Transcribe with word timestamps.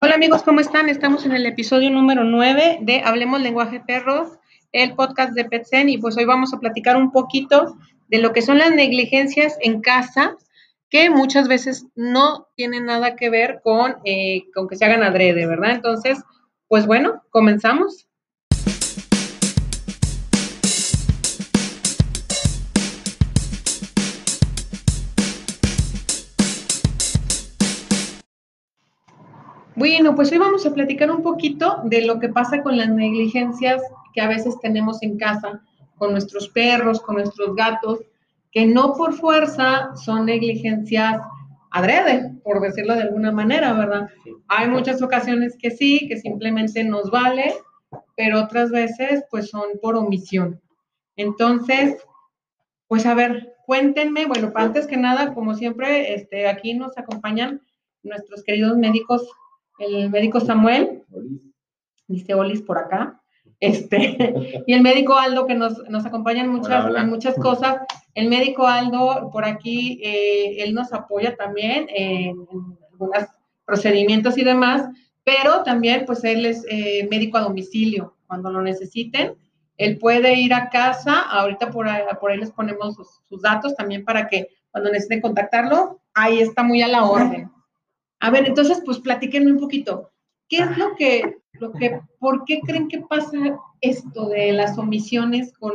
Hola 0.00 0.14
amigos, 0.14 0.42
¿cómo 0.42 0.60
están? 0.60 0.88
Estamos 0.90 1.24
en 1.24 1.32
el 1.32 1.46
episodio 1.46 1.90
número 1.90 2.22
9 2.22 2.78
de 2.82 3.00
Hablemos 3.00 3.40
Lenguaje 3.40 3.80
Perros, 3.80 4.28
el 4.70 4.94
podcast 4.94 5.32
de 5.32 5.46
PetSen, 5.46 5.88
y 5.88 5.96
pues 5.98 6.16
hoy 6.16 6.26
vamos 6.26 6.52
a 6.52 6.60
platicar 6.60 6.96
un 6.96 7.10
poquito 7.10 7.76
de 8.06 8.18
lo 8.18 8.32
que 8.32 8.42
son 8.42 8.58
las 8.58 8.70
negligencias 8.70 9.56
en 9.60 9.80
casa, 9.80 10.36
que 10.90 11.10
muchas 11.10 11.48
veces 11.48 11.86
no 11.96 12.48
tienen 12.54 12.84
nada 12.84 13.16
que 13.16 13.30
ver 13.30 13.60
con, 13.64 13.96
eh, 14.04 14.44
con 14.54 14.68
que 14.68 14.76
se 14.76 14.84
hagan 14.84 15.02
adrede, 15.02 15.46
¿verdad? 15.46 15.72
Entonces, 15.72 16.22
pues 16.68 16.86
bueno, 16.86 17.24
comenzamos. 17.30 18.07
Bueno, 29.78 30.16
pues 30.16 30.32
hoy 30.32 30.38
vamos 30.38 30.66
a 30.66 30.74
platicar 30.74 31.08
un 31.08 31.22
poquito 31.22 31.82
de 31.84 32.04
lo 32.04 32.18
que 32.18 32.28
pasa 32.28 32.64
con 32.64 32.76
las 32.76 32.88
negligencias 32.88 33.80
que 34.12 34.20
a 34.20 34.26
veces 34.26 34.58
tenemos 34.60 35.00
en 35.04 35.16
casa 35.16 35.62
con 35.98 36.10
nuestros 36.10 36.48
perros, 36.48 37.00
con 37.00 37.14
nuestros 37.14 37.54
gatos, 37.54 38.00
que 38.50 38.66
no 38.66 38.94
por 38.94 39.14
fuerza 39.14 39.94
son 39.94 40.26
negligencias 40.26 41.20
adrede, 41.70 42.28
por 42.42 42.60
decirlo 42.60 42.96
de 42.96 43.02
alguna 43.02 43.30
manera, 43.30 43.72
¿verdad? 43.72 44.08
Hay 44.48 44.66
muchas 44.66 45.00
ocasiones 45.00 45.56
que 45.56 45.70
sí, 45.70 46.08
que 46.08 46.16
simplemente 46.16 46.82
nos 46.82 47.12
vale, 47.12 47.54
pero 48.16 48.40
otras 48.40 48.72
veces 48.72 49.22
pues 49.30 49.48
son 49.48 49.78
por 49.80 49.94
omisión. 49.94 50.60
Entonces, 51.14 52.04
pues 52.88 53.06
a 53.06 53.14
ver, 53.14 53.54
cuéntenme, 53.64 54.26
bueno, 54.26 54.50
antes 54.56 54.88
que 54.88 54.96
nada, 54.96 55.34
como 55.34 55.54
siempre, 55.54 56.14
este, 56.14 56.48
aquí 56.48 56.74
nos 56.74 56.98
acompañan 56.98 57.62
nuestros 58.02 58.42
queridos 58.42 58.76
médicos 58.76 59.24
el 59.78 60.10
médico 60.10 60.40
Samuel, 60.40 61.02
dice 62.06 62.34
Olis 62.34 62.62
por 62.62 62.78
acá, 62.78 63.20
este, 63.60 64.62
y 64.66 64.72
el 64.72 64.82
médico 64.82 65.16
Aldo 65.16 65.46
que 65.46 65.54
nos, 65.54 65.78
acompaña 66.04 66.42
en 66.42 66.50
muchas, 66.50 66.94
En 66.96 67.08
muchas 67.08 67.34
cosas. 67.36 67.78
El 68.14 68.28
médico 68.28 68.66
Aldo 68.66 69.30
por 69.32 69.44
aquí, 69.44 70.00
eh, 70.02 70.62
él 70.62 70.74
nos 70.74 70.92
apoya 70.92 71.36
también 71.36 71.86
en, 71.88 72.36
algunos 72.92 73.26
procedimientos 73.64 74.38
y 74.38 74.44
demás, 74.44 74.88
pero 75.24 75.62
también 75.62 76.04
pues 76.06 76.24
él 76.24 76.46
es 76.46 76.64
eh, 76.70 77.06
médico 77.10 77.38
a 77.38 77.42
domicilio 77.42 78.16
cuando 78.26 78.50
lo 78.50 78.62
necesiten. 78.62 79.34
Él 79.76 79.98
puede 79.98 80.34
ir 80.34 80.54
a 80.54 80.70
casa, 80.70 81.20
ahorita 81.20 81.70
por 81.70 81.88
ahí, 81.88 82.02
por 82.20 82.30
ahí 82.30 82.38
les 82.38 82.50
ponemos 82.50 82.96
sus, 82.96 83.20
sus 83.28 83.42
datos 83.42 83.76
también 83.76 84.04
para 84.04 84.26
que 84.26 84.48
cuando 84.70 84.90
necesiten 84.90 85.20
contactarlo, 85.20 86.00
ahí 86.14 86.40
está 86.40 86.62
muy 86.62 86.82
a 86.82 86.88
la 86.88 87.04
orden. 87.04 87.50
A 88.20 88.30
ver, 88.30 88.46
entonces, 88.46 88.82
pues 88.84 88.98
platíquenme 88.98 89.52
un 89.52 89.60
poquito. 89.60 90.10
¿Qué 90.48 90.58
es 90.58 90.78
lo 90.78 90.94
que, 90.96 91.38
lo 91.54 91.72
que, 91.72 92.00
por 92.18 92.44
qué 92.44 92.60
creen 92.60 92.88
que 92.88 93.00
pasa 93.02 93.36
esto 93.80 94.28
de 94.28 94.52
las 94.52 94.78
omisiones 94.78 95.52
con, 95.58 95.72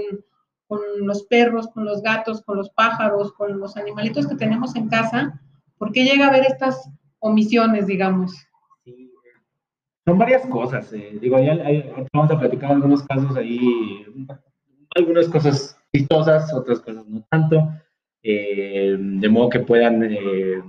con 0.67 0.79
los 1.01 1.23
perros, 1.23 1.67
con 1.69 1.85
los 1.85 2.01
gatos, 2.01 2.41
con 2.41 2.57
los 2.57 2.69
pájaros, 2.71 3.33
con 3.33 3.59
los 3.59 3.77
animalitos 3.77 4.27
que 4.27 4.35
tenemos 4.35 4.75
en 4.75 4.89
casa? 4.89 5.39
¿Por 5.77 5.91
qué 5.91 6.03
llega 6.03 6.25
a 6.25 6.29
haber 6.29 6.45
estas 6.45 6.89
omisiones, 7.19 7.87
digamos? 7.87 8.33
Sí, 8.83 9.11
son 10.05 10.17
varias 10.17 10.45
cosas. 10.47 10.91
Eh. 10.93 11.17
Digo, 11.21 11.39
ya 11.39 11.57
vamos 12.11 12.31
a 12.31 12.39
platicar 12.39 12.71
algunos 12.71 13.03
casos 13.03 13.35
ahí, 13.37 14.05
algunas 14.95 15.27
cosas 15.29 15.77
chistosas, 15.93 16.53
otras 16.53 16.79
cosas 16.79 17.05
no 17.07 17.23
tanto, 17.29 17.69
eh, 18.23 18.95
de 18.97 19.29
modo 19.29 19.49
que 19.49 19.59
puedan 19.59 20.03
eh, 20.03 20.61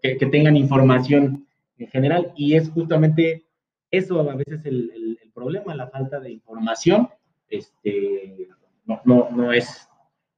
que, 0.00 0.26
tengan 0.26 0.56
información 0.56 1.46
en 1.78 1.88
general. 1.88 2.32
Y 2.36 2.54
es 2.54 2.70
justamente 2.70 3.44
eso 3.90 4.20
a 4.20 4.34
veces 4.34 4.64
el, 4.64 4.90
el, 5.22 5.32
problema, 5.34 5.74
la 5.74 5.88
falta 5.88 6.20
de 6.20 6.30
información. 6.30 7.08
Este, 7.48 8.48
no, 8.84 9.00
no, 9.04 9.30
no 9.30 9.52
es, 9.52 9.88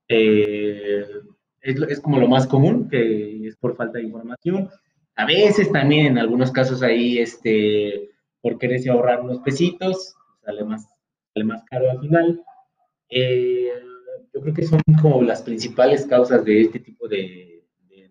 eh, 0.09 1.05
es, 1.61 1.81
es, 1.83 2.01
como 2.01 2.19
lo 2.19 2.29
más 2.29 2.47
común, 2.47 2.89
que 2.89 3.47
es 3.49 3.57
por 3.57 3.77
falta 3.77 3.99
de 3.99 4.05
información. 4.05 4.71
A 5.17 5.27
veces 5.27 5.71
también 5.71 6.07
en 6.07 6.19
algunos 6.19 6.51
casos 6.51 6.83
ahí, 6.83 7.19
este, 7.19 8.11
por 8.41 8.59
quererse 8.59 8.91
ahorrar 8.91 9.21
unos 9.21 9.39
pesitos, 9.41 10.15
sale 10.45 10.65
más, 10.65 10.89
sale 11.33 11.45
más 11.45 11.65
caro 11.65 11.91
al 11.91 12.01
final. 12.01 12.43
Eh, 13.09 13.71
yo 14.33 14.41
creo 14.41 14.55
que 14.55 14.67
son 14.67 14.81
como 15.01 15.23
las 15.23 15.43
principales 15.43 16.07
causas 16.07 16.45
de 16.45 16.63
este 16.63 16.81
tipo 16.81 17.07
de, 17.07 17.54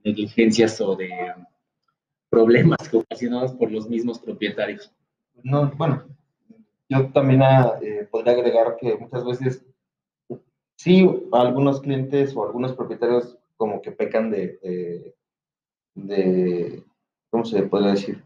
negligencias 0.03 0.79
o 0.81 0.95
de 0.95 1.09
problemas 2.29 2.77
ocasionados 2.93 3.53
por 3.53 3.71
los 3.71 3.87
mismos 3.89 4.19
propietarios. 4.19 4.91
No, 5.43 5.71
bueno, 5.77 6.03
yo 6.89 7.07
también 7.11 7.41
ah, 7.43 7.73
eh, 7.81 8.07
podría 8.09 8.33
agregar 8.33 8.77
que 8.79 8.95
muchas 8.95 9.25
veces 9.25 9.65
sí, 10.75 11.09
algunos 11.31 11.81
clientes 11.81 12.35
o 12.35 12.45
algunos 12.45 12.73
propietarios 12.73 13.37
como 13.55 13.81
que 13.81 13.91
pecan 13.91 14.29
de, 14.29 15.15
de, 15.95 16.83
¿cómo 17.29 17.45
se 17.45 17.63
puede 17.63 17.91
decir? 17.91 18.23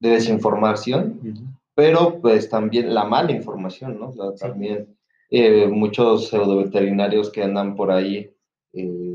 De 0.00 0.10
desinformación, 0.10 1.58
pero 1.74 2.20
pues 2.20 2.48
también 2.48 2.94
la 2.94 3.04
mala 3.04 3.32
información, 3.32 3.98
¿no? 3.98 4.12
también 4.34 4.96
eh, 5.30 5.66
muchos 5.66 6.28
pseudo 6.28 6.58
veterinarios 6.58 7.30
que 7.30 7.42
andan 7.42 7.76
por 7.76 7.90
ahí 7.90 8.30
eh, 8.72 9.11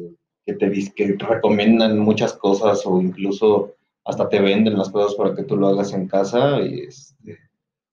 que 0.47 0.53
te 0.53 0.71
que 0.95 1.17
recomiendan 1.19 1.99
muchas 1.99 2.31
cosas 2.31 2.85
o 2.85 3.01
incluso 3.01 3.75
hasta 4.05 4.29
te 4.29 4.39
venden 4.39 4.77
las 4.77 4.89
cosas 4.89 5.13
para 5.15 5.35
que 5.35 5.43
tú 5.43 5.57
lo 5.57 5.67
hagas 5.67 5.91
en 5.91 6.07
casa 6.07 6.61
y 6.61 6.83
este, 6.83 7.37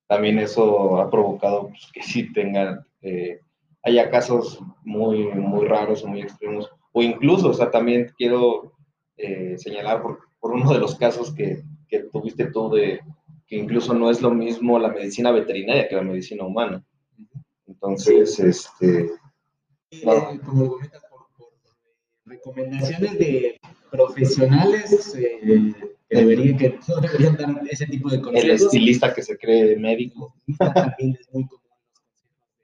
también 0.07 0.39
eso 0.39 1.01
ha 1.01 1.11
provocado 1.11 1.71
pues, 1.71 1.91
que 1.93 2.05
sí 2.05 2.33
tengan, 2.33 2.87
eh, 3.03 3.41
haya 3.83 4.09
casos 4.09 4.61
muy, 4.85 5.27
muy 5.35 5.67
raros 5.67 6.05
o 6.05 6.07
muy 6.07 6.23
extremos 6.23 6.71
o 6.93 7.03
incluso, 7.03 7.49
o 7.49 7.55
sea, 7.55 7.73
también 7.73 8.13
quiero 8.17 8.73
eh, 9.17 9.57
señalar 9.59 10.01
por, 10.01 10.21
por, 10.39 10.53
uno 10.53 10.73
de 10.73 10.79
los 10.79 10.95
casos 10.95 11.35
que, 11.35 11.61
que 11.89 12.05
tuviste 12.05 12.53
tú 12.53 12.71
de 12.71 13.01
que 13.49 13.57
incluso 13.57 13.95
no 13.95 14.11
es 14.11 14.23
lo 14.23 14.31
mismo 14.31 14.79
la 14.79 14.91
medicina 14.91 15.33
veterinaria 15.33 15.89
que 15.89 15.97
la 15.97 16.03
medicina 16.03 16.45
humana. 16.45 16.85
Entonces, 17.67 18.39
este... 18.39 19.11
como 20.45 20.79
recomendaciones 22.27 23.19
de 23.19 23.61
profesionales 23.91 25.15
eh, 25.17 25.73
que, 26.09 26.17
deberían, 26.17 26.57
que 26.57 26.79
no 26.89 26.97
deberían 27.01 27.37
dar 27.37 27.63
ese 27.71 27.87
tipo 27.87 28.11
de 28.11 28.21
consejos. 28.21 28.45
El 28.45 28.51
estilista 28.51 29.15
que 29.15 29.23
se 29.23 29.37
cree 29.37 29.77
médico. 29.77 30.35
También 30.59 31.19
es 31.21 31.29
muy 31.33 31.47
común 31.47 31.61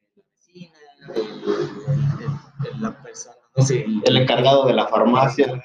los 0.07 0.15
consejos 0.15 0.73
de 0.99 1.07
la 1.07 1.13
vecina, 1.13 2.79
la 2.81 3.03
persona, 3.03 3.37
no 3.57 3.63
sé. 3.63 3.85
El, 4.05 4.17
encargado 4.17 4.67
de 4.67 4.75
la 4.75 4.87
farmacia. 4.89 5.63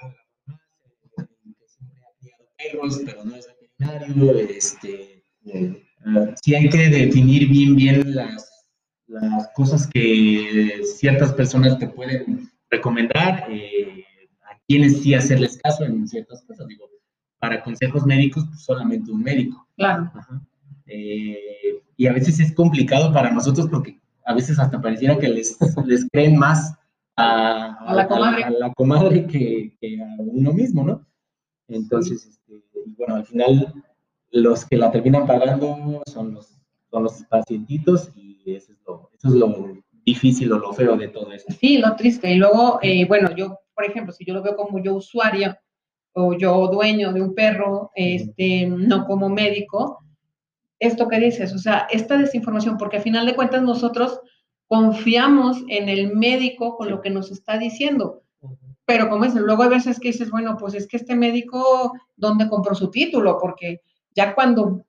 perros, 2.57 3.01
pero 3.05 3.23
no 3.23 3.35
es 3.35 3.47
veterinario. 3.47 4.39
Este, 4.39 5.23
eh, 5.45 5.84
sí 6.41 6.55
hay 6.55 6.69
que 6.69 6.89
definir 6.89 7.50
bien, 7.50 7.75
bien 7.75 8.16
las, 8.16 8.66
las 9.07 9.50
cosas 9.53 9.88
que 9.88 10.81
ciertas 10.97 11.34
personas 11.34 11.78
te 11.79 11.88
pueden 11.88 12.50
recomendar. 12.75 13.45
Eh, 13.49 14.05
quiénes 14.67 15.01
sí 15.01 15.13
hacerles 15.13 15.57
caso 15.57 15.83
en 15.83 16.07
ciertas 16.07 16.43
cosas. 16.43 16.67
Digo, 16.67 16.89
para 17.39 17.63
consejos 17.63 18.05
médicos, 18.05 18.45
pues 18.47 18.63
solamente 18.63 19.11
un 19.11 19.21
médico. 19.21 19.67
Claro. 19.75 20.11
Eh, 20.87 21.81
y 21.97 22.07
a 22.07 22.13
veces 22.13 22.39
es 22.39 22.53
complicado 22.53 23.13
para 23.13 23.31
nosotros 23.31 23.67
porque 23.69 23.99
a 24.25 24.33
veces 24.33 24.59
hasta 24.59 24.81
pareciera 24.81 25.17
que 25.17 25.29
les, 25.29 25.57
les 25.85 26.07
creen 26.11 26.37
más 26.37 26.75
a, 27.17 27.93
la 27.93 28.07
comadre, 28.07 28.43
a, 28.43 28.49
la 28.49 28.73
comadre 28.73 29.25
que, 29.27 29.77
que, 29.79 30.01
a 30.01 30.15
uno 30.17 30.51
mismo, 30.51 30.83
¿no? 30.83 31.05
Entonces, 31.67 32.25
este, 32.25 32.63
bueno, 32.97 33.15
al 33.15 33.25
final 33.25 33.73
los 34.31 34.65
que 34.65 34.77
la 34.77 34.91
terminan 34.91 35.25
pagando 35.25 36.01
son 36.07 36.33
los, 36.33 36.59
son 36.91 37.03
los 37.03 37.23
pacientitos 37.23 38.11
y 38.16 38.41
eso 38.53 38.73
es 38.73 38.79
lo, 38.85 39.09
eso 39.13 39.28
es 39.29 39.33
lo 39.33 39.47
difícil 40.05 40.52
o 40.53 40.59
lo 40.59 40.73
feo 40.73 40.96
de 40.96 41.07
todo 41.07 41.31
esto. 41.31 41.53
Sí, 41.59 41.79
lo 41.79 41.96
triste. 41.96 42.31
Y 42.31 42.35
luego, 42.35 42.79
eh, 42.81 43.05
bueno, 43.05 43.35
yo 43.35 43.59
por 43.75 43.85
ejemplo, 43.85 44.13
si 44.13 44.25
yo 44.25 44.34
lo 44.34 44.41
veo 44.41 44.55
como 44.55 44.79
yo 44.79 44.96
usuario 44.96 45.55
o 46.13 46.34
yo 46.34 46.67
dueño 46.67 47.11
de 47.11 47.22
un 47.22 47.35
perro, 47.35 47.91
este, 47.93 48.66
no 48.67 49.05
como 49.05 49.28
médico, 49.28 50.02
esto 50.79 51.09
que 51.09 51.19
dices, 51.19 51.53
o 51.53 51.57
sea, 51.57 51.87
esta 51.91 52.17
desinformación, 52.17 52.78
porque 52.78 52.97
al 52.97 53.03
final 53.03 53.25
de 53.25 53.35
cuentas 53.35 53.61
nosotros 53.61 54.22
confiamos 54.67 55.57
en 55.67 55.90
el 55.90 56.16
médico 56.16 56.78
con 56.78 56.90
lo 56.90 57.02
que 57.02 57.09
nos 57.09 57.31
está 57.31 57.57
diciendo. 57.57 58.23
Pero 58.85 59.09
como 59.09 59.25
es, 59.25 59.35
luego 59.35 59.63
hay 59.63 59.69
veces 59.69 59.99
que 59.99 60.09
dices, 60.09 60.31
bueno, 60.31 60.55
pues 60.57 60.73
es 60.73 60.87
que 60.87 60.97
este 60.97 61.16
médico, 61.16 61.93
¿dónde 62.16 62.47
compró 62.47 62.75
su 62.75 62.90
título? 62.90 63.37
Porque 63.40 63.81
ya 64.16 64.34
cuando 64.35 64.85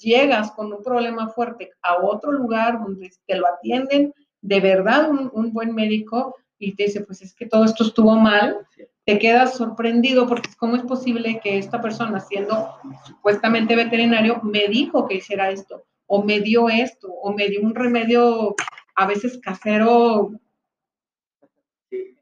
llegas 0.00 0.50
con 0.52 0.72
un 0.72 0.82
problema 0.82 1.28
fuerte 1.28 1.70
a 1.82 2.02
otro 2.02 2.32
lugar 2.32 2.80
donde 2.80 3.10
te 3.26 3.36
lo 3.36 3.46
atienden, 3.46 4.12
de 4.44 4.60
verdad 4.60 5.10
un, 5.10 5.30
un 5.32 5.52
buen 5.52 5.74
médico, 5.74 6.36
y 6.58 6.74
te 6.74 6.84
dice, 6.84 7.00
pues 7.00 7.22
es 7.22 7.34
que 7.34 7.46
todo 7.46 7.64
esto 7.64 7.84
estuvo 7.84 8.14
mal, 8.16 8.66
te 9.04 9.18
quedas 9.18 9.56
sorprendido 9.56 10.26
porque 10.26 10.50
cómo 10.58 10.76
es 10.76 10.82
posible 10.82 11.40
que 11.42 11.58
esta 11.58 11.80
persona, 11.80 12.20
siendo 12.20 12.68
supuestamente 13.06 13.76
veterinario, 13.76 14.40
me 14.42 14.68
dijo 14.68 15.06
que 15.06 15.16
hiciera 15.16 15.50
esto, 15.50 15.84
o 16.06 16.22
me 16.22 16.40
dio 16.40 16.68
esto, 16.68 17.08
o 17.08 17.32
me 17.32 17.48
dio 17.48 17.60
un 17.62 17.74
remedio 17.74 18.54
a 18.94 19.06
veces 19.06 19.38
casero 19.42 20.32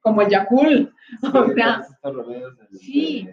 como 0.01 0.23
el 0.23 0.29
Yakul. 0.29 0.95
o 1.23 1.55
sea, 1.55 1.83
sí. 2.73 3.29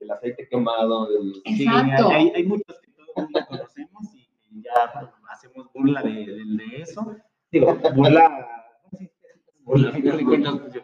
El, 0.00 0.10
aceite 0.10 0.48
quemado. 0.48 1.08
Exacto. 1.44 2.08
hay, 2.08 2.30
hay, 2.34 2.44
muchos 2.44 2.80
que 2.80 2.90
todos 2.92 3.16
mundo 3.16 3.40
conocemos 3.48 4.14
y, 4.14 4.28
ya 4.62 5.10
hacemos 5.30 5.70
burla 5.72 6.02
de, 6.02 6.10
de, 6.10 6.76
eso. 6.80 7.16
Digo, 7.50 7.74
burla, 7.94 8.48
burla, 9.62 9.92
pues, 9.92 10.82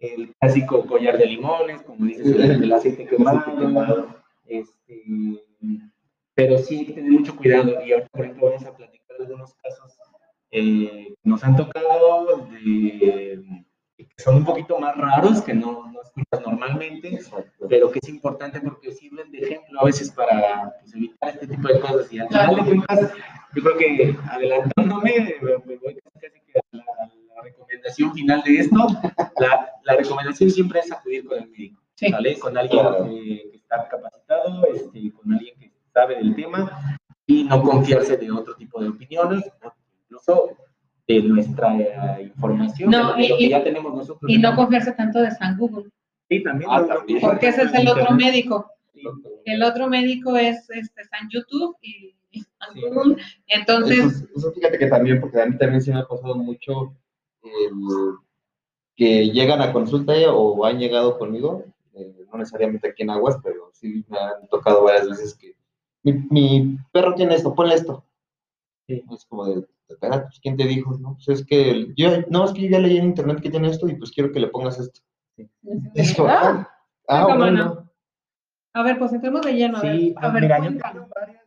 el 0.00 0.34
clásico 0.40 0.86
collar 0.86 1.18
de 1.18 1.26
limones, 1.26 1.82
como 1.82 2.06
dices, 2.06 2.26
el, 2.26 2.72
aceite 2.72 3.06
quemado. 3.06 4.14
Este, 4.46 5.02
pero 6.34 6.56
sí 6.58 6.78
hay 6.78 6.86
que 6.86 6.92
tener 6.92 7.10
mucho 7.10 7.36
cuidado 7.36 7.84
y 7.84 7.92
ahorita, 7.92 8.08
por 8.12 8.24
ejemplo, 8.24 8.46
vamos 8.46 8.64
a 8.64 8.76
platicar 8.76 9.16
algunos 9.18 9.54
casos 9.54 9.98
eh, 10.50 11.14
que 11.22 11.28
nos 11.28 11.42
han 11.44 11.56
tocado 11.56 12.46
de 12.46 13.42
que 13.98 14.22
son 14.22 14.36
un 14.36 14.44
poquito 14.44 14.78
más 14.78 14.96
raros, 14.96 15.42
que 15.42 15.52
no, 15.52 15.90
no 15.90 16.02
escuchas 16.02 16.40
normalmente, 16.46 17.18
pero 17.68 17.90
que 17.90 17.98
es 18.00 18.08
importante 18.08 18.60
porque 18.60 18.92
sirven 18.92 19.30
de 19.32 19.38
ejemplo 19.38 19.80
a 19.80 19.84
veces 19.84 20.10
para 20.12 20.72
pues, 20.80 20.94
evitar 20.94 21.30
este 21.30 21.48
tipo 21.48 21.66
de 21.66 21.80
cosas. 21.80 22.12
Y 22.12 22.20
al 22.20 22.28
final 22.28 22.56
de 22.56 22.64
cuentas, 22.64 23.12
yo 23.54 23.62
creo 23.62 23.76
que 23.76 24.16
adelantándome, 24.30 25.36
me 25.40 25.76
voy 25.76 25.98
casi 26.20 26.40
que 26.40 26.58
a 26.58 26.76
la, 26.76 27.42
recomendación 27.42 28.12
final 28.12 28.42
de 28.42 28.54
esto. 28.56 28.86
La, 29.40 29.70
la, 29.84 29.96
recomendación 29.96 30.50
siempre 30.50 30.80
es 30.80 30.92
acudir 30.92 31.24
con 31.24 31.38
el 31.38 31.48
médico, 31.48 31.80
¿vale? 32.10 32.38
Con 32.38 32.58
alguien 32.58 32.86
que, 33.04 33.56
está 33.56 33.88
capacitado, 33.88 34.66
este, 34.74 35.12
con 35.12 35.32
alguien 35.32 35.54
que 35.58 35.70
sabe 35.92 36.16
del 36.16 36.34
tema 36.34 36.98
y 37.26 37.44
no 37.44 37.62
confiarse 37.62 38.16
de 38.16 38.30
otro 38.30 38.54
tipo 38.56 38.82
de 38.82 38.88
opiniones, 38.88 39.44
incluso 40.04 40.56
de 41.06 41.22
nuestra 41.22 41.76
eh, 41.78 42.22
información, 42.24 42.90
no, 42.90 43.14
de, 43.14 43.24
y, 43.24 43.28
lo 43.28 43.36
que 43.38 43.48
ya 43.48 43.64
tenemos 43.64 43.94
nosotros. 43.94 44.30
Y 44.30 44.38
no 44.38 44.54
confiarse 44.56 44.92
tanto 44.92 45.20
de 45.20 45.30
San 45.30 45.56
Google. 45.56 45.90
Sí, 46.28 46.42
también. 46.42 46.70
Ah, 46.72 46.84
porque 47.20 47.48
ese 47.48 47.62
es 47.62 47.74
el 47.74 47.88
otro 47.88 48.14
médico. 48.14 48.70
El 49.44 49.62
otro 49.62 49.88
médico 49.88 50.36
es 50.36 50.68
este, 50.70 51.04
San 51.04 51.28
YouTube 51.30 51.76
y 51.80 52.17
Entonces. 53.46 54.24
Eso, 54.36 54.52
fíjate 54.52 54.78
que 54.78 54.86
también, 54.86 55.20
porque 55.20 55.40
a 55.40 55.46
mí 55.46 55.56
también 55.56 55.80
se 55.80 55.92
me 55.92 56.00
ha 56.00 56.06
pasado 56.06 56.34
mucho 56.34 56.94
que 58.94 59.30
llegan 59.30 59.62
a 59.62 59.72
consulta 59.72 60.12
o 60.32 60.64
han 60.64 60.78
llegado 60.78 61.18
conmigo, 61.18 61.64
eh, 61.94 62.26
no 62.30 62.38
necesariamente 62.38 62.88
aquí 62.88 63.04
en 63.04 63.10
Aguas, 63.10 63.38
pero 63.42 63.70
sí 63.72 64.04
me 64.08 64.18
han 64.18 64.48
tocado 64.48 64.82
varias 64.82 65.08
veces 65.08 65.34
que 65.34 65.54
mi, 66.02 66.12
mi 66.30 66.78
perro 66.92 67.14
tiene 67.14 67.34
esto, 67.34 67.54
ponle 67.54 67.76
esto. 67.76 68.04
Es 68.88 69.24
como 69.26 69.46
de, 69.46 69.66
pues, 69.86 70.40
¿quién 70.42 70.56
te 70.56 70.64
dijo? 70.64 70.96
No, 70.98 71.14
pues 71.14 71.40
es 71.40 71.46
que 71.46 71.92
yo, 71.96 72.10
no, 72.28 72.44
es 72.44 72.52
que 72.52 72.62
yo 72.62 72.68
ya 72.70 72.78
leí 72.80 72.96
en 72.96 73.06
internet 73.06 73.40
que 73.40 73.50
tiene 73.50 73.68
esto 73.68 73.88
y 73.88 73.94
pues 73.94 74.10
quiero 74.10 74.32
que 74.32 74.40
le 74.40 74.48
pongas 74.48 74.78
esto. 74.78 75.00
ah, 76.26 76.68
ah 77.06 77.36
bueno. 77.36 77.88
A 78.74 78.82
ver, 78.82 78.98
pues 78.98 79.12
entremos 79.12 79.42
de 79.42 79.54
lleno. 79.54 79.78
A 79.78 79.82
ver, 79.82 80.14
a 80.16 80.28
ver 80.30 80.42
mira, 80.42 80.58
yo 80.58 80.76
tengo 80.76 81.08
varias 81.14 81.37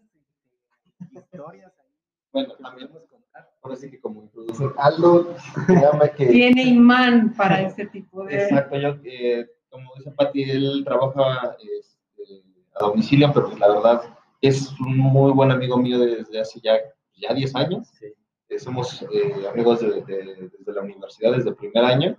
historias 1.41 1.73
ahí. 1.79 1.85
Bueno, 2.33 2.53
también 2.61 2.87
a 2.87 3.09
contar. 3.09 3.51
Ahora 3.63 3.75
sí 3.75 3.91
que 3.91 3.99
como 3.99 4.23
introducir 4.23 4.69
algo 4.77 5.35
llama 5.67 6.07
que... 6.09 6.27
Tiene 6.27 6.63
imán 6.63 7.33
para 7.35 7.61
ese 7.61 7.85
tipo 7.87 8.23
de... 8.25 8.43
Exacto, 8.43 8.77
yo, 8.77 8.95
eh, 9.03 9.47
como 9.69 9.91
dice 9.97 10.11
Pati, 10.11 10.43
él 10.43 10.83
trabaja 10.85 11.55
este, 11.59 12.43
a 12.75 12.85
domicilio, 12.85 13.31
pero 13.33 13.55
la 13.57 13.67
verdad 13.67 14.01
es 14.41 14.71
un 14.79 14.97
muy 14.97 15.31
buen 15.31 15.51
amigo 15.51 15.77
mío 15.77 15.99
desde 15.99 16.39
hace 16.39 16.59
ya, 16.61 16.77
ya 17.15 17.33
10 17.33 17.55
años. 17.55 17.87
Sí. 17.99 18.07
Eh, 18.49 18.59
somos 18.59 19.01
eh, 19.03 19.47
amigos 19.49 19.79
desde 19.79 20.49
la 20.65 20.81
universidad, 20.81 21.31
desde 21.31 21.49
el 21.49 21.55
primer 21.55 21.85
año, 21.85 22.17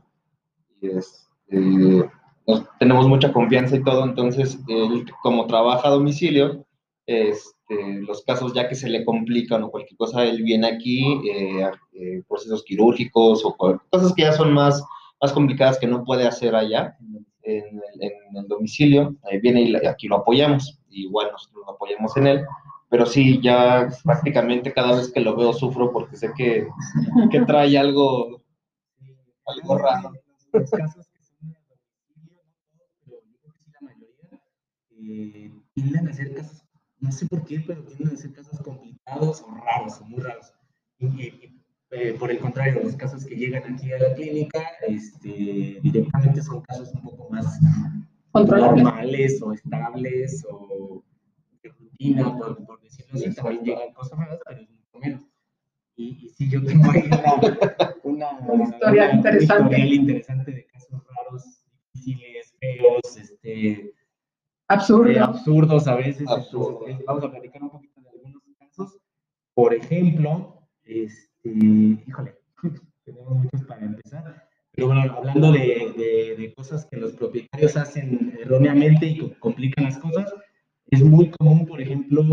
y 0.80 0.88
es, 0.88 1.28
eh, 1.48 2.08
tenemos 2.78 3.06
mucha 3.06 3.32
confianza 3.32 3.76
y 3.76 3.84
todo, 3.84 4.04
entonces 4.04 4.58
él 4.66 5.04
como 5.22 5.46
trabaja 5.46 5.88
a 5.88 5.90
domicilio, 5.90 6.64
este, 7.72 8.00
los 8.02 8.22
casos 8.24 8.52
ya 8.52 8.68
que 8.68 8.74
se 8.74 8.88
le 8.88 9.04
complican 9.04 9.62
o 9.62 9.70
cualquier 9.70 9.96
cosa, 9.96 10.24
él 10.24 10.42
viene 10.42 10.66
aquí, 10.66 11.20
procesos 12.28 12.64
quirúrgicos 12.64 13.44
o 13.44 13.56
cosas 13.56 14.12
que 14.14 14.22
ya 14.22 14.32
son 14.32 14.52
más, 14.52 14.82
más 15.20 15.32
complicadas 15.32 15.78
que 15.78 15.86
no 15.86 16.04
puede 16.04 16.26
hacer 16.26 16.54
allá 16.54 16.96
en 17.42 17.80
el, 18.00 18.48
domicilio, 18.48 19.14
viene 19.42 19.62
y 19.62 19.86
aquí 19.86 20.08
lo 20.08 20.16
apoyamos, 20.16 20.78
igual 20.90 21.30
nosotros 21.32 21.64
lo 21.66 21.72
apoyamos 21.72 22.16
en 22.16 22.26
él, 22.26 22.44
pero 22.88 23.06
sí, 23.06 23.40
ya 23.42 23.88
prácticamente 24.04 24.72
cada 24.72 24.96
vez 24.96 25.10
que 25.12 25.20
lo 25.20 25.36
veo 25.36 25.52
sufro 25.52 25.92
porque 25.92 26.16
sé 26.16 26.30
que, 26.36 26.66
que 27.30 27.40
trae 27.40 27.76
algo, 27.78 28.42
algo 29.46 29.78
raro. 29.78 30.12
Eh, 35.04 35.50
tienden 35.74 36.08
a 36.08 36.12
ser 36.12 36.32
casos, 36.34 36.61
no 37.02 37.10
sé 37.10 37.26
por 37.26 37.44
qué, 37.44 37.62
pero 37.66 37.82
tienden 37.82 38.14
a 38.14 38.16
ser 38.16 38.32
casos 38.32 38.60
complicados 38.60 39.42
o 39.42 39.54
raros, 39.54 40.00
o 40.00 40.04
muy 40.04 40.22
raros. 40.22 40.54
Y, 41.00 41.52
eh, 41.90 42.14
por 42.18 42.30
el 42.30 42.38
contrario, 42.38 42.80
los 42.82 42.96
casos 42.96 43.24
que 43.24 43.34
llegan 43.34 43.74
aquí 43.74 43.92
a 43.92 43.98
la 43.98 44.14
clínica, 44.14 44.62
este, 44.86 45.80
directamente 45.82 46.40
son 46.40 46.62
casos 46.62 46.94
un 46.94 47.02
poco 47.02 47.28
más 47.28 47.60
normales 48.32 49.42
o 49.42 49.52
estables 49.52 50.46
o 50.48 51.02
de 51.62 51.70
rutina, 51.70 52.38
por, 52.38 52.64
por 52.64 52.80
decirlo 52.80 53.14
así, 53.14 53.34
también 53.34 53.64
llegan 53.64 53.92
cosas 53.92 54.18
raras, 54.18 54.38
pero 54.46 54.60
es 54.60 54.70
mucho 54.70 54.98
menos. 55.00 55.22
Y, 55.96 56.24
y 56.24 56.28
sí, 56.30 56.48
yo 56.48 56.64
tengo 56.64 56.88
ahí 56.92 57.10
una, 58.04 58.30
una, 58.46 58.64
historia 58.64 59.12
interesante. 59.12 59.78
interesante 59.78 60.52
de 60.52 60.66
casos 60.66 61.02
raros, 61.16 61.64
difíciles, 61.92 62.54
feos, 62.60 63.16
este, 63.16 63.92
Absurdo. 64.72 65.10
Eh, 65.10 65.18
absurdos 65.18 65.86
a 65.86 65.96
veces. 65.96 66.28
Absurdo. 66.28 66.80
Entonces, 66.86 67.06
vamos 67.06 67.24
a 67.24 67.30
platicar 67.30 67.62
un 67.62 67.70
poquito 67.70 68.00
de 68.00 68.08
algunos 68.08 68.42
casos. 68.58 68.98
Por 69.54 69.74
ejemplo, 69.74 70.66
este, 70.84 71.50
híjole, 71.50 72.34
tenemos 73.04 73.36
muchos 73.36 73.62
para 73.66 73.84
empezar. 73.84 74.48
Pero 74.72 74.86
bueno, 74.86 75.02
hablando 75.14 75.52
de, 75.52 75.92
de, 75.96 76.36
de, 76.38 76.54
cosas 76.54 76.86
que 76.86 76.96
los 76.96 77.12
propietarios 77.12 77.76
hacen 77.76 78.34
erróneamente 78.40 79.04
y 79.04 79.18
complican 79.38 79.84
las 79.84 79.98
cosas, 79.98 80.32
es 80.86 81.04
muy 81.04 81.30
común, 81.30 81.66
por 81.66 81.80
ejemplo, 81.80 82.24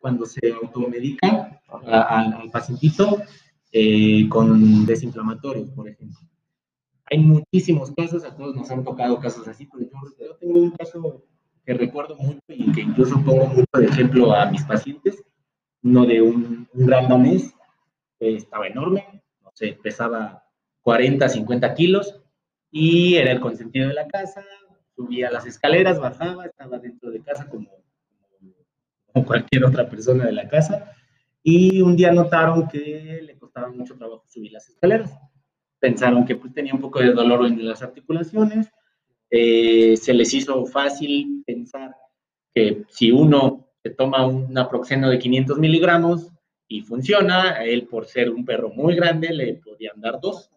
cuando 0.00 0.24
se 0.24 0.40
automedica 0.52 1.60
al, 1.68 2.32
al 2.32 2.50
pacientito 2.50 3.20
eh, 3.72 4.26
con 4.30 4.86
desinflamatorios, 4.86 5.70
por 5.70 5.86
ejemplo. 5.86 6.18
Hay 7.10 7.18
muchísimos 7.18 7.92
casos, 7.92 8.24
a 8.24 8.34
todos 8.34 8.56
nos 8.56 8.70
han 8.70 8.82
tocado 8.82 9.20
casos 9.20 9.46
así, 9.46 9.68
pero 9.70 9.84
yo, 9.84 10.26
yo 10.26 10.36
tengo 10.36 10.60
un 10.60 10.70
caso 10.70 11.26
que 11.66 11.74
recuerdo 11.74 12.16
mucho 12.16 12.40
y 12.48 12.72
que 12.72 12.82
incluso 12.82 13.22
pongo 13.24 13.46
mucho 13.46 13.66
de 13.74 13.86
ejemplo 13.86 14.32
a 14.32 14.46
mis 14.46 14.62
pacientes, 14.62 15.22
uno 15.82 16.06
de 16.06 16.22
un, 16.22 16.68
un 16.72 16.86
gran 16.86 17.08
danés, 17.08 17.52
que 18.18 18.36
estaba 18.36 18.68
enorme, 18.68 19.22
no 19.42 19.50
sé, 19.52 19.78
pesaba 19.82 20.44
40, 20.82 21.28
50 21.28 21.74
kilos 21.74 22.22
y 22.70 23.16
era 23.16 23.32
el 23.32 23.40
consentido 23.40 23.88
de 23.88 23.94
la 23.94 24.06
casa, 24.06 24.44
subía 24.94 25.30
las 25.30 25.46
escaleras, 25.46 25.98
bajaba, 25.98 26.46
estaba 26.46 26.78
dentro 26.78 27.10
de 27.10 27.20
casa 27.20 27.46
como 27.48 27.68
cualquier 29.24 29.64
otra 29.64 29.88
persona 29.88 30.26
de 30.26 30.32
la 30.32 30.48
casa. 30.48 30.92
Y 31.42 31.80
un 31.80 31.96
día 31.96 32.12
notaron 32.12 32.68
que 32.68 33.20
le 33.22 33.38
costaba 33.38 33.68
mucho 33.70 33.96
trabajo 33.96 34.24
subir 34.26 34.52
las 34.52 34.68
escaleras. 34.68 35.16
Pensaron 35.78 36.24
que 36.24 36.36
pues, 36.36 36.52
tenía 36.52 36.74
un 36.74 36.80
poco 36.80 37.00
de 37.00 37.12
dolor 37.12 37.46
en 37.46 37.66
las 37.66 37.82
articulaciones. 37.82 38.68
Eh, 39.30 39.96
se 39.96 40.14
les 40.14 40.32
hizo 40.34 40.66
fácil 40.66 41.42
pensar 41.44 41.96
que 42.54 42.84
si 42.88 43.10
uno 43.10 43.68
se 43.82 43.90
toma 43.90 44.26
un 44.26 44.52
naproxeno 44.52 45.10
de 45.10 45.18
500 45.18 45.58
miligramos 45.58 46.28
y 46.68 46.82
funciona, 46.82 47.64
él 47.64 47.86
por 47.86 48.06
ser 48.06 48.30
un 48.30 48.44
perro 48.44 48.70
muy 48.70 48.94
grande 48.94 49.32
le 49.32 49.54
podían 49.54 50.00
dar 50.00 50.20
dos. 50.20 50.50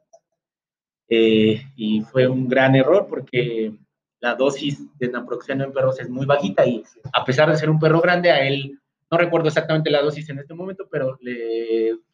Eh, 1.08 1.62
y 1.76 2.02
fue 2.02 2.28
un 2.28 2.48
gran 2.48 2.76
error 2.76 3.08
porque 3.10 3.74
la 4.20 4.36
dosis 4.36 4.80
de 5.00 5.10
naproxeno 5.10 5.64
en 5.64 5.74
perros 5.74 6.00
es 6.00 6.10
muy 6.10 6.26
bajita 6.26 6.66
y 6.68 6.84
a 7.14 7.26
pesar 7.26 7.50
de 7.50 7.58
ser 7.58 7.70
un 7.70 7.80
perro 7.80 8.00
grande, 8.02 8.30
a 8.30 8.48
él, 8.48 8.80
no 9.10 9.18
recuerdo 9.18 9.48
exactamente 9.48 9.90
la 9.90 10.04
dosis 10.04 10.30
en 10.30 10.40
este 10.40 10.54
momento, 10.54 10.88
pero 10.92 11.18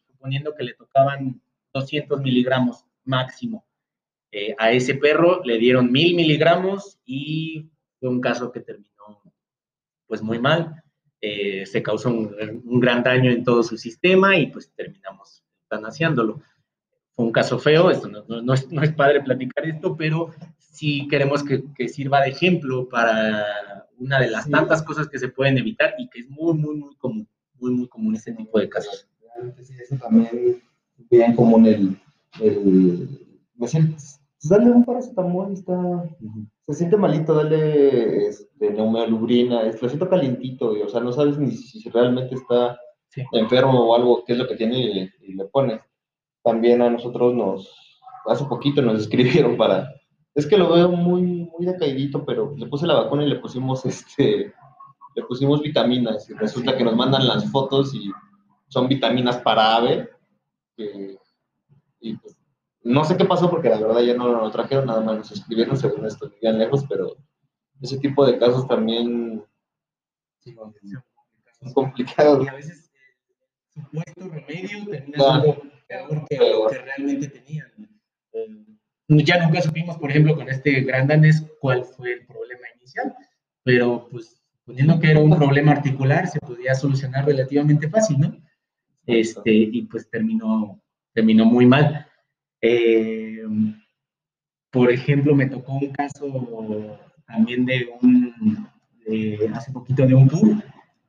suponiendo 0.07 0.55
que 0.55 0.63
le 0.63 0.73
tocaban 0.75 1.41
200 1.73 2.21
miligramos 2.21 2.85
máximo 3.03 3.65
eh, 4.37 4.53
a 4.57 4.71
ese 4.71 4.95
perro, 4.95 5.41
le 5.45 5.57
dieron 5.57 5.91
1000 5.91 6.15
miligramos 6.15 6.99
y 7.05 7.69
fue 7.99 8.09
un 8.09 8.19
caso 8.19 8.51
que 8.51 8.59
terminó 8.59 9.21
pues 10.07 10.21
muy 10.21 10.39
mal. 10.39 10.83
Eh, 11.21 11.65
se 11.65 11.81
causó 11.81 12.09
un, 12.09 12.35
un, 12.65 12.79
gran 12.81 13.01
daño 13.01 13.31
en 13.31 13.45
todo 13.45 13.63
su 13.63 13.77
sistema 13.77 14.37
y 14.37 14.47
pues 14.47 14.71
terminamos 14.75 15.41
haciéndolo 15.69 16.41
fue 17.15 17.25
un 17.25 17.31
caso 17.31 17.57
feo, 17.57 17.89
esto 17.89 18.09
no, 18.09 18.53
es, 18.53 18.69
no, 18.71 18.83
es, 18.83 18.91
padre 18.91 19.21
platicar 19.21 19.65
esto, 19.65 19.95
pero 19.95 20.31
sí 20.59 21.07
queremos 21.07 21.43
que, 21.43 21.63
que, 21.73 21.87
sirva 21.87 22.21
de 22.21 22.31
ejemplo 22.31 22.89
para 22.89 23.87
una 23.97 24.19
de 24.19 24.29
las 24.29 24.49
tantas 24.49 24.83
cosas 24.83 25.07
que 25.07 25.17
se 25.17 25.29
pueden 25.29 25.57
evitar 25.57 25.93
y 25.97 26.09
que 26.09 26.19
es 26.19 26.29
muy, 26.29 26.53
muy, 26.55 26.75
muy 26.75 26.95
común, 26.97 27.27
muy, 27.53 27.71
muy 27.71 27.87
común 27.87 28.15
este 28.15 28.33
tipo 28.33 28.59
de 28.59 28.67
casos. 28.67 29.07
Sí, 29.63 29.73
eso 29.81 29.95
también 29.95 30.61
bien 31.09 31.35
común 31.35 31.65
el, 31.65 31.97
el 32.41 33.25
me 33.55 33.67
siento, 34.45 34.55
dale 34.55 34.71
un 34.71 34.85
paracetamol, 34.85 35.53
está, 35.53 36.03
se 36.67 36.73
siente 36.73 36.97
malito, 36.97 37.33
dale 37.33 38.27
este, 38.27 38.71
neumelubrina, 38.71 39.63
lo 39.63 39.89
siento 39.89 40.09
calientito, 40.09 40.71
o 40.71 40.89
sea, 40.89 41.01
no 41.01 41.11
sabes 41.11 41.37
ni 41.37 41.51
si 41.51 41.89
realmente 41.89 42.35
está 42.35 42.77
enfermo 43.31 43.85
o 43.85 43.95
algo, 43.95 44.23
qué 44.25 44.33
es 44.33 44.39
lo 44.39 44.47
que 44.47 44.55
tiene 44.55 45.11
y, 45.21 45.33
le 45.33 45.45
pones. 45.45 45.81
También 46.43 46.81
a 46.81 46.89
nosotros 46.89 47.33
nos, 47.33 48.01
hace 48.27 48.45
poquito 48.45 48.81
nos 48.81 49.01
escribieron 49.01 49.57
para, 49.57 49.89
es 50.33 50.45
que 50.45 50.57
lo 50.57 50.71
veo 50.71 50.89
muy, 50.89 51.49
muy 51.57 51.65
decaidito, 51.65 52.25
pero 52.25 52.53
le 52.55 52.67
puse 52.67 52.87
la 52.87 52.95
vacuna 52.95 53.23
y 53.23 53.29
le 53.29 53.39
pusimos, 53.39 53.85
este, 53.85 54.53
le 55.15 55.23
pusimos 55.23 55.61
vitaminas 55.61 56.29
y 56.29 56.33
resulta 56.33 56.77
que 56.77 56.83
nos 56.83 56.95
mandan 56.95 57.27
las 57.27 57.49
fotos 57.51 57.93
y 57.95 58.11
son 58.67 58.87
vitaminas 58.87 59.37
para 59.37 59.77
ave, 59.77 60.09
y 62.01 62.15
pues 62.17 62.34
no 62.85 63.03
sé 63.03 63.17
qué 63.17 63.25
pasó 63.25 63.49
porque 63.49 63.69
la 63.69 63.79
verdad 63.79 64.01
ya 64.01 64.13
no 64.13 64.27
lo 64.27 64.51
trajeron, 64.51 64.85
nada 64.85 65.01
más 65.01 65.17
nos 65.17 65.31
escribieron 65.31 65.75
según 65.75 66.05
esto, 66.05 66.29
vivían 66.29 66.59
lejos, 66.59 66.85
pero 66.87 67.17
ese 67.81 67.97
tipo 67.97 68.25
de 68.25 68.37
casos 68.37 68.67
también 68.67 69.43
son 70.43 71.73
complicados. 71.73 72.45
Y 72.45 72.47
a 72.47 72.53
veces 72.53 72.91
el 73.75 73.83
supuesto 73.83 74.29
remedio 74.29 74.85
termina 74.85 75.17
siendo 75.17 75.61
peor 75.87 76.25
que 76.29 76.37
lo 76.37 76.67
que 76.67 76.77
realmente 76.77 77.27
tenían. 77.27 77.71
Eh, 78.33 78.65
ya 79.07 79.43
nunca 79.43 79.63
supimos, 79.63 79.97
por 79.97 80.11
ejemplo, 80.11 80.35
con 80.35 80.47
este 80.47 80.81
gran 80.81 81.07
danés 81.07 81.43
cuál 81.59 81.83
fue 81.83 82.13
el 82.13 82.25
problema 82.27 82.67
inicial, 82.77 83.15
pero 83.63 84.07
pues 84.11 84.43
poniendo 84.63 84.99
que 84.99 85.09
era 85.09 85.19
un 85.19 85.35
problema 85.35 85.71
articular, 85.71 86.27
se 86.27 86.39
podía 86.39 86.75
solucionar 86.75 87.25
relativamente 87.25 87.89
fácil, 87.89 88.19
¿no? 88.19 88.37
Este, 89.07 89.51
y 89.51 89.81
pues 89.83 90.07
terminó, 90.09 90.79
terminó 91.13 91.45
muy 91.45 91.65
mal. 91.65 92.07
Eh, 92.67 93.43
por 94.71 94.91
ejemplo, 94.91 95.35
me 95.35 95.45
tocó 95.45 95.73
un 95.73 95.91
caso 95.91 96.99
también 97.27 97.63
de 97.63 97.87
un, 98.01 98.67
hace 99.53 99.71
poquito 99.71 100.05
de 100.07 100.15
un 100.15 100.27
PUB 100.27 100.63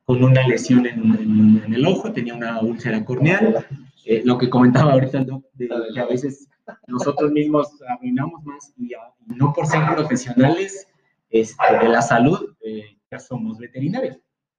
con 0.05 0.23
una 0.23 0.47
lesión 0.47 0.85
en, 0.85 1.73
el 1.73 1.85
ojo, 1.87 2.13
tenía 2.13 2.35
una 2.35 2.61
úlcera 2.61 3.03
corneal. 3.03 3.65
Eh, 4.05 4.21
lo 4.23 4.37
que 4.37 4.51
comentaba 4.51 4.93
ahorita 4.93 5.17
el 5.17 5.25
doc, 5.25 5.45
de 5.53 5.67
que 5.93 5.99
a 5.99 6.05
veces 6.05 6.47
nosotros 6.87 7.31
mismos 7.31 7.69
arruinamos 7.89 8.43
más 8.43 8.71
y, 8.77 8.91
no 9.25 9.51
por 9.51 9.65
ser 9.65 9.81
profesionales 9.95 10.87
este, 11.31 11.77
de 11.81 11.89
la 11.89 12.03
salud, 12.03 12.55
eh, 12.61 12.97
ya 13.11 13.19
somos 13.19 13.57
veterinarios, 13.57 14.17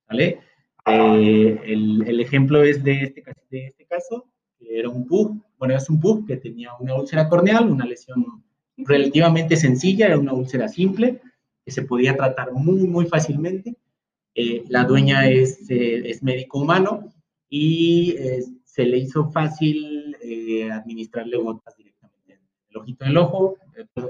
¿vale? 0.09 0.41
el, 0.85 2.03
el, 2.07 2.21
ejemplo 2.21 2.63
es 2.63 2.83
de 2.83 3.03
este, 3.03 3.23
de 3.51 3.67
este 3.67 3.85
caso, 3.85 4.27
que 4.59 4.79
era 4.79 4.89
un 4.89 5.07
PUB, 5.07 5.41
bueno, 5.59 5.77
es 5.77 5.89
un 5.91 6.01
PUB 6.01 6.27
que 6.27 6.37
tenía 6.37 6.71
una 6.79 6.95
úlcera 6.95 7.29
corneal, 7.29 7.71
una 7.71 7.87
lesión 7.87 8.45
relativamente 8.77 9.57
sencilla, 9.57 10.07
era 10.07 10.19
una 10.19 10.33
úlcera 10.33 10.69
simple, 10.69 11.21
que 11.65 11.71
se 11.71 11.83
podía 11.83 12.17
tratar 12.17 12.53
muy, 12.53 12.87
muy 12.87 13.07
fácilmente. 13.07 13.77
Eh, 14.35 14.65
la 14.69 14.85
dueña 14.85 15.29
es, 15.29 15.69
eh, 15.71 16.09
es, 16.09 16.23
médico 16.23 16.61
humano 16.61 17.13
y 17.49 18.15
eh, 18.19 18.45
se 18.65 18.85
le 18.85 18.99
hizo 18.99 19.31
fácil 19.31 19.97
administrarle 20.73 21.37
gotas 21.39 21.77
directamente 21.77 22.35
en 22.35 22.41
el 22.71 22.77
ojito 22.77 23.05
del 23.05 23.17
ojo, 23.17 23.57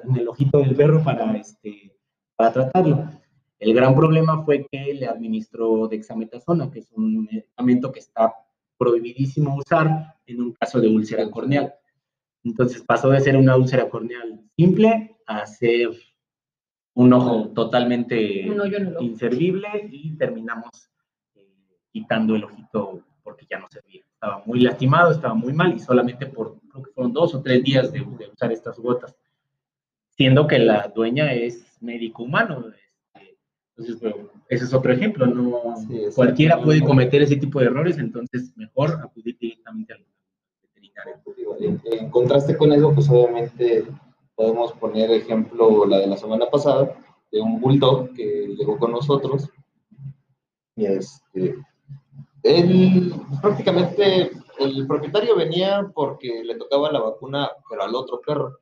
en 0.05 0.17
el 0.17 0.29
ojito 0.29 0.59
del 0.59 0.75
perro 0.75 1.03
para, 1.05 1.37
este, 1.37 1.97
para 2.35 2.53
tratarlo. 2.53 3.09
El 3.59 3.75
gran 3.75 3.95
problema 3.95 4.45
fue 4.45 4.67
que 4.71 4.95
le 4.95 5.07
administró 5.07 5.89
dexametasona, 5.89 6.71
que 6.71 6.81
es 6.81 6.93
un 6.93 7.25
medicamento 7.25 7.93
que 7.93 8.01
está 8.01 8.35
prohibidísimo 8.79 9.57
usar 9.57 10.15
en 10.27 10.41
un 10.41 10.53
caso 10.53 10.81
de 10.81 10.89
úlcera 10.89 11.29
corneal. 11.31 11.75
Entonces 12.45 12.83
pasó 12.83 13.11
de 13.11 13.21
ser 13.21 13.37
una 13.37 13.57
úlcera 13.57 13.89
corneal 13.89 14.41
simple 14.57 15.17
a 15.27 15.45
ser 15.47 15.91
un 16.95 17.13
ojo 17.13 17.51
totalmente 17.51 18.47
inservible 19.01 19.69
y 19.91 20.17
terminamos 20.17 20.91
eh, 21.35 21.47
quitando 21.93 22.35
el 22.35 22.45
ojito 22.45 23.05
porque 23.23 23.47
ya 23.49 23.59
no 23.59 23.69
servía. 23.71 24.03
Estaba 24.11 24.43
muy 24.47 24.61
lastimado, 24.61 25.13
estaba 25.13 25.35
muy 25.35 25.53
mal 25.53 25.75
y 25.75 25.79
solamente 25.79 26.27
por, 26.27 26.59
creo 26.71 26.83
que 26.83 26.91
fueron 26.93 27.13
dos 27.13 27.35
o 27.35 27.43
tres 27.43 27.63
días 27.63 27.93
de, 27.93 28.01
usar 28.01 28.51
estas 28.53 28.79
gotas. 28.79 29.15
Siendo 30.09 30.47
que 30.47 30.59
la 30.59 30.89
dueña 30.89 31.33
es 31.33 31.77
médico 31.81 32.25
humano, 32.25 32.65
entonces, 33.79 34.01
bueno, 34.01 34.29
ese 34.49 34.65
es 34.65 34.75
otro 34.75 34.93
ejemplo, 34.93 35.25
no 35.25 35.75
cualquiera 36.17 36.61
puede 36.61 36.83
cometer 36.83 37.23
ese 37.23 37.37
tipo 37.37 37.61
de 37.61 37.67
errores, 37.67 37.97
entonces 37.99 38.51
mejor 38.57 38.99
acudir 39.01 39.39
directamente 39.39 39.93
al 39.93 40.05
veterinario. 40.63 41.81
En, 41.93 42.11
contraste 42.11 42.57
con 42.57 42.73
eso, 42.73 42.93
pues 42.93 43.09
obviamente 43.09 43.85
podemos 44.35 44.73
poner 44.73 45.13
ejemplo 45.13 45.87
la 45.87 45.99
de 45.99 46.09
la 46.09 46.17
semana 46.17 46.47
pasada, 46.51 46.93
de 47.31 47.41
un 47.41 47.61
bulldog 47.61 48.13
que 48.15 48.49
llegó 48.59 48.79
con 48.79 48.91
nosotros, 48.91 49.49
y 50.75 50.87
este, 50.87 51.55
él 52.43 53.15
prácticamente, 53.41 54.33
el 54.59 54.89
propietario 54.89 55.37
venía 55.37 55.89
porque 55.95 56.43
le 56.43 56.57
tocaba 56.57 56.91
la 56.91 57.01
vacuna, 57.01 57.49
pero 57.71 57.85
al 57.85 57.95
otro 57.95 58.21
perro. 58.27 58.59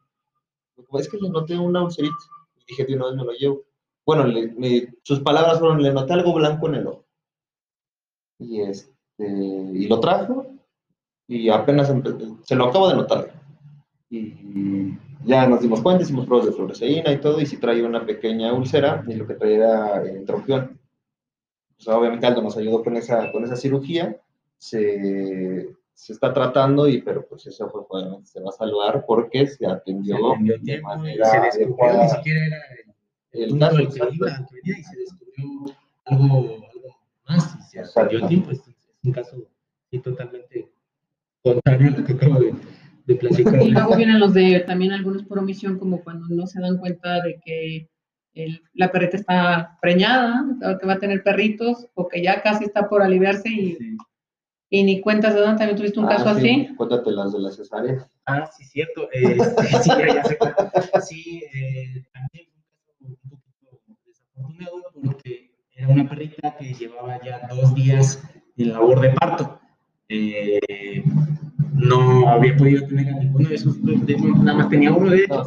Es 0.98 1.08
que 1.08 1.16
le 1.16 1.30
noté 1.30 1.58
una 1.58 1.84
ulcerita, 1.84 2.16
y 2.58 2.64
dije, 2.68 2.84
de 2.84 2.96
una 2.96 3.06
vez 3.06 3.14
me 3.14 3.24
lo 3.24 3.32
llevo 3.32 3.66
bueno, 4.06 4.24
sus 5.02 5.20
palabras 5.20 5.58
fueron, 5.58 5.82
le 5.82 5.92
noté 5.92 6.12
algo 6.12 6.32
blanco 6.32 6.68
en 6.68 6.74
el 6.76 6.86
ojo. 6.86 7.04
Y, 8.38 8.60
este, 8.60 9.26
y 9.26 9.88
lo 9.88 9.98
trajo 9.98 10.46
y 11.28 11.48
apenas 11.48 11.92
se 12.42 12.54
lo 12.54 12.66
acabo 12.66 12.88
de 12.88 12.94
notar. 12.94 13.32
Y 14.08 14.96
ya 15.24 15.46
nos 15.48 15.60
dimos 15.60 15.82
cuenta, 15.82 16.04
hicimos 16.04 16.26
pruebas 16.26 16.46
de 16.46 16.52
fluoresceína 16.52 17.12
y 17.12 17.18
todo, 17.18 17.40
y 17.40 17.46
si 17.46 17.56
traía 17.56 17.84
una 17.84 18.06
pequeña 18.06 18.52
úlcera, 18.52 19.04
y 19.08 19.14
lo 19.14 19.26
que 19.26 19.34
traía 19.34 19.56
era 19.56 20.06
entropía. 20.06 20.70
Pues 21.74 21.88
obviamente 21.88 22.26
Aldo 22.26 22.42
nos 22.42 22.56
ayudó 22.56 22.82
con 22.84 22.96
esa, 22.96 23.32
con 23.32 23.44
esa 23.44 23.56
cirugía, 23.56 24.20
se, 24.56 25.68
se 25.92 26.12
está 26.12 26.32
tratando, 26.32 26.88
y, 26.88 27.02
pero 27.02 27.26
pues 27.26 27.46
eso 27.48 27.68
fue, 27.68 28.02
se 28.24 28.40
va 28.40 28.50
a 28.50 28.52
salvar 28.52 29.04
porque 29.04 29.46
se 29.48 29.66
atendió, 29.66 30.16
se 30.38 30.58
de 30.60 30.80
manera 30.80 31.26
se 31.26 31.58
descubrió, 31.58 32.02
ni 32.02 32.08
siquiera 32.08 32.46
era 32.46 32.56
el 33.36 33.58
caso 33.58 33.76
del 33.76 33.88
que 33.88 34.14
iba, 34.14 34.46
que 34.46 34.54
venía 34.54 34.78
y 34.78 34.82
se 34.82 34.96
descubrió 34.96 35.76
algo, 36.06 36.26
algo 36.72 36.96
más 37.28 37.56
y 37.58 37.62
se 37.62 37.82
perdió 37.94 38.26
tiempo. 38.26 38.50
Es, 38.50 38.62
un 39.02 39.12
caso 39.12 39.36
sí, 39.90 39.98
totalmente 40.00 40.68
contrario 41.42 41.88
a 41.88 41.98
lo 41.98 42.04
que 42.04 42.12
acabo 42.12 42.40
de, 42.40 42.54
de 43.06 43.14
platicar. 43.14 43.62
Y 43.62 43.70
luego 43.70 43.96
vienen 43.96 44.18
los 44.18 44.34
de 44.34 44.60
también 44.60 44.92
algunos 44.92 45.22
por 45.24 45.38
omisión, 45.38 45.78
como 45.78 46.02
cuando 46.02 46.26
no 46.28 46.46
se 46.46 46.60
dan 46.60 46.78
cuenta 46.78 47.22
de 47.22 47.40
que 47.44 47.88
el, 48.34 48.62
la 48.74 48.90
perrita 48.90 49.16
está 49.16 49.78
preñada, 49.80 50.44
que 50.80 50.86
va 50.86 50.94
a 50.94 50.98
tener 50.98 51.22
perritos, 51.22 51.86
o 51.94 52.08
que 52.08 52.22
ya 52.22 52.42
casi 52.42 52.64
está 52.64 52.88
por 52.88 53.02
aliviarse 53.02 53.48
y, 53.48 53.76
sí. 53.76 53.96
y 54.70 54.82
ni 54.82 55.00
cuentas 55.00 55.34
de 55.34 55.40
dan. 55.40 55.56
También 55.56 55.76
tuviste 55.76 56.00
un 56.00 56.06
ah, 56.06 56.16
caso 56.16 56.34
sí. 56.34 56.50
así. 56.50 56.74
Cuéntate 56.74 57.10
las 57.12 57.32
de 57.32 57.38
la 57.40 57.50
cesárea. 57.50 58.08
Ah, 58.26 58.46
sí, 58.46 58.64
cierto. 58.64 59.08
Eh, 59.12 59.38
sí, 59.82 59.90
ya, 59.90 60.14
ya 60.14 60.24
sé. 60.24 60.38
Sí, 61.00 61.42
eh, 61.54 62.04
también 62.12 62.46
porque 65.04 65.50
era 65.86 66.00
una 66.02 66.08
perrita 66.08 66.56
que 66.56 66.74
llevaba 66.74 67.20
ya 67.22 67.46
dos 67.48 67.74
días 67.74 68.22
en 68.56 68.72
labor 68.72 69.00
de 69.00 69.10
parto. 69.10 69.60
Eh, 70.08 71.02
no 71.74 72.28
había 72.28 72.56
podido 72.56 72.86
tener 72.86 73.08
a 73.08 73.18
ninguno 73.18 73.48
de 73.48 73.54
esos 73.54 73.82
dos, 73.82 74.00
nada 74.42 74.58
más 74.58 74.68
tenía 74.68 74.92
uno 74.92 75.10
de 75.10 75.24
ellos, 75.24 75.46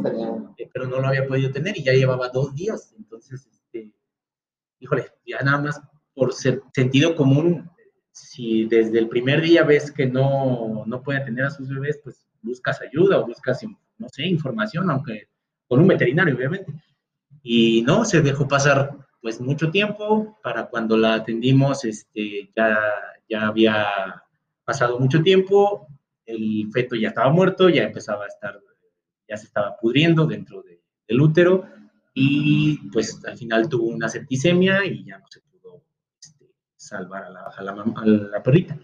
eh, 0.57 0.69
pero 0.73 0.87
no 0.87 0.99
lo 0.99 1.07
había 1.07 1.27
podido 1.27 1.51
tener 1.51 1.77
y 1.77 1.83
ya 1.83 1.93
llevaba 1.93 2.29
dos 2.29 2.53
días. 2.55 2.93
Entonces, 2.97 3.47
este, 3.47 3.93
híjole, 4.79 5.07
ya 5.25 5.41
nada 5.41 5.61
más 5.61 5.81
por 6.13 6.33
ser 6.33 6.61
sentido 6.73 7.15
común, 7.15 7.69
si 8.11 8.65
desde 8.65 8.99
el 8.99 9.09
primer 9.09 9.41
día 9.41 9.63
ves 9.63 9.91
que 9.91 10.05
no, 10.05 10.83
no 10.85 11.01
puede 11.01 11.21
tener 11.21 11.45
a 11.45 11.51
sus 11.51 11.69
bebés, 11.69 11.99
pues 12.03 12.25
buscas 12.41 12.81
ayuda 12.81 13.19
o 13.19 13.27
buscas, 13.27 13.61
no 13.97 14.07
sé, 14.09 14.25
información, 14.25 14.89
aunque 14.89 15.27
con 15.67 15.79
un 15.79 15.87
veterinario, 15.87 16.35
obviamente. 16.35 16.73
Y 17.41 17.81
no, 17.83 18.05
se 18.05 18.21
dejó 18.21 18.47
pasar 18.47 19.08
pues 19.21 19.41
mucho 19.41 19.69
tiempo, 19.71 20.37
para 20.41 20.67
cuando 20.67 20.97
la 20.97 21.15
atendimos 21.15 21.83
este, 21.85 22.49
ya, 22.55 22.77
ya 23.27 23.47
había 23.47 24.23
pasado 24.63 24.99
mucho 24.99 25.21
tiempo, 25.21 25.87
el 26.25 26.69
feto 26.71 26.95
ya 26.95 27.09
estaba 27.09 27.29
muerto, 27.31 27.69
ya 27.69 27.83
empezaba 27.83 28.25
a 28.25 28.27
estar, 28.27 28.59
ya 29.27 29.37
se 29.37 29.47
estaba 29.47 29.75
pudriendo 29.77 30.25
dentro 30.25 30.61
de, 30.61 30.81
del 31.07 31.21
útero 31.21 31.65
y 32.13 32.77
pues 32.91 33.23
al 33.25 33.37
final 33.37 33.67
tuvo 33.67 33.87
una 33.87 34.07
septicemia 34.07 34.85
y 34.85 35.05
ya 35.05 35.17
no 35.17 35.25
se 35.29 35.41
pudo 35.41 35.83
este, 36.21 36.45
salvar 36.75 37.25
a 37.25 37.29
la, 37.29 37.41
a, 37.41 37.63
la, 37.63 37.71
a 37.71 38.05
la, 38.05 38.43
perrita. 38.43 38.77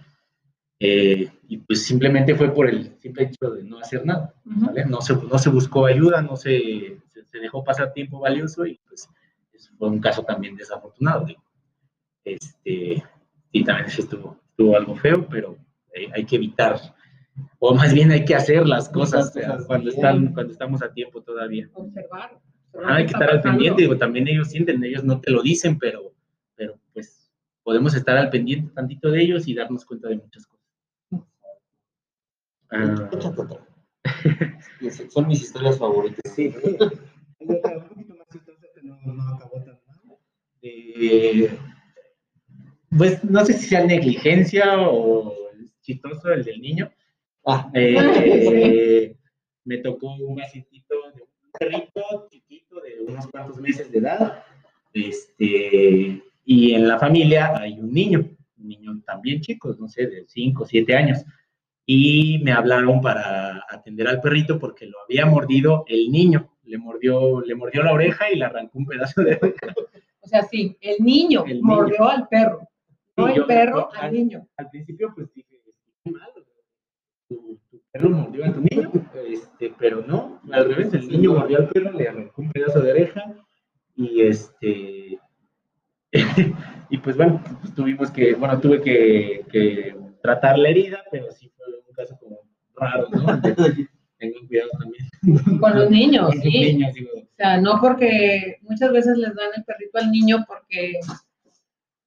Eh, 0.79 1.31
y 1.47 1.57
pues 1.59 1.85
simplemente 1.85 2.35
fue 2.35 2.53
por 2.53 2.67
el 2.67 2.97
simple 2.99 3.23
hecho 3.23 3.51
de 3.51 3.63
no 3.63 3.79
hacer 3.79 4.05
nada. 4.05 4.33
No 4.43 5.01
se, 5.01 5.15
no 5.15 5.37
se 5.37 5.49
buscó 5.49 5.85
ayuda, 5.85 6.21
no 6.21 6.35
se, 6.35 6.99
se, 7.07 7.23
se 7.23 7.39
dejó 7.39 7.63
pasar 7.63 7.93
tiempo 7.93 8.19
valioso 8.19 8.65
y 8.65 8.79
pues 8.87 9.07
fue 9.77 9.89
un 9.89 9.99
caso 9.99 10.23
también 10.23 10.55
desafortunado. 10.55 11.25
digo. 11.25 11.43
Este, 12.23 13.03
y 13.51 13.63
también 13.63 13.89
sí 13.89 14.01
estuvo, 14.01 14.39
estuvo 14.49 14.75
algo 14.75 14.95
feo, 14.95 15.27
pero 15.29 15.57
eh, 15.93 16.07
hay 16.13 16.25
que 16.25 16.37
evitar, 16.37 16.79
o 17.59 17.73
más 17.75 17.93
bien 17.93 18.11
hay 18.11 18.25
que 18.25 18.35
hacer 18.35 18.67
las 18.67 18.89
cosas 18.89 19.33
Las 19.35 19.45
cosas 19.45 19.65
cuando, 19.67 19.85
bien. 19.85 19.95
están, 19.95 20.33
cuando 20.33 20.51
estamos 20.53 20.81
a 20.81 20.91
tiempo 20.91 21.21
todavía. 21.21 21.69
Observar. 21.73 22.39
Ah, 22.83 22.95
hay 22.95 23.05
que 23.05 23.11
estar 23.11 23.29
al 23.29 23.41
pendiente, 23.41 23.83
digo, 23.83 23.97
también 23.97 24.27
ellos 24.27 24.49
sienten, 24.49 24.83
ellos 24.83 25.03
no 25.03 25.21
te 25.21 25.31
lo 25.31 25.41
dicen, 25.41 25.77
pero, 25.79 26.13
pero 26.55 26.77
pues 26.93 27.31
podemos 27.63 27.95
estar 27.95 28.17
al 28.17 28.29
pendiente 28.29 28.73
tantito 28.73 29.09
de 29.09 29.21
ellos 29.21 29.47
y 29.47 29.53
darnos 29.53 29.85
cuenta 29.85 30.09
de 30.09 30.17
muchas 30.17 30.45
cosas. 30.45 30.65
Ah, 32.71 33.09
Son 35.09 35.27
mis 35.27 35.41
historias 35.41 35.79
favoritas. 35.79 36.33
Sí. 36.33 36.53
Hay 37.39 37.47
otra 37.57 37.77
un 37.77 37.87
poquito 37.87 38.15
más 38.15 38.27
chistosa 38.29 38.67
que 38.73 38.81
no, 38.83 38.99
no 39.01 39.35
acabó 39.35 39.63
tan 39.63 39.79
mal. 39.87 40.17
Eh, 41.11 41.57
pues 42.97 43.23
no 43.23 43.45
sé 43.45 43.53
si 43.53 43.67
sea 43.67 43.85
negligencia 43.85 44.79
o 44.79 45.33
chistoso 45.81 46.31
el 46.31 46.43
del 46.43 46.61
niño. 46.61 46.91
Ah, 47.45 47.69
Eh, 47.73 49.15
me 49.65 49.77
tocó 49.77 50.13
un 50.15 50.35
vasitito 50.35 50.95
de 51.15 51.21
un 51.21 51.51
perrito 51.59 52.27
chiquito 52.29 52.79
de 52.81 53.01
unos 53.07 53.27
cuantos 53.27 53.57
meses 53.57 53.91
de 53.91 53.99
edad. 53.99 54.43
Este, 54.93 56.23
y 56.45 56.73
en 56.73 56.87
la 56.87 56.97
familia 56.99 57.57
hay 57.57 57.79
un 57.79 57.91
niño, 57.91 58.29
un 58.57 58.67
niño 58.67 59.01
también 59.05 59.41
chico, 59.41 59.75
no 59.79 59.87
sé, 59.89 60.07
de 60.07 60.25
5 60.27 60.63
o 60.63 60.65
7 60.65 60.95
años. 60.95 61.25
Y 61.85 62.39
me 62.43 62.51
hablaron 62.51 63.01
para 63.01 63.63
atender 63.69 64.07
al 64.07 64.21
perrito 64.21 64.57
porque 64.57 64.85
lo 64.85 64.97
había 65.03 65.25
mordido 65.25 65.83
el 65.87 66.09
niño. 66.11 66.51
Le 66.63 66.77
mordió, 66.77 67.41
le 67.41 67.53
mordió 67.55 67.83
la 67.83 67.93
oreja 67.93 68.31
y 68.31 68.37
le 68.37 68.45
arrancó 68.45 68.79
un 68.79 68.85
pedazo 68.85 69.21
de 69.21 69.35
oreja. 69.41 69.73
O 70.25 70.27
sea, 70.27 70.41
sí, 70.43 70.75
el 70.81 71.03
niño 71.05 71.43
El 71.45 71.53
niño. 71.57 71.65
mordió 71.67 72.03
al 72.09 72.27
perro. 72.27 72.67
No 73.15 73.27
el 73.27 73.45
perro 73.45 73.89
yo- 73.93 74.01
al 74.01 74.11
niño. 74.11 74.47
Al 74.57 74.69
principio, 74.71 75.13
pues 75.15 75.31
dije, 75.33 75.61
qué 76.03 76.11
mal, 76.11 76.29
tu, 77.29 77.59
tu 77.69 77.81
perro 77.91 78.09
mordió 78.09 78.43
a 78.45 78.51
tu 78.53 78.61
niño, 78.61 78.91
este, 79.27 79.73
pero 79.77 80.01
no, 80.05 80.41
al 80.51 80.65
revés, 80.65 80.93
el 80.93 81.07
niño 81.07 81.33
mordió 81.35 81.57
al 81.59 81.69
perro, 81.69 81.91
le 81.91 82.07
arrancó 82.09 82.41
un 82.41 82.51
pedazo 82.51 82.81
de 82.81 82.91
oreja 82.91 83.35
y 83.95 84.21
este, 84.21 85.19
y 86.89 86.97
pues 86.97 87.15
bueno, 87.17 87.41
pues 87.61 87.73
tuvimos 87.73 88.11
que, 88.11 88.33
bueno, 88.35 88.59
tuve 88.59 88.81
que, 88.81 89.45
que 89.51 89.95
tratar 90.21 90.57
la 90.57 90.69
herida, 90.69 91.03
pero 91.11 91.31
sí 91.31 91.49
fue 91.55 91.65
un 91.87 91.93
caso 91.95 92.17
como 92.19 92.39
raro, 92.75 93.07
¿no? 93.11 93.25
Tengan 94.31 94.47
cuidado 94.47 94.69
también. 94.79 95.59
Con 95.59 95.75
los 95.79 95.89
niños, 95.91 96.29
Con 96.29 96.41
sí. 96.41 96.49
niños, 96.49 96.93
digo, 96.93 97.09
O 97.15 97.35
sea, 97.37 97.59
no 97.61 97.79
porque 97.81 98.57
muchas 98.61 98.91
veces 98.91 99.17
les 99.17 99.33
dan 99.35 99.49
el 99.55 99.63
perrito 99.63 99.97
al 99.97 100.11
niño 100.11 100.45
porque 100.47 100.99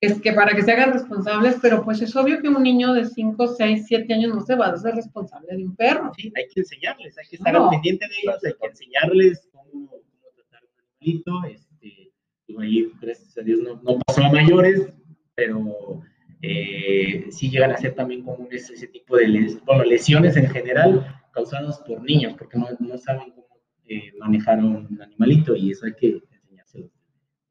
es 0.00 0.20
que 0.20 0.32
para 0.32 0.54
que 0.54 0.62
se 0.62 0.70
hagan 0.72 0.92
responsables, 0.92 1.56
pero 1.60 1.84
pues 1.84 2.00
es 2.00 2.14
obvio 2.14 2.40
que 2.40 2.48
un 2.48 2.62
niño 2.62 2.92
de 2.94 3.04
5, 3.04 3.48
6, 3.48 3.84
7 3.88 4.14
años 4.14 4.32
no 4.34 4.40
se 4.42 4.54
va 4.54 4.66
a 4.66 4.72
hacer 4.72 4.94
responsable 4.94 5.56
de 5.56 5.64
un 5.64 5.74
perro. 5.74 6.12
sí, 6.16 6.32
hay 6.36 6.44
que 6.54 6.60
enseñarles, 6.60 7.18
hay 7.18 7.26
que 7.28 7.36
estar 7.36 7.52
No. 7.52 7.64
al 7.64 7.70
pendiente 7.70 8.06
de 8.06 8.14
ellos, 8.22 8.44
hay 8.44 8.52
que 8.60 8.66
enseñarles 8.68 9.48
cómo, 9.50 9.88
cómo 9.88 9.98
tratar 10.36 10.62
un 10.62 10.70
animalito, 11.02 11.32
este, 11.52 12.12
digo, 12.46 12.60
ahí, 12.60 12.92
gracias 13.00 13.36
a 13.38 13.40
Dios, 13.42 13.58
no, 13.60 13.80
no 13.82 13.98
pasó 14.06 14.22
a 14.22 14.30
mayores, 14.30 14.86
pero 15.34 16.02
eh, 16.42 17.26
sí 17.30 17.50
llegan 17.50 17.72
a 17.72 17.76
ser 17.76 17.94
también 17.96 18.22
comunes 18.22 18.70
ese 18.70 18.86
tipo 18.86 19.16
de 19.16 19.26
les- 19.26 19.64
bueno, 19.64 19.82
lesiones 19.82 20.36
en 20.36 20.48
general 20.48 21.17
causadas 21.32 21.78
por 21.80 22.02
niños, 22.02 22.34
porque 22.38 22.58
no, 22.58 22.66
no 22.78 22.98
saben 22.98 23.30
cómo 23.32 23.46
eh, 23.86 24.12
manejar 24.18 24.58
a 24.60 24.64
un 24.64 24.98
animalito 25.00 25.54
y 25.56 25.70
eso 25.72 25.86
hay 25.86 25.94
que 25.94 26.22
enseñárselo 26.30 26.90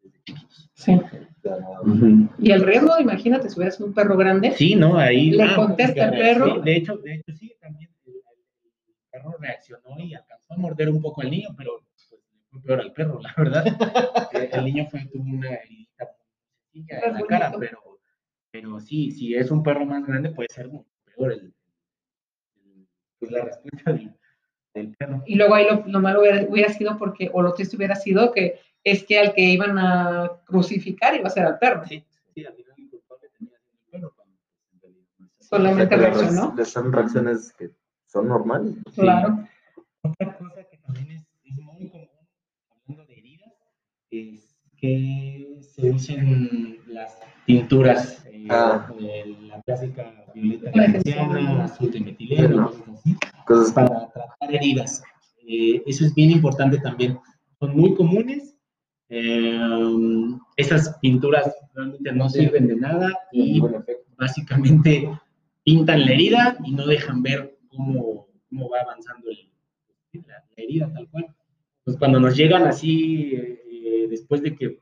desde 0.01 0.21
chiquitos. 0.23 0.69
Sí. 0.73 0.99
Y 2.39 2.51
el 2.51 2.61
riesgo, 2.61 2.99
imagínate, 2.99 3.49
si 3.49 3.57
hubieras 3.57 3.79
un 3.79 3.93
perro 3.93 4.17
grande, 4.17 4.51
Sí, 4.51 4.75
¿no? 4.75 4.97
Ahí. 4.97 5.31
Le 5.31 5.43
ah, 5.43 5.55
contesta 5.55 6.05
el 6.05 6.11
sí, 6.11 6.17
perro. 6.19 6.59
de 6.61 6.75
hecho, 6.75 6.97
de 6.97 7.15
hecho, 7.15 7.33
sí, 7.33 7.53
también 7.61 7.89
el, 8.05 8.13
perro 9.09 9.35
reaccionó 9.39 9.97
y 9.99 10.13
alcanzó 10.13 10.53
a 10.53 10.57
morder 10.57 10.89
un 10.89 11.01
poco 11.01 11.21
al 11.21 11.31
niño, 11.31 11.49
pero 11.57 11.79
pues, 11.89 12.21
fue 12.49 12.61
peor 12.61 12.81
al 12.81 12.93
perro, 12.93 13.19
la 13.21 13.33
verdad. 13.37 13.65
Eh, 14.33 14.49
el 14.51 14.65
niño 14.65 14.85
fue, 14.91 15.05
tuvo 15.11 15.23
una 15.23 15.53
herida 15.53 15.87
en 16.73 17.13
la 17.13 17.21
cara, 17.27 17.53
pero, 17.57 17.79
pero 18.51 18.79
sí, 18.79 19.09
si 19.11 19.33
es 19.33 19.49
un 19.49 19.63
perro 19.63 19.85
más 19.85 20.05
grande, 20.05 20.31
puede 20.31 20.49
ser 20.49 20.69
peor 21.15 21.31
el- 21.31 21.53
pues, 23.19 23.31
la 23.31 23.45
respuesta 23.45 23.93
del, 23.93 24.13
del 24.73 24.95
perro. 24.95 25.23
y 25.25 25.35
luego 25.35 25.55
ahí 25.55 25.65
lo, 25.69 25.83
lo 25.87 25.99
malo 25.99 26.21
hubiera, 26.21 26.45
hubiera 26.47 26.69
sido 26.69 26.97
porque, 26.97 27.29
o 27.33 27.41
lo 27.41 27.53
triste 27.53 27.77
hubiera 27.77 27.95
sido 27.95 28.31
que 28.31 28.59
es 28.83 29.03
que 29.03 29.19
al 29.19 29.33
que 29.33 29.41
iban 29.41 29.77
a 29.77 30.31
crucificar 30.45 31.15
iba 31.15 31.27
a 31.27 31.31
ser 31.31 31.45
al 31.45 31.59
perro. 31.59 31.85
Sí, 31.85 32.03
sí, 32.33 32.45
al 32.45 32.53
final 32.53 32.73
el 32.77 32.89
culpable 32.89 33.29
tenía 33.37 33.57
sido 33.59 33.73
el 33.73 33.91
perro 33.91 34.13
cuando 34.15 34.35
en 34.71 34.79
realidad 34.81 35.07
no 35.19 35.25
es 35.25 35.33
así. 35.33 35.47
Solamente 35.49 35.95
o 35.95 35.99
sea, 35.99 36.09
reaccionó. 36.09 36.53
les 36.55 36.69
son 36.69 36.93
reacciones 36.93 37.53
que 37.53 37.71
son 38.05 38.27
normales. 38.29 38.75
Sí. 38.91 39.01
Claro. 39.01 39.47
Otra 40.01 40.37
cosa 40.37 40.63
que 40.63 40.77
también 40.77 41.11
es, 41.11 41.27
es 41.43 41.57
muy 41.57 41.89
común, 41.89 42.09
hablando 42.69 43.05
de 43.05 43.17
heridas, 43.17 43.53
es 44.09 44.55
que 44.77 45.57
se 45.61 45.89
usen 45.89 46.79
las 46.87 47.19
tinturas, 47.45 48.25
eh, 48.25 48.26
Ah. 48.49 48.87
eh, 48.99 49.35
la 49.47 49.61
clásica 49.61 50.13
violeta 50.33 50.69
esencial. 50.69 51.61
azul 51.61 51.91
de 51.91 51.99
metileno, 52.01 52.67
cosas 52.71 52.89
así, 52.93 53.15
Cosas 53.45 53.71
para 53.73 54.09
tratar 54.11 54.55
heridas. 54.55 55.03
Eh, 55.47 55.81
eso 55.85 56.05
es 56.05 56.13
bien 56.13 56.31
importante 56.31 56.77
también. 56.79 57.17
Son 57.59 57.75
muy 57.75 57.93
comunes. 57.95 58.53
eh, 59.09 59.57
esas 60.57 60.97
pinturas 60.99 61.55
realmente 61.73 62.11
no 62.11 62.29
sirven 62.29 62.67
de 62.67 62.75
nada 62.75 63.09
y 63.31 63.61
básicamente 64.17 65.09
pintan 65.63 66.05
la 66.05 66.11
herida 66.11 66.57
y 66.65 66.71
no 66.73 66.85
dejan 66.85 67.21
ver 67.23 67.57
cómo, 67.69 68.27
cómo 68.49 68.69
va 68.69 68.79
avanzando 68.81 69.29
el- 69.29 69.49
la, 70.27 70.33
la 70.35 70.63
herida 70.63 70.91
tal 70.93 71.07
cual. 71.09 71.27
Pues 71.85 71.95
cuando 71.97 72.19
nos 72.19 72.35
llegan 72.35 72.63
así, 72.67 73.33
eh, 73.33 73.61
eh, 73.71 74.07
después 74.09 74.41
de 74.41 74.55
que 74.55 74.81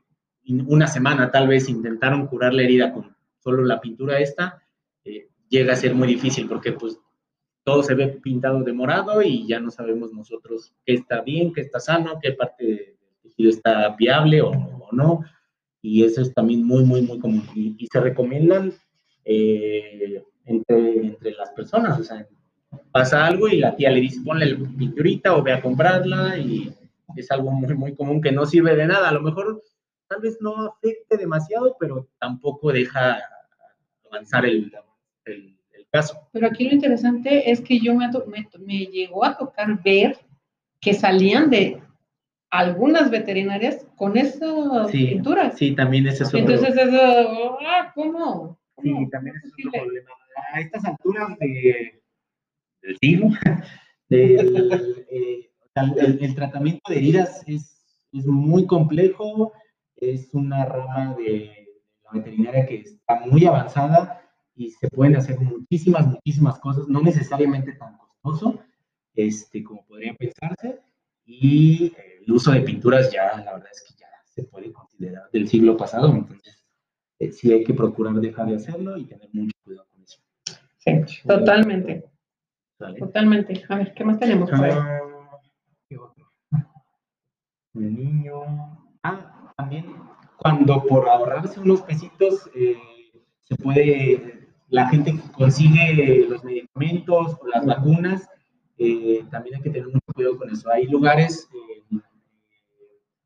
una 0.66 0.86
semana 0.88 1.30
tal 1.30 1.46
vez 1.48 1.68
intentaron 1.68 2.26
curar 2.26 2.52
la 2.54 2.62
herida 2.62 2.92
con 2.92 3.15
solo 3.46 3.64
la 3.64 3.80
pintura 3.80 4.18
esta, 4.18 4.60
eh, 5.04 5.28
llega 5.48 5.72
a 5.74 5.76
ser 5.76 5.94
muy 5.94 6.08
difícil 6.08 6.48
porque 6.48 6.72
pues 6.72 6.98
todo 7.62 7.84
se 7.84 7.94
ve 7.94 8.08
pintado 8.08 8.64
de 8.64 8.72
morado 8.72 9.22
y 9.22 9.46
ya 9.46 9.60
no 9.60 9.70
sabemos 9.70 10.12
nosotros 10.12 10.74
qué 10.84 10.94
está 10.94 11.20
bien, 11.20 11.52
qué 11.52 11.60
está 11.60 11.78
sano, 11.78 12.18
qué 12.20 12.32
parte 12.32 12.64
del 12.64 12.96
tejido 13.22 13.50
está 13.50 13.94
viable 13.94 14.42
o, 14.42 14.50
o 14.50 14.88
no. 14.90 15.20
Y 15.80 16.02
eso 16.02 16.22
es 16.22 16.34
también 16.34 16.64
muy, 16.64 16.82
muy, 16.84 17.02
muy 17.02 17.20
común. 17.20 17.44
Y, 17.54 17.76
y 17.78 17.86
se 17.86 18.00
recomiendan 18.00 18.72
eh, 19.24 20.24
entre, 20.44 21.06
entre 21.06 21.30
las 21.32 21.50
personas. 21.50 22.00
O 22.00 22.02
sea, 22.02 22.26
pasa 22.90 23.24
algo 23.24 23.46
y 23.46 23.58
la 23.58 23.76
tía 23.76 23.92
le 23.92 24.00
dice, 24.00 24.22
ponle 24.24 24.46
la 24.46 24.58
pinturita 24.76 25.36
o 25.36 25.42
ve 25.44 25.52
a 25.52 25.62
comprarla 25.62 26.36
y 26.36 26.74
es 27.14 27.30
algo 27.30 27.52
muy, 27.52 27.74
muy 27.74 27.94
común 27.94 28.20
que 28.20 28.32
no 28.32 28.44
sirve 28.44 28.74
de 28.74 28.86
nada. 28.88 29.08
A 29.08 29.12
lo 29.12 29.22
mejor 29.22 29.62
tal 30.08 30.20
vez 30.20 30.38
no 30.40 30.66
afecte 30.66 31.16
demasiado, 31.16 31.76
pero 31.78 32.08
tampoco 32.18 32.72
deja 32.72 33.18
avanzar 34.16 34.44
el, 34.46 34.72
el, 35.24 35.56
el 35.72 35.86
caso. 35.90 36.28
Pero 36.32 36.46
aquí 36.48 36.68
lo 36.68 36.74
interesante 36.74 37.50
es 37.50 37.60
que 37.60 37.78
yo 37.78 37.94
me, 37.94 38.10
to- 38.10 38.26
me, 38.26 38.48
me 38.60 38.86
llegó 38.86 39.24
a 39.24 39.36
tocar 39.36 39.82
ver 39.82 40.18
que 40.80 40.92
salían 40.94 41.50
de 41.50 41.80
algunas 42.50 43.10
veterinarias 43.10 43.86
con 43.96 44.16
esas 44.16 44.90
Sí, 44.90 45.06
pinturas. 45.06 45.56
Sí, 45.58 45.74
también 45.74 46.06
ese 46.06 46.22
es 46.22 46.28
otro, 46.28 46.38
Entonces, 46.40 46.76
eso, 46.76 47.58
ah, 47.60 47.92
¿cómo? 47.94 48.58
sí, 48.82 48.90
también 49.10 49.36
¿Cómo 49.40 49.46
ese 49.46 49.46
es 49.58 49.66
otro 49.68 49.82
problema. 49.82 50.10
A 50.52 50.60
estas 50.60 50.84
alturas 50.84 51.38
de, 51.38 52.00
del 52.82 52.96
siglo, 52.98 53.28
del, 54.08 55.06
eh, 55.10 55.50
el, 55.74 56.18
el 56.22 56.34
tratamiento 56.34 56.80
de 56.92 56.96
heridas 56.98 57.42
es, 57.46 57.82
es 58.12 58.26
muy 58.26 58.66
complejo, 58.66 59.52
es 59.96 60.32
una 60.34 60.64
rama 60.66 61.16
de 61.18 61.65
veterinaria 62.16 62.66
que 62.66 62.80
está 62.80 63.20
muy 63.26 63.44
avanzada 63.46 64.22
y 64.54 64.70
se 64.70 64.88
pueden 64.88 65.16
hacer 65.16 65.38
muchísimas, 65.38 66.06
muchísimas 66.06 66.58
cosas, 66.58 66.88
no 66.88 67.00
necesariamente 67.02 67.72
tan 67.72 67.96
costoso 67.98 68.60
este, 69.14 69.64
como 69.64 69.84
podría 69.86 70.14
pensarse, 70.14 70.80
y 71.24 71.86
eh, 71.96 72.20
el 72.24 72.32
uso 72.32 72.52
de 72.52 72.60
pinturas 72.60 73.10
ya, 73.12 73.38
la 73.44 73.54
verdad 73.54 73.70
es 73.72 73.82
que 73.82 73.94
ya 73.98 74.08
se 74.24 74.44
puede 74.44 74.72
considerar 74.72 75.30
del 75.32 75.48
siglo 75.48 75.76
pasado, 75.76 76.14
entonces 76.14 76.64
eh, 77.18 77.32
sí 77.32 77.52
hay 77.52 77.64
que 77.64 77.74
procurar 77.74 78.14
dejar 78.14 78.46
de 78.46 78.56
hacerlo 78.56 78.96
y 78.96 79.06
tener 79.06 79.28
mucho 79.32 79.56
cuidado 79.64 79.88
con 79.90 80.02
eso. 80.02 80.20
Sí, 80.78 81.22
totalmente, 81.26 82.04
¿sale? 82.78 82.98
totalmente. 82.98 83.64
A 83.68 83.76
ver, 83.76 83.94
¿qué 83.94 84.04
más 84.04 84.18
tenemos 84.18 84.50
por 84.50 84.64
ahí? 84.64 84.72
Ah, 84.74 85.00
¿qué 85.88 85.96
otro? 85.96 86.30
El 87.74 87.94
niño. 87.94 88.42
Ah, 89.02 89.52
también 89.56 89.86
cuando 90.46 90.80
por 90.84 91.08
ahorrarse 91.08 91.58
unos 91.58 91.82
pesitos 91.82 92.48
eh, 92.54 92.76
se 93.42 93.56
puede 93.56 94.46
la 94.68 94.88
gente 94.88 95.12
que 95.12 95.32
consigue 95.32 96.24
los 96.28 96.44
medicamentos 96.44 97.36
o 97.40 97.48
las 97.48 97.66
vacunas, 97.66 98.28
eh, 98.78 99.24
también 99.28 99.56
hay 99.56 99.62
que 99.62 99.70
tener 99.70 99.88
mucho 99.88 100.06
cuidado 100.14 100.38
con 100.38 100.48
eso. 100.48 100.70
Hay 100.70 100.86
lugares 100.86 101.48
eh, 101.52 101.82
en 101.90 102.02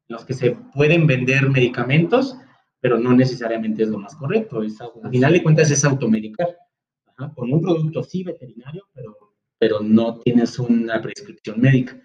los 0.08 0.24
que 0.24 0.32
se 0.32 0.52
pueden 0.74 1.06
vender 1.06 1.50
medicamentos, 1.50 2.38
pero 2.80 2.98
no 2.98 3.12
necesariamente 3.12 3.82
es 3.82 3.90
lo 3.90 3.98
más 3.98 4.14
correcto. 4.14 4.62
Es, 4.62 4.80
al 4.80 5.10
final 5.10 5.34
de 5.34 5.42
cuentas 5.42 5.70
es 5.70 5.84
automedicar. 5.84 6.56
con 7.34 7.52
un 7.52 7.60
producto 7.60 8.02
sí 8.02 8.24
veterinario, 8.24 8.84
pero, 8.94 9.14
pero 9.58 9.80
no 9.80 10.20
tienes 10.20 10.58
una 10.58 11.02
prescripción 11.02 11.60
médica. 11.60 12.00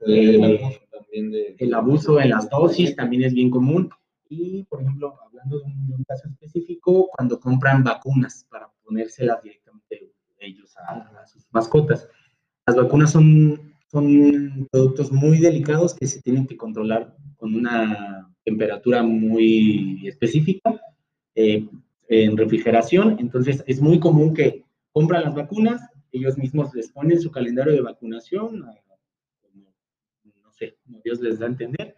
el 0.00 1.74
abuso 1.74 2.20
en 2.20 2.28
las 2.28 2.50
dosis 2.50 2.94
también 2.96 3.24
es 3.24 3.32
bien 3.32 3.48
común. 3.48 3.88
Y, 4.28 4.64
por 4.64 4.82
ejemplo, 4.82 5.18
hablando 5.24 5.58
de 5.58 5.64
un, 5.64 6.04
caso 6.06 6.28
específico, 6.28 7.08
cuando 7.16 7.40
compran 7.40 7.82
vacunas 7.82 8.46
para 8.48 8.70
ponérselas 8.82 9.42
directamente 9.42 10.12
ellos 10.38 10.74
a, 10.76 11.26
sus 11.26 11.46
mascotas. 11.50 12.08
Las 12.66 12.76
vacunas 12.76 13.10
son, 13.10 13.74
son 13.90 14.68
productos 14.70 15.10
muy 15.10 15.38
delicados 15.38 15.94
que 15.94 16.06
se 16.06 16.22
tienen 16.22 16.46
que 16.46 16.56
controlar 16.56 17.16
con 17.36 17.54
una 17.54 18.30
temperatura 18.44 19.02
muy 19.02 20.06
específica 20.06 20.80
eh, 21.34 21.66
en 22.08 22.36
refrigeración. 22.36 23.16
Entonces, 23.18 23.64
es 23.66 23.80
muy 23.80 23.98
común 23.98 24.34
que 24.34 24.64
compran 24.92 25.24
las 25.24 25.34
vacunas, 25.34 25.80
ellos 26.12 26.38
mismos 26.38 26.74
les 26.74 26.90
ponen 26.90 27.20
su 27.20 27.30
calendario 27.30 27.72
de 27.72 27.82
vacunación, 27.82 28.60
no 28.60 30.52
sé, 30.52 30.76
como 30.84 31.00
Dios 31.04 31.20
les 31.20 31.38
da 31.38 31.46
a 31.46 31.50
entender, 31.50 31.97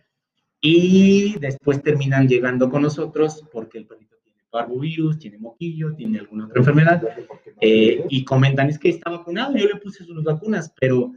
y 0.60 1.38
después 1.38 1.82
terminan 1.82 2.28
llegando 2.28 2.68
con 2.68 2.82
nosotros 2.82 3.44
porque 3.50 3.78
el 3.78 3.86
perrito 3.86 4.16
tiene 4.22 4.40
parvovirus, 4.50 5.18
tiene 5.18 5.38
moquillo, 5.38 5.94
tiene 5.94 6.18
alguna 6.18 6.46
otra 6.46 6.58
enfermedad 6.58 7.02
eh, 7.60 8.04
y 8.08 8.24
comentan 8.24 8.68
es 8.68 8.78
que 8.78 8.90
está 8.90 9.10
vacunado, 9.10 9.56
yo 9.56 9.66
le 9.66 9.76
puse 9.76 10.04
sus 10.04 10.22
vacunas, 10.22 10.72
pero 10.78 11.12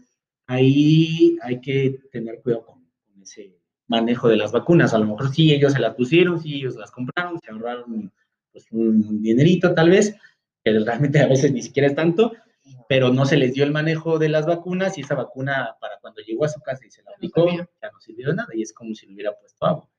ahí 0.47 1.37
hay 1.41 1.59
que 1.59 1.99
tener 2.11 2.41
cuidado 2.41 2.65
con, 2.65 2.83
ese 3.21 3.57
manejo 3.87 4.27
de 4.27 4.35
las 4.35 4.51
vacunas. 4.51 4.93
A 4.93 4.97
lo 4.97 5.05
mejor 5.05 5.33
sí 5.33 5.53
ellos 5.53 5.71
se 5.71 5.79
las 5.79 5.95
pusieron, 5.95 6.41
sí 6.41 6.55
ellos 6.55 6.75
las 6.75 6.91
compraron, 6.91 7.39
se 7.39 7.51
ahorraron 7.51 8.11
pues, 8.51 8.65
un 8.71 9.21
dinerito 9.21 9.73
tal 9.73 9.89
vez, 9.89 10.17
que 10.61 10.77
realmente 10.79 11.19
a 11.19 11.27
veces 11.27 11.53
ni 11.53 11.61
siquiera 11.61 11.87
es 11.87 11.95
tanto, 11.95 12.33
pero 12.87 13.11
no 13.11 13.25
se 13.25 13.37
les 13.37 13.53
dio 13.53 13.63
el 13.63 13.71
manejo 13.71 14.19
de 14.19 14.29
las 14.29 14.45
vacunas 14.45 14.97
y 14.97 15.01
esa 15.01 15.15
vacuna 15.15 15.75
para 15.79 15.97
cuando 15.99 16.21
llegó 16.21 16.45
a 16.45 16.49
su 16.49 16.59
casa 16.61 16.85
y 16.85 16.91
se 16.91 17.03
la 17.03 17.11
aplicó 17.11 17.49
ya 17.49 17.91
no 17.91 17.99
sirvió 17.99 18.29
de 18.29 18.35
nada 18.35 18.49
y 18.53 18.61
es 18.61 18.73
como 18.73 18.93
si 18.93 19.07
le 19.07 19.13
hubiera 19.13 19.33
puesto 19.33 19.65
agua. 19.65 19.89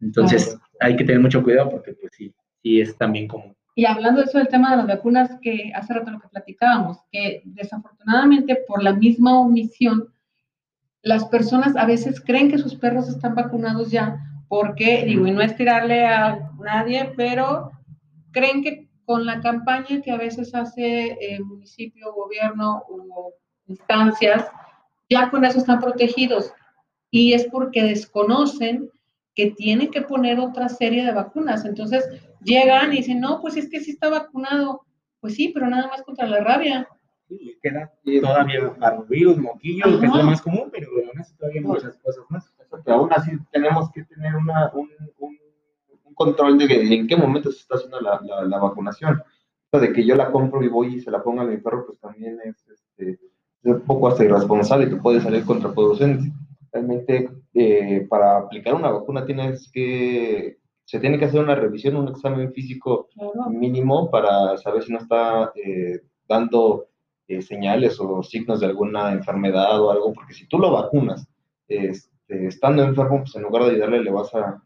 Entonces 0.00 0.58
hay 0.80 0.96
que 0.96 1.04
tener 1.04 1.20
mucho 1.20 1.42
cuidado 1.42 1.70
porque 1.70 1.92
pues 1.94 2.12
sí, 2.16 2.34
sí 2.62 2.80
es 2.80 2.96
también 2.96 3.28
común. 3.28 3.54
Y 3.74 3.86
hablando 3.86 4.20
de 4.20 4.26
eso 4.26 4.38
del 4.38 4.48
tema 4.48 4.70
de 4.70 4.76
las 4.78 4.86
vacunas, 4.86 5.38
que 5.40 5.72
hace 5.74 5.94
rato 5.94 6.10
lo 6.10 6.20
que 6.20 6.28
platicábamos, 6.28 6.98
que 7.10 7.42
desafortunadamente 7.44 8.58
por 8.68 8.82
la 8.82 8.92
misma 8.92 9.38
omisión, 9.40 10.12
las 11.02 11.24
personas 11.26 11.74
a 11.76 11.86
veces 11.86 12.20
creen 12.20 12.50
que 12.50 12.58
sus 12.58 12.74
perros 12.74 13.08
están 13.08 13.34
vacunados 13.34 13.90
ya, 13.90 14.18
porque, 14.48 15.04
digo, 15.06 15.26
y 15.26 15.30
no 15.30 15.40
es 15.40 15.56
tirarle 15.56 16.06
a 16.06 16.50
nadie, 16.60 17.12
pero 17.16 17.72
creen 18.30 18.62
que 18.62 18.81
con 19.04 19.26
la 19.26 19.40
campaña 19.40 20.00
que 20.02 20.10
a 20.10 20.16
veces 20.16 20.54
hace 20.54 21.16
el 21.20 21.44
municipio, 21.44 22.12
gobierno 22.12 22.84
o 22.88 23.34
instancias, 23.66 24.48
ya 25.08 25.30
con 25.30 25.44
eso 25.44 25.58
están 25.58 25.80
protegidos. 25.80 26.52
Y 27.10 27.34
es 27.34 27.46
porque 27.46 27.82
desconocen 27.82 28.90
que 29.34 29.50
tienen 29.50 29.90
que 29.90 30.02
poner 30.02 30.38
otra 30.40 30.68
serie 30.68 31.04
de 31.04 31.12
vacunas. 31.12 31.64
Entonces 31.64 32.04
llegan 32.42 32.92
y 32.92 32.98
dicen, 32.98 33.20
no, 33.20 33.40
pues 33.40 33.56
es 33.56 33.68
que 33.68 33.80
sí 33.80 33.92
está 33.92 34.08
vacunado. 34.08 34.82
Pues 35.20 35.34
sí, 35.34 35.50
pero 35.54 35.68
nada 35.68 35.88
más 35.88 36.02
contra 36.02 36.26
la 36.26 36.40
rabia. 36.40 36.88
Sí, 37.28 37.56
queda 37.62 37.92
todavía 38.20 38.74
parvovirus, 38.78 39.38
moquillo, 39.38 40.00
que 40.00 40.06
es 40.06 40.14
lo 40.14 40.22
más 40.24 40.42
común, 40.42 40.68
pero 40.70 40.88
aún 40.90 41.18
así 41.18 41.34
todavía 41.36 41.62
muchas 41.62 41.96
cosas 41.98 42.24
más. 42.28 42.52
que 42.84 42.90
aún 42.90 43.10
así 43.12 43.30
tenemos 43.50 43.90
que 43.92 44.04
tener 44.04 44.34
una, 44.34 44.70
un 44.74 44.90
control 46.14 46.58
de 46.58 46.94
en 46.94 47.06
qué 47.06 47.16
momento 47.16 47.50
se 47.50 47.60
está 47.60 47.76
haciendo 47.76 48.00
la, 48.00 48.20
la, 48.46 48.58
vacunación. 48.58 49.22
de 49.72 49.92
que 49.92 50.04
yo 50.04 50.14
la 50.14 50.30
compro 50.30 50.62
y 50.62 50.68
voy 50.68 50.96
y 50.96 51.00
se 51.00 51.10
la 51.10 51.22
ponga 51.22 51.42
a 51.42 51.46
mi 51.46 51.56
perro, 51.58 51.86
pues 51.86 51.98
también 51.98 52.38
es, 52.44 52.66
este, 52.68 53.18
un 53.64 53.80
poco 53.82 54.08
hasta 54.08 54.24
irresponsable 54.24 54.88
que 54.88 54.96
puede 54.96 55.20
salir 55.20 55.44
contraproducente. 55.44 56.32
Realmente, 56.72 57.28
eh, 57.54 58.06
para 58.08 58.38
aplicar 58.38 58.74
una 58.74 58.90
vacuna 58.90 59.24
tienes 59.24 59.70
que, 59.72 60.58
se 60.84 61.00
tiene 61.00 61.18
que 61.18 61.26
hacer 61.26 61.40
una 61.40 61.54
revisión, 61.54 61.96
un 61.96 62.08
examen 62.08 62.52
físico 62.52 63.08
mínimo 63.50 64.10
para 64.10 64.56
saber 64.56 64.82
si 64.82 64.92
no 64.92 64.98
está 64.98 65.52
eh, 65.54 66.00
dando 66.28 66.88
eh, 67.28 67.42
señales 67.42 67.98
o 68.00 68.22
signos 68.22 68.60
de 68.60 68.66
alguna 68.66 69.12
enfermedad 69.12 69.80
o 69.80 69.90
algo, 69.90 70.12
porque 70.12 70.34
si 70.34 70.46
tú 70.46 70.58
lo 70.58 70.72
vacunas, 70.72 71.26
este, 71.68 72.46
estando 72.46 72.82
enfermo, 72.82 73.20
pues 73.20 73.34
en 73.36 73.42
lugar 73.42 73.64
de 73.64 73.70
ayudarle 73.70 74.02
le 74.02 74.10
vas 74.10 74.34
a 74.34 74.62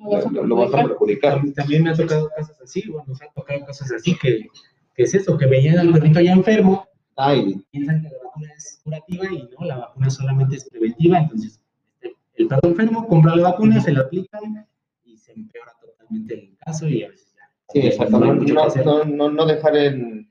lo, 0.00 0.56
vas 0.56 0.74
a 0.74 0.82
perjudicar. 0.84 1.42
También 1.54 1.84
me 1.84 1.90
ha 1.90 1.94
tocado 1.94 2.30
casos 2.36 2.60
así, 2.60 2.88
bueno, 2.88 3.04
nos 3.08 3.20
han 3.22 3.32
tocado 3.34 3.64
casos 3.66 3.90
así 3.92 4.16
que, 4.16 4.46
que 4.94 5.02
es 5.02 5.14
eso, 5.14 5.36
que 5.36 5.46
veían 5.46 5.78
al 5.78 5.92
perrito 5.92 6.20
ya 6.20 6.32
enfermo, 6.32 6.86
Ay. 7.16 7.62
piensan 7.70 8.02
que 8.02 8.08
la 8.08 8.24
vacuna 8.24 8.52
es 8.56 8.80
curativa 8.82 9.26
y 9.32 9.48
no, 9.58 9.66
la 9.66 9.76
vacuna 9.78 10.10
solamente 10.10 10.56
es 10.56 10.68
preventiva, 10.68 11.18
entonces 11.18 11.60
este, 12.00 12.16
el 12.34 12.48
perro 12.48 12.68
enfermo 12.68 13.06
compra 13.06 13.36
la 13.36 13.50
vacuna, 13.50 13.80
se 13.80 13.92
la 13.92 14.00
aplican 14.00 14.66
y 15.04 15.16
se 15.16 15.32
empeora 15.32 15.72
totalmente 15.80 16.34
el 16.34 16.56
caso 16.58 16.88
y 16.88 17.02
a 17.02 17.08
veces 17.08 17.34
ya. 17.36 17.50
Sí, 17.68 17.80
exactamente. 17.86 18.52
No, 18.52 19.04
no, 19.04 19.30
no, 19.30 19.46
dejar 19.46 19.76
en... 19.76 20.30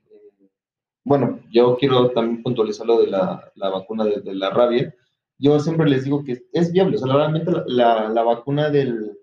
Bueno, 1.04 1.40
yo 1.50 1.76
quiero 1.78 2.10
también 2.10 2.42
puntualizar 2.42 2.86
lo 2.86 3.00
de 3.00 3.06
la, 3.08 3.50
la 3.54 3.70
vacuna 3.70 4.04
de, 4.04 4.20
de, 4.20 4.34
la 4.34 4.50
rabia. 4.50 4.94
Yo 5.38 5.58
siempre 5.58 5.88
les 5.88 6.04
digo 6.04 6.22
que 6.22 6.42
es 6.52 6.72
viable, 6.72 6.96
o 6.96 6.98
sea, 6.98 7.12
realmente 7.12 7.50
la, 7.66 8.10
la 8.10 8.22
vacuna 8.22 8.68
del, 8.68 9.19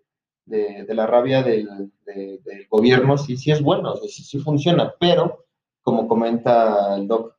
de, 0.47 0.85
la 0.93 1.05
rabia 1.05 1.43
del, 1.43 1.91
gobierno 2.69 3.17
sí, 3.17 3.37
sí 3.37 3.51
es 3.51 3.61
bueno, 3.61 3.95
sí, 3.97 4.23
sí, 4.23 4.39
funciona, 4.39 4.93
pero 4.99 5.45
como 5.81 6.07
comenta 6.07 6.95
el 6.95 7.07
doc, 7.07 7.35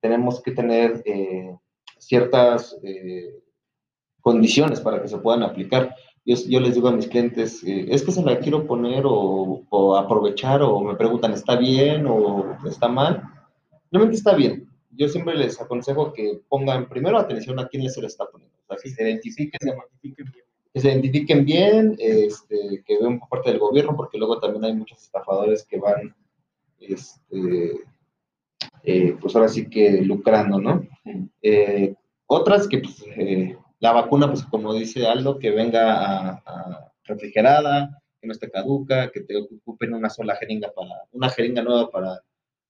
tenemos 0.00 0.40
que 0.40 0.52
tener 0.52 1.02
eh, 1.04 1.56
ciertas 1.98 2.76
eh, 2.82 3.40
condiciones 4.20 4.80
para 4.80 5.02
que 5.02 5.08
se 5.08 5.18
puedan 5.18 5.42
aplicar. 5.42 5.94
Yo, 6.24 6.36
yo 6.48 6.60
les 6.60 6.74
digo 6.74 6.88
a 6.88 6.92
mis 6.92 7.08
clientes, 7.08 7.62
eh, 7.64 7.86
es 7.88 8.02
que 8.02 8.12
se 8.12 8.22
la 8.22 8.38
quiero 8.38 8.66
poner 8.66 9.04
o, 9.06 9.64
o, 9.68 9.96
aprovechar 9.96 10.62
o 10.62 10.80
me 10.80 10.94
preguntan, 10.94 11.32
¿está 11.32 11.56
bien 11.56 12.06
o 12.06 12.56
está 12.64 12.88
mal? 12.88 13.22
Realmente 13.90 14.16
está 14.16 14.34
bien. 14.34 14.68
Yo 14.90 15.08
siempre 15.08 15.34
les 15.34 15.60
aconsejo 15.60 16.12
que 16.12 16.40
pongan 16.48 16.88
primero 16.88 17.18
atención 17.18 17.58
a 17.58 17.66
quién 17.66 17.82
les 17.82 17.94
se 17.94 18.00
le 18.00 18.06
está 18.06 18.26
poniendo, 18.26 18.56
o 18.62 18.66
sea, 18.66 18.76
que 18.82 18.90
se 18.90 19.02
identifiquen, 19.02 19.58
se 19.60 19.68
identifiquen 19.68 20.30
bien 20.32 20.44
que 20.72 20.80
se 20.80 20.88
identifiquen 20.88 21.44
bien, 21.44 21.96
este, 21.98 22.82
que 22.86 22.98
vean 22.98 23.18
por 23.18 23.28
parte 23.28 23.50
del 23.50 23.58
gobierno, 23.58 23.94
porque 23.94 24.18
luego 24.18 24.40
también 24.40 24.64
hay 24.64 24.74
muchos 24.74 25.02
estafadores 25.02 25.64
que 25.64 25.78
van, 25.78 26.14
este, 26.80 27.72
eh, 28.82 29.16
pues 29.20 29.36
ahora 29.36 29.48
sí 29.48 29.68
que 29.68 30.00
lucrando, 30.00 30.58
¿no? 30.58 30.86
Eh, 31.42 31.94
otras 32.26 32.66
que 32.66 32.78
pues, 32.78 33.04
eh, 33.16 33.56
la 33.80 33.92
vacuna, 33.92 34.28
pues 34.28 34.44
como 34.44 34.72
dice 34.72 35.06
Aldo, 35.06 35.38
que 35.38 35.50
venga 35.50 36.40
a, 36.46 36.92
refrigerada, 37.04 38.00
que 38.20 38.26
no 38.26 38.32
esté 38.32 38.50
caduca, 38.50 39.10
que 39.10 39.20
te 39.20 39.36
ocupen 39.36 39.92
una 39.92 40.08
sola 40.08 40.36
jeringa 40.36 40.72
para, 40.72 41.02
una 41.10 41.28
jeringa 41.28 41.62
nueva 41.62 41.90
para, 41.90 42.22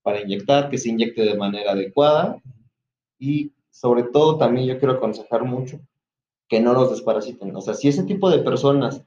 para 0.03 0.21
inyectar, 0.21 0.71
que 0.71 0.79
se 0.79 0.89
inyecte 0.89 1.23
de 1.23 1.37
manera 1.37 1.73
adecuada. 1.73 2.43
Y 3.19 3.53
sobre 3.71 4.05
todo 4.05 4.39
también 4.39 4.67
yo 4.67 4.79
quiero 4.79 4.95
aconsejar 4.95 5.45
mucho 5.45 5.79
que 6.53 6.61
no 6.61 6.75
los 6.75 6.91
desparasiten. 6.91 7.57
O 7.57 7.63
sea, 7.63 7.73
si 7.73 7.89
ese 7.89 8.03
tipo 8.03 8.29
de 8.29 8.41
personas 8.41 9.03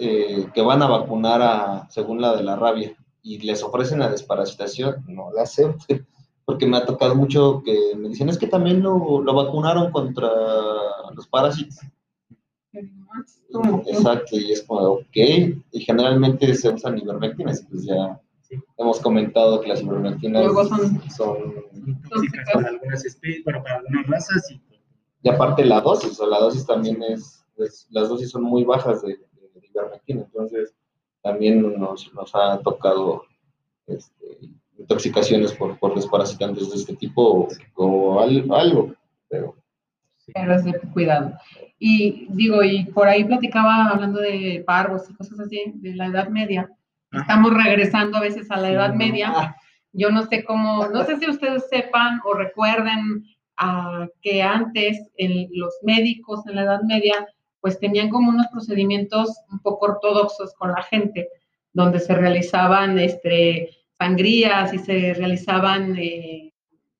eh, 0.00 0.48
que 0.52 0.62
van 0.62 0.82
a 0.82 0.88
vacunar 0.88 1.40
a, 1.40 1.88
según 1.90 2.20
la 2.20 2.34
de 2.34 2.42
la 2.42 2.56
rabia 2.56 2.96
y 3.22 3.38
les 3.38 3.62
ofrecen 3.62 4.00
la 4.00 4.10
desparasitación, 4.10 5.04
no 5.06 5.30
la 5.30 5.42
acepten. 5.42 6.04
Porque 6.44 6.66
me 6.66 6.78
ha 6.78 6.84
tocado 6.84 7.14
mucho 7.14 7.62
que 7.64 7.94
me 7.96 8.08
dicen, 8.08 8.28
es 8.28 8.36
que 8.36 8.48
también 8.48 8.82
lo, 8.82 9.22
lo 9.22 9.32
vacunaron 9.32 9.92
contra 9.92 10.28
los 11.14 11.28
parásitos. 11.28 11.78
Exacto, 13.86 14.36
y 14.36 14.50
es 14.50 14.64
como, 14.64 14.80
ok, 14.80 15.04
y 15.14 15.80
generalmente 15.86 16.52
se 16.56 16.70
usan 16.70 16.98
ivermectinas, 16.98 17.64
pues 17.70 17.84
ya 17.84 18.20
hemos 18.76 18.98
comentado 18.98 19.60
que 19.60 19.68
las 19.68 19.82
ivermectinas 19.82 20.52
son, 20.52 21.00
son, 21.16 21.54
tóxicas 22.08 22.48
para 22.52 22.68
algunas 22.70 23.04
especies, 23.04 23.44
bueno, 23.44 23.62
para 23.62 23.76
algunas 23.76 24.06
razas 24.08 24.50
y 24.50 24.60
y 25.22 25.28
aparte 25.28 25.64
la 25.64 25.80
dosis, 25.80 26.18
o 26.20 26.26
la 26.26 26.38
dosis 26.38 26.66
también 26.66 27.02
es, 27.02 27.44
las 27.90 28.08
dosis 28.08 28.30
son 28.30 28.42
muy 28.42 28.64
bajas 28.64 29.02
de, 29.02 29.16
de, 29.16 29.66
ivermectina, 29.68 30.22
entonces 30.22 30.74
también 31.22 31.62
nos, 31.78 32.12
nos 32.14 32.34
ha 32.34 32.58
tocado 32.60 33.24
este, 33.86 34.38
intoxicaciones 34.78 35.52
por, 35.52 35.78
por 35.78 35.94
desparasitantes 35.94 36.70
de 36.70 36.76
este 36.76 36.96
tipo 36.96 37.48
o, 37.74 38.20
algo, 38.20 38.94
pero... 39.28 39.56
Pero 40.32 40.54
es 40.54 40.64
de 40.64 40.78
cuidado. 40.92 41.32
Y 41.78 42.26
digo, 42.30 42.62
y 42.62 42.84
por 42.84 43.08
ahí 43.08 43.24
platicaba 43.24 43.88
hablando 43.88 44.20
de 44.20 44.62
parvos 44.64 45.10
y 45.10 45.14
cosas 45.14 45.40
así, 45.40 45.72
de 45.76 45.94
la 45.96 46.06
Edad 46.06 46.28
Media. 46.28 46.70
Estamos 47.10 47.52
regresando 47.52 48.18
a 48.18 48.20
veces 48.20 48.48
a 48.50 48.56
la 48.56 48.70
Edad 48.70 48.94
Media. 48.94 49.56
Yo 49.92 50.10
no 50.10 50.22
sé 50.22 50.44
cómo, 50.44 50.86
no 50.86 51.02
sé 51.04 51.18
si 51.18 51.28
ustedes 51.28 51.68
sepan 51.68 52.20
o 52.24 52.34
recuerden 52.34 53.24
a 53.60 54.08
que 54.22 54.42
antes 54.42 54.98
en 55.18 55.48
los 55.52 55.74
médicos 55.82 56.46
en 56.46 56.56
la 56.56 56.62
Edad 56.62 56.82
Media 56.82 57.28
pues 57.60 57.78
tenían 57.78 58.08
como 58.08 58.30
unos 58.30 58.46
procedimientos 58.48 59.36
un 59.52 59.60
poco 59.60 59.86
ortodoxos 59.86 60.54
con 60.54 60.72
la 60.72 60.82
gente, 60.82 61.28
donde 61.74 62.00
se 62.00 62.14
realizaban 62.14 62.98
este, 62.98 63.68
sangrías 63.98 64.72
y 64.72 64.78
se 64.78 65.12
realizaban 65.12 65.94
eh, 65.98 66.54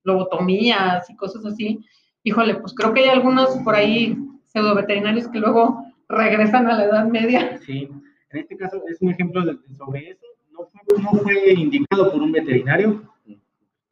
lobotomías 0.04 1.08
y 1.08 1.16
cosas 1.16 1.46
así. 1.46 1.80
Híjole, 2.24 2.56
pues 2.56 2.74
creo 2.74 2.92
que 2.92 3.00
hay 3.00 3.08
algunos 3.08 3.56
por 3.64 3.74
ahí 3.74 4.18
pseudo 4.44 4.74
veterinarios 4.74 5.28
que 5.28 5.38
luego 5.38 5.82
regresan 6.10 6.66
a 6.66 6.76
la 6.76 6.84
Edad 6.84 7.06
Media. 7.06 7.58
Sí, 7.64 7.88
en 8.30 8.38
este 8.38 8.56
caso 8.58 8.82
es 8.86 9.00
un 9.00 9.10
ejemplo 9.10 9.42
sobre 9.78 10.10
eso. 10.10 10.26
No 10.52 10.66
fue, 10.66 11.02
no 11.02 11.10
fue 11.22 11.52
indicado 11.54 12.12
por 12.12 12.20
un 12.20 12.32
veterinario, 12.32 13.02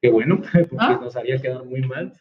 qué 0.03 0.11
bueno, 0.11 0.43
porque 0.53 0.77
ah. 0.79 0.99
nos 1.01 1.17
haría 1.17 1.41
quedar 1.41 1.65
muy 1.65 1.81
mal. 1.81 2.13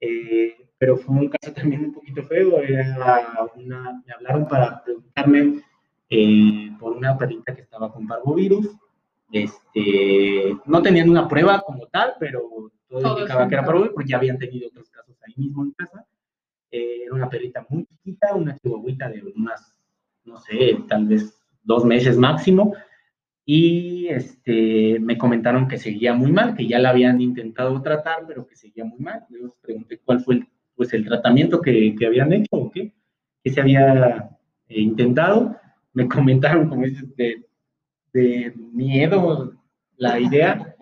Eh, 0.00 0.56
pero 0.78 0.96
fue 0.96 1.14
un 1.14 1.28
caso 1.28 1.52
también 1.52 1.84
un 1.84 1.92
poquito 1.92 2.22
feo. 2.24 2.60
Era 2.60 3.50
una, 3.54 4.02
me 4.06 4.12
hablaron 4.12 4.48
para 4.48 4.82
preguntarme 4.82 5.62
eh, 6.08 6.70
por 6.78 6.92
una 6.92 7.16
perrita 7.18 7.54
que 7.54 7.62
estaba 7.62 7.92
con 7.92 8.06
parvovirus. 8.06 8.68
Este, 9.30 10.56
no 10.64 10.82
tenían 10.82 11.08
una 11.08 11.28
prueba 11.28 11.60
como 11.60 11.86
tal, 11.86 12.14
pero 12.18 12.70
todo, 12.88 13.18
indicaba 13.18 13.46
que 13.46 13.54
era 13.54 13.64
parvovirus 13.64 13.94
porque 13.94 14.10
ya 14.10 14.16
habían 14.16 14.38
tenido 14.38 14.68
otros 14.68 14.90
casos 14.90 15.16
ahí 15.22 15.34
mismo 15.36 15.64
en 15.64 15.72
casa. 15.72 16.06
Eh, 16.70 17.02
era 17.04 17.14
una 17.14 17.28
perrita 17.28 17.66
muy 17.68 17.84
chiquita, 17.84 18.34
una 18.34 18.56
chihuahuita 18.56 19.08
de 19.08 19.22
unas, 19.36 19.78
no 20.24 20.38
sé, 20.38 20.78
tal 20.88 21.06
vez 21.06 21.38
dos 21.62 21.84
meses 21.84 22.16
máximo. 22.16 22.74
Y 23.52 24.06
este, 24.06 25.00
me 25.00 25.18
comentaron 25.18 25.66
que 25.66 25.76
seguía 25.76 26.14
muy 26.14 26.30
mal, 26.30 26.54
que 26.54 26.68
ya 26.68 26.78
la 26.78 26.90
habían 26.90 27.20
intentado 27.20 27.82
tratar, 27.82 28.24
pero 28.24 28.46
que 28.46 28.54
seguía 28.54 28.84
muy 28.84 29.00
mal. 29.00 29.26
Les 29.28 29.50
pregunté 29.60 29.98
cuál 30.04 30.20
fue 30.20 30.36
el, 30.36 30.46
pues, 30.76 30.92
el 30.92 31.04
tratamiento 31.04 31.60
que, 31.60 31.96
que 31.98 32.06
habían 32.06 32.32
hecho 32.32 32.46
o 32.52 32.70
qué, 32.70 32.94
se 33.44 33.60
había 33.60 34.30
eh, 34.68 34.80
intentado. 34.80 35.56
Me 35.94 36.06
comentaron, 36.08 36.68
como 36.68 36.84
dices, 36.84 37.16
de, 37.16 37.44
de 38.12 38.54
miedo 38.72 39.52
la 39.96 40.20
idea 40.20 40.76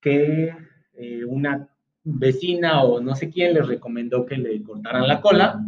que 0.00 0.56
eh, 0.94 1.24
una 1.26 1.68
vecina 2.04 2.84
o 2.84 3.02
no 3.02 3.14
sé 3.16 3.28
quién 3.28 3.52
les 3.52 3.68
recomendó 3.68 4.24
que 4.24 4.38
le 4.38 4.62
cortaran 4.62 5.06
la 5.06 5.20
cola, 5.20 5.62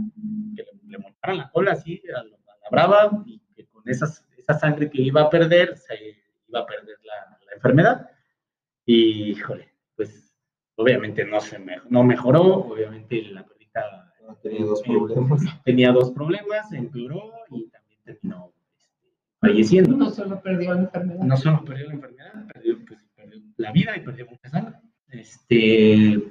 que 0.57 0.64
le, 0.88 0.96
montaran 0.96 1.37
la 1.37 1.50
cola 1.50 1.72
así 1.72 2.00
a 2.16 2.24
la, 2.24 2.37
brava 2.70 3.22
y 3.26 3.42
que 3.55 3.66
con 3.66 3.83
esas, 3.87 4.26
esa 4.38 4.59
sangre 4.59 4.88
que 4.88 5.03
iba 5.03 5.20
a 5.20 5.29
perder 5.29 5.76
se 5.76 6.19
iba 6.50 6.60
a 6.60 6.66
perder 6.66 6.98
la, 7.04 7.38
la 7.46 7.54
enfermedad. 7.54 8.10
Y, 8.84 9.30
híjole, 9.30 9.72
pues 9.96 10.34
obviamente 10.76 11.24
no, 11.24 11.40
se 11.40 11.58
no 11.88 12.02
mejoró, 12.04 12.42
obviamente 12.42 13.22
la 13.22 13.46
perrita 13.46 14.10
tenía 14.42 14.64
dos 14.64 14.82
problemas. 14.82 15.40
Tenía 15.64 15.92
dos 15.92 16.10
problemas, 16.12 16.72
empeoró 16.72 17.32
y 17.50 17.68
también 17.68 18.00
terminó 18.04 18.52
este, 18.76 19.08
falleciendo. 19.40 19.96
No 19.96 20.10
solo 20.10 20.40
perdió 20.40 20.74
la 20.74 20.80
enfermedad. 20.80 21.24
No 21.24 21.36
solo 21.36 21.64
perdió 21.64 21.86
la 21.88 21.94
enfermedad, 21.94 22.46
perdió, 22.52 22.78
pues, 22.86 23.00
perdió 23.14 23.40
la 23.56 23.72
vida 23.72 23.96
y 23.96 24.00
perdió 24.00 24.26
mucha 24.26 24.48
sangre. 24.48 24.76
Este, 25.08 26.22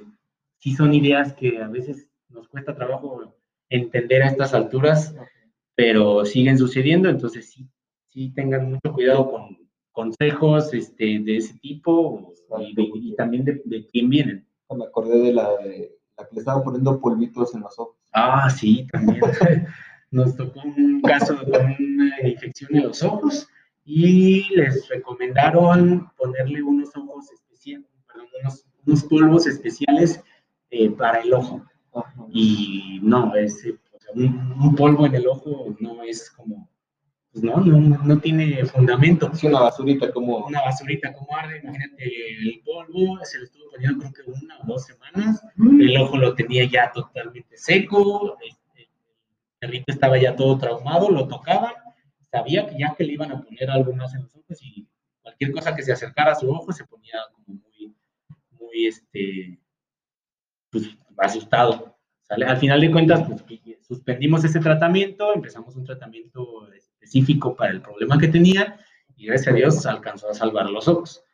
sí 0.58 0.74
son 0.74 0.94
ideas 0.94 1.34
que 1.34 1.62
a 1.62 1.68
veces 1.68 2.08
nos 2.28 2.48
cuesta 2.48 2.74
trabajo 2.74 3.36
entender 3.68 4.22
a 4.22 4.28
estas 4.28 4.54
alturas, 4.54 5.14
pero 5.74 6.24
siguen 6.24 6.58
sucediendo, 6.58 7.08
entonces 7.08 7.50
sí, 7.50 7.68
sí 8.08 8.32
tengan 8.34 8.70
mucho 8.70 8.92
cuidado 8.92 9.30
con 9.30 9.58
consejos 10.00 10.72
este, 10.72 11.20
de 11.20 11.36
ese 11.36 11.54
tipo 11.58 12.32
y, 12.58 13.14
también 13.14 13.44
de, 13.44 13.86
quién 13.92 14.08
vienen. 14.08 14.46
Me 14.70 14.84
acordé 14.84 15.18
de 15.18 15.32
la, 15.32 15.56
de 15.58 15.96
la 16.16 16.26
que 16.26 16.34
le 16.34 16.40
estaban 16.40 16.62
poniendo 16.62 17.00
polvitos 17.00 17.54
en 17.54 17.60
los 17.60 17.78
ojos. 17.78 17.96
Ah, 18.12 18.48
sí, 18.50 18.86
también. 18.90 19.20
Nos 20.10 20.34
tocó 20.34 20.60
un 20.64 21.00
caso 21.02 21.34
de 21.34 21.76
una 21.78 22.28
infección 22.28 22.74
en 22.74 22.84
los 22.84 23.02
ojos 23.02 23.46
y 23.84 24.44
les 24.54 24.88
recomendaron 24.88 26.10
ponerle 26.16 26.62
unos 26.62 26.96
ojos 26.96 27.30
especiales, 27.30 27.86
perdón, 28.06 28.26
unos 28.40 28.64
unos 28.86 29.04
polvos 29.04 29.46
especiales 29.46 30.22
eh, 30.70 30.90
para 30.90 31.20
el 31.20 31.34
ojo. 31.34 31.62
Y 32.32 33.00
no, 33.02 33.34
es, 33.34 33.66
un, 34.14 34.74
polvo 34.76 35.06
en 35.06 35.14
el 35.14 35.26
ojo 35.26 35.74
no 35.80 36.02
es 36.02 36.30
como, 36.30 36.68
pues 37.32 37.44
no, 37.44 37.60
no, 37.60 37.78
no 38.02 38.18
tiene 38.18 38.64
fundamento. 38.66 39.30
Es 39.32 39.44
una 39.44 39.60
basurita 39.60 40.12
como... 40.12 40.46
Una 40.46 40.62
basurita 40.62 41.12
como 41.12 41.36
arde, 41.36 41.60
imagínate 41.62 42.04
el 42.04 42.60
polvo, 42.64 43.24
se 43.24 43.38
le 43.38 43.44
estuvo 43.44 43.70
poniendo 43.70 44.10
creo 44.10 44.12
que 44.12 44.44
una 44.44 44.58
o 44.58 44.66
dos 44.66 44.84
semanas, 44.84 45.40
mm. 45.56 45.80
el 45.80 45.96
ojo 45.98 46.16
lo 46.16 46.34
tenía 46.34 46.64
ya 46.64 46.90
totalmente 46.92 47.56
seco, 47.56 48.36
este, 48.40 48.82
el 48.82 48.88
perrito 49.60 49.92
estaba 49.92 50.18
ya 50.18 50.34
todo 50.34 50.58
traumado, 50.58 51.08
lo 51.10 51.28
tocaban, 51.28 51.74
sabía 52.30 52.66
que 52.66 52.78
ya 52.78 52.94
que 52.96 53.04
le 53.04 53.12
iban 53.12 53.30
a 53.30 53.40
poner 53.40 53.70
algo 53.70 53.92
más 53.94 54.12
en 54.14 54.22
los 54.22 54.34
ojos 54.34 54.58
y 54.62 54.88
cualquier 55.22 55.52
cosa 55.52 55.76
que 55.76 55.82
se 55.82 55.92
acercara 55.92 56.32
a 56.32 56.36
su 56.36 56.50
ojo 56.50 56.72
se 56.72 56.84
ponía 56.84 57.14
como 57.32 57.60
muy 58.58 58.86
este, 58.86 59.58
pues, 60.70 60.96
asustado. 61.16 61.96
Al 62.28 62.58
final 62.58 62.80
de 62.80 62.90
cuentas, 62.90 63.26
pues, 63.26 63.60
suspendimos 63.82 64.44
ese 64.44 64.60
tratamiento, 64.60 65.34
empezamos 65.34 65.74
un 65.76 65.84
tratamiento 65.84 66.66
específico 67.10 67.56
para 67.56 67.72
el 67.72 67.82
problema 67.82 68.18
que 68.18 68.28
tenía 68.28 68.78
y 69.16 69.26
gracias 69.26 69.52
a 69.52 69.56
Dios 69.56 69.86
alcanzó 69.86 70.30
a 70.30 70.34
salvar 70.34 70.70
los 70.70 70.86
ojos. 70.86 71.24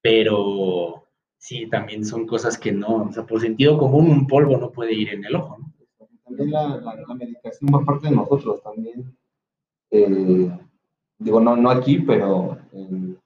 Pero 0.00 1.06
sí, 1.38 1.66
también 1.68 2.04
son 2.04 2.26
cosas 2.26 2.56
que 2.56 2.72
no, 2.72 3.08
o 3.08 3.12
sea, 3.12 3.26
por 3.26 3.40
sentido 3.40 3.76
común 3.78 4.10
un 4.10 4.26
polvo 4.26 4.56
no 4.56 4.70
puede 4.70 4.94
ir 4.94 5.10
en 5.10 5.24
el 5.24 5.36
ojo. 5.36 5.58
También 6.24 6.52
la, 6.52 6.80
medicación 7.14 7.70
por 7.70 7.84
parte 7.84 8.08
de 8.08 8.16
nosotros, 8.16 8.62
también, 8.62 9.16
eh, 9.90 10.50
digo, 11.18 11.40
no, 11.40 11.56
no 11.56 11.70
aquí, 11.70 11.98
pero 11.98 12.58
en, 12.72 13.18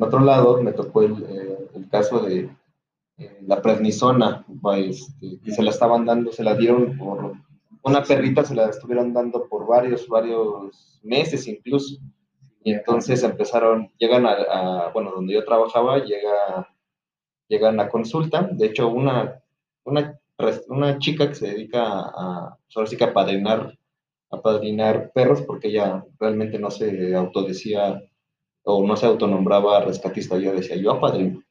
otro 0.00 0.20
lado 0.20 0.62
me 0.62 0.72
tocó 0.72 1.02
el, 1.02 1.22
eh, 1.28 1.68
el 1.74 1.88
caso 1.88 2.20
de 2.20 2.50
la 3.46 3.60
prednisona, 3.60 4.44
este, 4.76 5.38
que 5.40 5.52
se 5.52 5.62
la 5.62 5.70
estaban 5.70 6.06
dando, 6.06 6.32
se 6.32 6.42
la 6.42 6.54
dieron 6.54 6.96
por 6.96 7.34
una 7.82 8.02
perrita, 8.02 8.44
se 8.44 8.54
la 8.54 8.68
estuvieron 8.68 9.12
dando 9.12 9.48
por 9.48 9.66
varios, 9.66 10.06
varios 10.08 11.00
meses 11.02 11.46
incluso. 11.46 11.96
Y 12.62 12.72
entonces 12.72 13.22
empezaron, 13.22 13.90
llegan 13.98 14.26
a, 14.26 14.90
bueno, 14.92 15.12
donde 15.12 15.34
yo 15.34 15.44
trabajaba, 15.44 15.98
llega, 16.04 16.68
llegan 17.48 17.80
a 17.80 17.88
consulta. 17.88 18.48
De 18.52 18.66
hecho, 18.66 18.88
una, 18.88 19.42
una, 19.84 20.18
una 20.68 20.98
chica 20.98 21.28
que 21.28 21.34
se 21.34 21.48
dedica 21.48 21.82
a, 21.82 22.58
ahora 22.74 22.86
sí 22.86 22.96
que 22.96 23.04
a 23.04 23.14
padrinar, 23.14 23.78
a 24.30 24.42
padrinar 24.42 25.10
perros, 25.14 25.42
porque 25.42 25.68
ella 25.68 26.04
realmente 26.18 26.58
no 26.58 26.70
se 26.70 27.14
autodecía 27.14 28.02
o 28.64 28.86
no 28.86 28.96
se 28.96 29.06
autonombraba 29.06 29.80
rescatista, 29.80 30.36
yo 30.38 30.52
decía, 30.52 30.76
yo 30.76 30.92
apadrino 30.92 31.42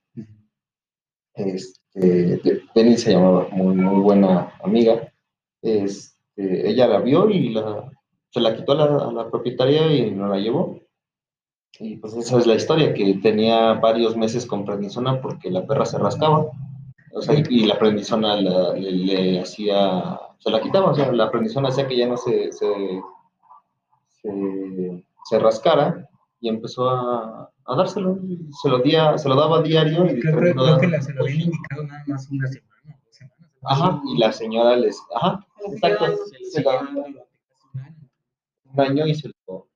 este, 1.46 2.62
Penny 2.74 2.98
se 2.98 3.12
llamaba, 3.12 3.48
muy, 3.52 3.76
muy 3.76 4.02
buena 4.02 4.54
amiga. 4.62 5.12
Este, 5.62 6.19
ella 6.40 6.88
la 6.88 7.00
vio 7.00 7.30
y 7.30 7.50
la, 7.50 7.92
se 8.30 8.40
la 8.40 8.56
quitó 8.56 8.74
a 8.74 9.12
la, 9.12 9.30
propietaria 9.30 9.94
y 9.94 10.12
no 10.12 10.28
la 10.28 10.38
llevó. 10.38 10.80
Y 11.80 11.98
pues 11.98 12.14
esa 12.16 12.38
es 12.38 12.48
la 12.48 12.56
historia, 12.56 12.94
que 12.94 13.16
tenía 13.16 13.74
varios 13.74 14.18
meses 14.18 14.46
con 14.46 14.66
prednisona 14.66 15.22
porque 15.22 15.50
la 15.50 15.66
perra 15.66 15.86
se 15.86 15.98
rascaba. 15.98 16.48
O 17.14 17.22
sea, 17.22 17.36
y, 17.36 17.66
la 17.66 17.78
prednisona 17.78 18.36
le, 18.38 19.40
hacía, 19.40 20.20
se 20.40 20.52
la 20.52 20.62
quitaba, 20.62 20.92
o 20.92 20.96
sea, 20.96 21.12
la 21.12 21.32
prednisona 21.32 21.70
hacía 21.70 21.88
que 21.88 21.98
ya 21.98 22.08
no 22.08 22.18
se, 22.18 22.52
se, 22.52 23.02
se, 24.22 25.04
se 25.26 25.40
rascara 25.40 26.08
y 26.40 26.50
empezó 26.50 26.90
a, 26.90 27.52
a 27.66 27.76
dárselo. 27.76 28.20
Se 28.62 28.70
lo, 28.70 28.80
día, 28.80 29.18
se 29.18 29.30
lo 29.30 29.36
daba 29.36 29.62
diario. 29.62 30.06
Y 30.06 30.20
creo, 30.20 30.56
creo 30.56 30.80
que 30.80 30.88
la, 30.88 31.02
se 31.02 31.14
lo 31.14 31.24
había 31.24 31.44
indicado 31.44 31.84
nada 31.84 32.04
más 32.08 32.30
una 32.30 32.48
semana. 32.48 32.99
Ajá, 33.64 34.02
y 34.06 34.18
la 34.18 34.32
señora 34.32 34.76
les. 34.76 35.02
Ajá, 35.16 35.46
exacto. 35.72 36.16
Se 36.50 36.62
lo 36.62 36.80
un 38.72 38.80
año 38.80 39.06
y 39.06 39.16
se 39.16 39.30
lo. 39.48 39.68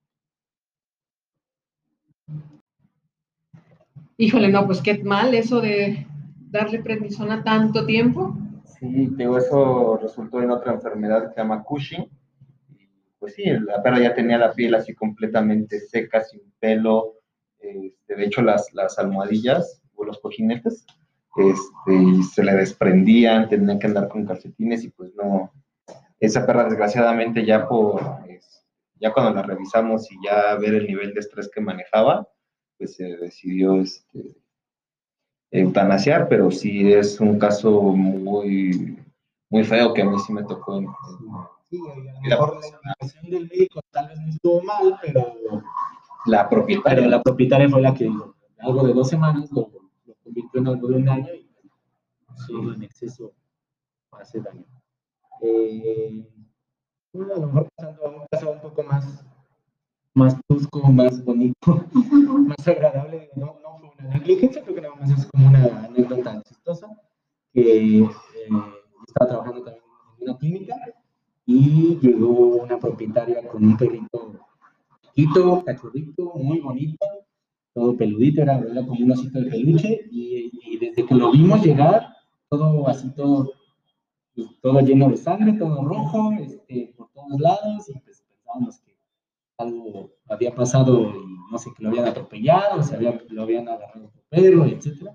Híjole, 4.17 4.49
no, 4.49 4.65
pues 4.65 4.81
qué 4.81 5.03
mal 5.03 5.33
eso 5.33 5.59
de 5.59 6.07
darle 6.49 6.79
prednisona 6.79 7.43
tanto 7.43 7.85
tiempo. 7.85 8.37
Sí, 8.79 9.07
digo, 9.11 9.37
eso 9.37 9.97
resultó 9.97 10.41
en 10.41 10.51
otra 10.51 10.73
enfermedad 10.73 11.27
que 11.27 11.33
se 11.33 11.41
llama 11.41 11.63
Cushing. 11.63 12.07
Pues 13.19 13.35
sí, 13.35 13.43
la 13.45 13.81
perra 13.81 13.99
ya 13.99 14.13
tenía 14.13 14.37
la 14.37 14.53
piel 14.53 14.75
así 14.75 14.93
completamente 14.93 15.79
seca, 15.79 16.21
sin 16.21 16.41
pelo, 16.59 17.15
este, 17.57 18.15
de 18.15 18.25
hecho 18.25 18.41
las, 18.41 18.71
las 18.73 18.99
almohadillas 18.99 19.81
o 19.95 20.03
los 20.03 20.19
cojinetes 20.19 20.85
este, 21.35 22.23
se 22.33 22.43
le 22.43 22.53
desprendían, 22.53 23.49
tenían 23.49 23.79
que 23.79 23.87
andar 23.87 24.07
con 24.07 24.25
calcetines 24.25 24.83
y 24.83 24.89
pues 24.89 25.13
no, 25.15 25.51
esa 26.19 26.45
perra 26.45 26.65
desgraciadamente 26.65 27.45
ya 27.45 27.67
por, 27.67 28.01
ya 28.99 29.11
cuando 29.11 29.33
la 29.33 29.41
revisamos 29.41 30.09
y 30.11 30.15
ya 30.23 30.55
ver 30.55 30.75
el 30.75 30.87
nivel 30.87 31.13
de 31.13 31.19
estrés 31.19 31.49
que 31.53 31.59
manejaba, 31.59 32.27
pues 32.77 32.95
se 32.95 33.17
decidió 33.17 33.81
este, 33.81 34.35
eutanasiar, 35.51 36.29
pero 36.29 36.49
sí 36.51 36.93
es 36.93 37.19
un 37.19 37.37
caso 37.37 37.81
muy, 37.81 38.97
muy 39.49 39.63
feo 39.63 39.93
que 39.93 40.03
a 40.03 40.05
mí 40.05 40.17
sí 40.19 40.31
me 40.31 40.43
tocó. 40.43 40.79
sí, 41.69 41.77
a 41.77 41.95
lo 41.95 42.29
mejor 42.29 42.59
la 42.83 42.95
decisión 42.99 43.29
del 43.29 43.49
médico 43.49 43.81
tal 43.91 44.07
vez 44.07 44.19
no 44.19 44.29
estuvo 44.29 44.63
mal, 44.63 44.99
pero 45.01 45.35
la 46.25 46.49
propietaria, 46.49 47.07
la 47.07 47.21
propietaria 47.21 47.69
fue 47.69 47.81
la 47.81 47.93
que 47.93 48.09
algo 48.59 48.87
de 48.87 48.93
dos 48.93 49.09
semanas 49.09 49.51
lo, 49.51 49.69
lo 50.33 50.51
convirtió 50.51 50.59
en 50.61 50.67
algo 50.67 50.87
de 50.87 50.95
un 50.95 51.09
año 51.09 51.33
y 51.33 51.49
sí, 52.45 52.53
en 52.53 52.83
exceso 52.83 53.33
hace 54.11 54.41
daño. 54.41 54.65
Eh, 55.41 56.27
a 57.13 57.17
lo 57.17 57.47
mejor 57.47 57.67
pasando 57.75 58.05
a 58.05 58.09
un 58.09 58.25
caso 58.31 58.51
un 58.51 58.61
poco 58.61 58.83
más, 58.83 59.25
más 60.13 60.37
tosco, 60.47 60.91
más 60.91 61.23
bonito, 61.23 61.55
más 62.47 62.67
agradable, 62.67 63.29
no, 63.35 63.57
no 63.61 63.79
fue 63.79 64.05
una 64.05 64.15
negligencia, 64.15 64.63
creo 64.63 64.75
que 64.75 64.81
nada 64.81 64.95
más 64.95 65.11
es 65.11 65.27
como 65.27 65.47
una 65.47 65.85
anécdota 65.85 66.41
chistosa, 66.43 66.87
que 67.53 67.99
eh, 67.99 68.09
estaba 69.07 69.29
trabajando 69.29 69.63
también 69.63 69.83
en 70.19 70.29
una 70.29 70.37
clínica 70.37 70.75
y 71.45 71.99
llegó 71.99 72.63
una 72.63 72.79
propietaria 72.79 73.47
con 73.47 73.63
un 73.63 73.77
perrito 73.77 74.39
chiquito, 75.01 75.63
cachorrito, 75.63 76.33
muy 76.35 76.59
bonito, 76.59 77.05
todo 77.73 77.97
peludito, 77.97 78.41
era, 78.41 78.61
como 78.85 78.93
un 78.93 79.11
osito 79.11 79.39
de 79.39 79.49
peluche, 79.49 80.07
y, 80.11 80.51
y, 80.63 80.77
desde 80.77 81.05
que 81.05 81.15
lo 81.15 81.31
vimos 81.31 81.63
llegar, 81.63 82.15
todo 82.49 82.87
así, 82.87 83.09
todo 83.15 83.53
todo 84.61 84.79
lleno 84.81 85.09
de 85.09 85.17
sangre, 85.17 85.53
todo 85.53 85.83
rojo, 85.83 86.31
este, 86.39 86.93
por 86.97 87.09
todos 87.11 87.39
lados, 87.39 87.89
y 87.89 87.99
pues 87.99 88.23
pensábamos 88.27 88.79
que 88.79 88.97
algo 89.57 90.11
había 90.27 90.55
pasado 90.55 91.11
y 91.11 91.51
no 91.51 91.57
sé, 91.57 91.71
que 91.75 91.83
lo 91.83 91.89
habían 91.89 92.05
atropellado, 92.05 92.81
se 92.81 92.95
había, 92.95 93.21
lo 93.29 93.43
habían 93.43 93.67
agarrado 93.67 94.09
por 94.09 94.23
perro, 94.29 94.65
etc. 94.65 95.11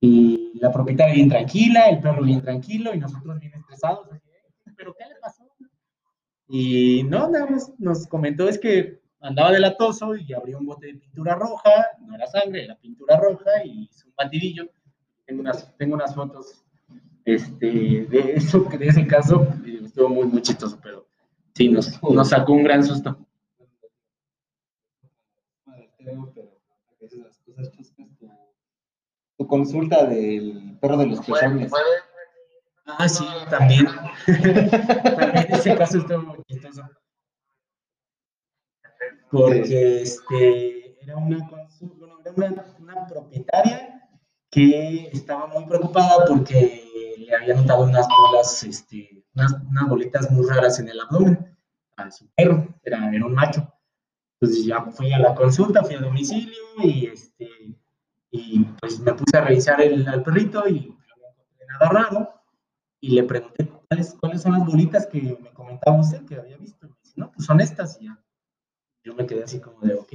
Y 0.00 0.52
la 0.60 0.70
propietaria 0.70 1.14
bien 1.14 1.28
tranquila, 1.28 1.88
el 1.88 2.00
perro 2.00 2.22
bien 2.22 2.40
tranquilo, 2.40 2.94
y 2.94 2.98
nosotros 2.98 3.40
bien 3.40 3.54
estresados, 3.54 4.06
¿pero 4.76 4.94
qué 4.94 5.04
le 5.06 5.16
pasó? 5.20 5.44
Y 6.48 7.02
no, 7.04 7.28
nada 7.28 7.46
más 7.46 7.72
nos 7.78 8.06
comentó 8.06 8.48
es 8.48 8.58
que 8.58 9.00
andaba 9.20 9.52
delatoso 9.52 10.16
y 10.16 10.32
abrió 10.32 10.58
un 10.58 10.66
bote 10.66 10.86
de 10.86 10.94
pintura 10.94 11.34
roja, 11.34 11.72
no 12.00 12.14
era 12.14 12.26
sangre, 12.26 12.64
era 12.64 12.76
pintura 12.76 13.18
roja 13.18 13.64
y 13.64 13.84
hizo 13.84 14.06
un 14.06 14.14
batidillo. 14.16 14.68
Tengo 15.26 15.40
unas, 15.40 15.76
tengo 15.76 15.94
unas 15.94 16.14
fotos 16.14 16.64
este, 17.28 17.66
de 17.66 18.32
eso, 18.36 18.60
de 18.60 18.86
ese 18.86 19.06
caso, 19.06 19.46
estuvo 19.84 20.08
muy, 20.08 20.26
muy 20.26 20.40
chistoso, 20.40 20.78
pero 20.82 21.06
sí, 21.54 21.68
nos, 21.68 22.02
nos 22.02 22.28
sacó 22.30 22.54
un 22.54 22.62
gran 22.62 22.82
susto. 22.82 23.18
Tu 29.36 29.46
consulta 29.46 30.06
del 30.06 30.78
perro 30.80 30.96
de 30.96 31.06
los 31.06 31.20
pezones. 31.20 31.70
Ah, 32.86 33.06
sí, 33.06 33.26
también. 33.50 33.86
también 34.26 35.46
ese 35.50 35.76
caso 35.76 35.98
estuvo 35.98 36.22
muy 36.22 36.42
chistoso. 36.44 36.82
Porque 39.30 40.02
este, 40.02 41.02
era, 41.02 41.16
una, 41.16 41.48
bueno, 41.48 42.18
era 42.24 42.32
una, 42.34 42.64
una 42.78 43.06
propietaria 43.06 44.08
que 44.50 45.08
estaba 45.12 45.46
muy 45.46 45.66
preocupada 45.66 46.24
porque 46.26 46.84
le 47.18 47.34
había 47.34 47.54
notado 47.54 47.84
unas 47.84 48.06
bolas, 48.08 48.62
este, 48.62 49.24
unas, 49.34 49.52
unas, 49.52 49.88
bolitas 49.88 50.30
muy 50.30 50.46
raras 50.48 50.78
en 50.80 50.88
el 50.88 51.00
abdomen 51.00 51.56
a 51.96 52.10
su 52.10 52.28
perro, 52.34 52.66
era, 52.82 53.14
era 53.14 53.26
un 53.26 53.34
macho. 53.34 53.70
Entonces 54.40 54.64
ya 54.64 54.82
fui 54.82 55.12
a 55.12 55.18
la 55.18 55.34
consulta, 55.34 55.82
fui 55.82 55.96
a 55.96 56.00
domicilio 56.00 56.62
y, 56.82 57.06
este, 57.06 57.48
y 58.30 58.64
pues 58.80 59.00
me 59.00 59.12
puse 59.12 59.36
a 59.36 59.42
revisar 59.42 59.80
el, 59.80 60.06
al 60.06 60.22
perrito 60.22 60.66
y 60.68 60.80
no 60.80 61.28
encontré 61.28 61.66
nada 61.66 61.88
raro. 61.90 62.34
Y 63.00 63.10
le 63.10 63.24
pregunté 63.24 63.68
cuáles, 63.88 64.14
cuáles 64.18 64.42
son 64.42 64.52
las 64.52 64.66
bolitas 64.66 65.06
que 65.06 65.20
me 65.40 65.52
comentaba 65.52 66.00
usted 66.00 66.24
que 66.24 66.36
había 66.36 66.56
visto. 66.56 66.86
Y 66.86 66.90
me 66.90 66.96
dice, 67.02 67.14
no, 67.16 67.32
pues 67.32 67.46
son 67.46 67.60
estas. 67.60 68.00
Y 68.00 68.06
ya 68.06 68.18
yo 69.02 69.14
me 69.14 69.26
quedé 69.26 69.44
así 69.44 69.60
como 69.60 69.80
de, 69.80 69.94
ok, 69.94 70.12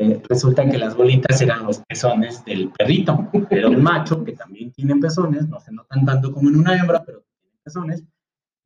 eh, 0.00 0.22
resulta 0.28 0.68
que 0.68 0.78
las 0.78 0.94
bolitas 0.94 1.40
eran 1.42 1.64
los 1.64 1.78
pezones 1.80 2.44
del 2.44 2.70
perrito. 2.70 3.28
Era 3.50 3.68
un 3.68 3.82
macho 3.82 4.22
que 4.24 4.32
también 4.32 4.70
tiene 4.72 4.94
pezones, 4.96 5.48
no 5.48 5.58
se 5.58 5.72
notan 5.72 6.06
tanto 6.06 6.32
como 6.32 6.48
en 6.48 6.56
una 6.56 6.76
hembra, 6.76 7.04
pero 7.04 7.24
tiene 7.40 7.56
pezones, 7.64 8.04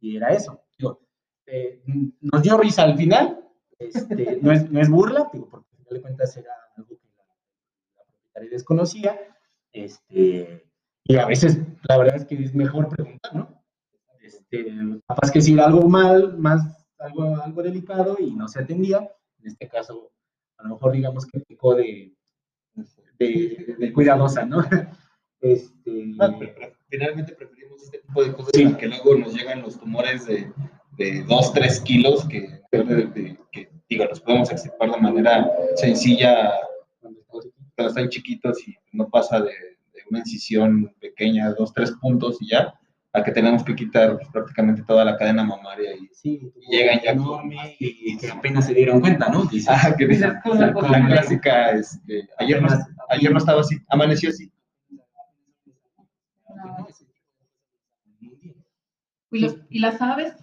y 0.01 0.17
era 0.17 0.29
eso. 0.29 0.61
Digo, 0.79 1.01
eh, 1.47 1.83
nos 2.21 2.43
dio 2.43 2.59
risa 2.59 2.83
al 2.83 2.99
final, 2.99 3.41
este, 3.79 4.39
no, 4.43 4.53
es, 4.53 4.71
no, 4.71 4.81
es, 4.81 4.91
burla, 4.91 5.31
digo, 5.33 5.49
porque 5.49 5.69
al 5.73 5.79
final 5.79 5.95
de 5.95 6.01
cuentas 6.03 6.37
era 6.37 6.53
algo 6.77 6.89
que 6.89 7.09
la, 7.17 8.05
propietaria 8.05 8.51
desconocía, 8.51 9.19
este, 9.73 10.67
y 11.05 11.17
a 11.17 11.27
veces 11.27 11.59
la 11.89 11.97
verdad 11.97 12.17
es 12.17 12.27
que 12.27 12.43
es 12.43 12.55
mejor 12.55 12.89
preguntar, 12.89 13.35
¿no? 13.35 13.63
Este, 14.21 14.67
capaz 15.09 15.31
que 15.31 15.41
si 15.41 15.55
era 15.55 15.67
algo 15.67 15.89
mal, 15.89 16.37
más 16.37 16.82
algo, 17.03 17.43
algo 17.43 17.63
delicado 17.63 18.17
y 18.19 18.33
no 18.33 18.49
se 18.49 18.61
atendía, 18.61 18.99
en 19.41 19.49
este 19.49 19.69
caso 19.69 20.11
a 20.59 20.63
lo 20.65 20.75
mejor 20.75 20.93
digamos 20.93 21.27
que 21.27 21.41
picó 21.41 21.75
de, 21.75 22.13
de, 23.19 23.77
de 23.79 23.93
cuidadosa, 23.93 24.45
¿no? 24.45 24.65
Este... 25.41 26.15
Ah, 26.21 26.39
finalmente 26.89 27.35
preferimos 27.35 27.83
este 27.83 27.99
tipo 27.99 28.23
de 28.23 28.33
cosas 28.33 28.53
sí. 28.55 28.75
que 28.75 28.87
luego 28.87 29.17
nos 29.17 29.35
llegan 29.35 29.61
los 29.63 29.77
tumores 29.77 30.25
de, 30.27 30.53
de 30.97 31.25
2, 31.25 31.53
3 31.53 31.81
kilos 31.81 32.25
que, 32.29 32.61
que, 33.51 33.69
digo, 33.89 34.05
los 34.05 34.21
podemos 34.21 34.53
extirpar 34.53 34.93
de 34.93 35.01
manera 35.01 35.51
sencilla 35.75 36.53
cuando 37.01 37.89
están 37.89 38.09
chiquitos 38.09 38.69
y 38.69 38.77
no 38.93 39.09
pasa 39.09 39.41
de, 39.41 39.51
de 39.51 40.03
una 40.11 40.21
incisión 40.21 40.95
pequeña, 41.01 41.53
2, 41.55 41.73
3 41.73 41.93
puntos 42.01 42.37
y 42.41 42.51
ya, 42.51 42.73
a 43.15 43.23
que 43.23 43.33
tenemos 43.33 43.63
que 43.63 43.75
quitar 43.75 44.17
pues, 44.17 44.29
prácticamente 44.29 44.83
toda 44.83 45.05
la 45.05 45.17
cadena 45.17 45.45
mamaria 45.45 45.95
y, 45.95 46.09
sí, 46.13 46.53
y 46.61 46.77
llegan 46.77 47.01
ya 47.05 47.11
enorme 47.11 47.77
y, 47.79 48.17
que 48.17 48.31
apenas 48.31 48.67
se 48.67 48.75
dieron 48.75 49.01
cuenta, 49.01 49.29
¿no? 49.29 49.45
Dice, 49.45 49.71
ah, 49.71 49.95
que 49.97 50.07
dice, 50.07 50.29
la, 50.29 50.43
la, 50.45 51.07
clásica, 51.07 51.73
este, 51.73 52.29
ayer, 52.39 52.63
no, 52.63 52.69
ayer 53.11 53.31
no 53.31 53.39
estaba 53.39 53.61
así, 53.61 53.77
amaneció 53.89 54.31
así. 54.31 54.51
¿Y, 59.31 59.41
los, 59.41 59.57
¿Y 59.69 59.79
las 59.79 60.01
aves? 60.01 60.35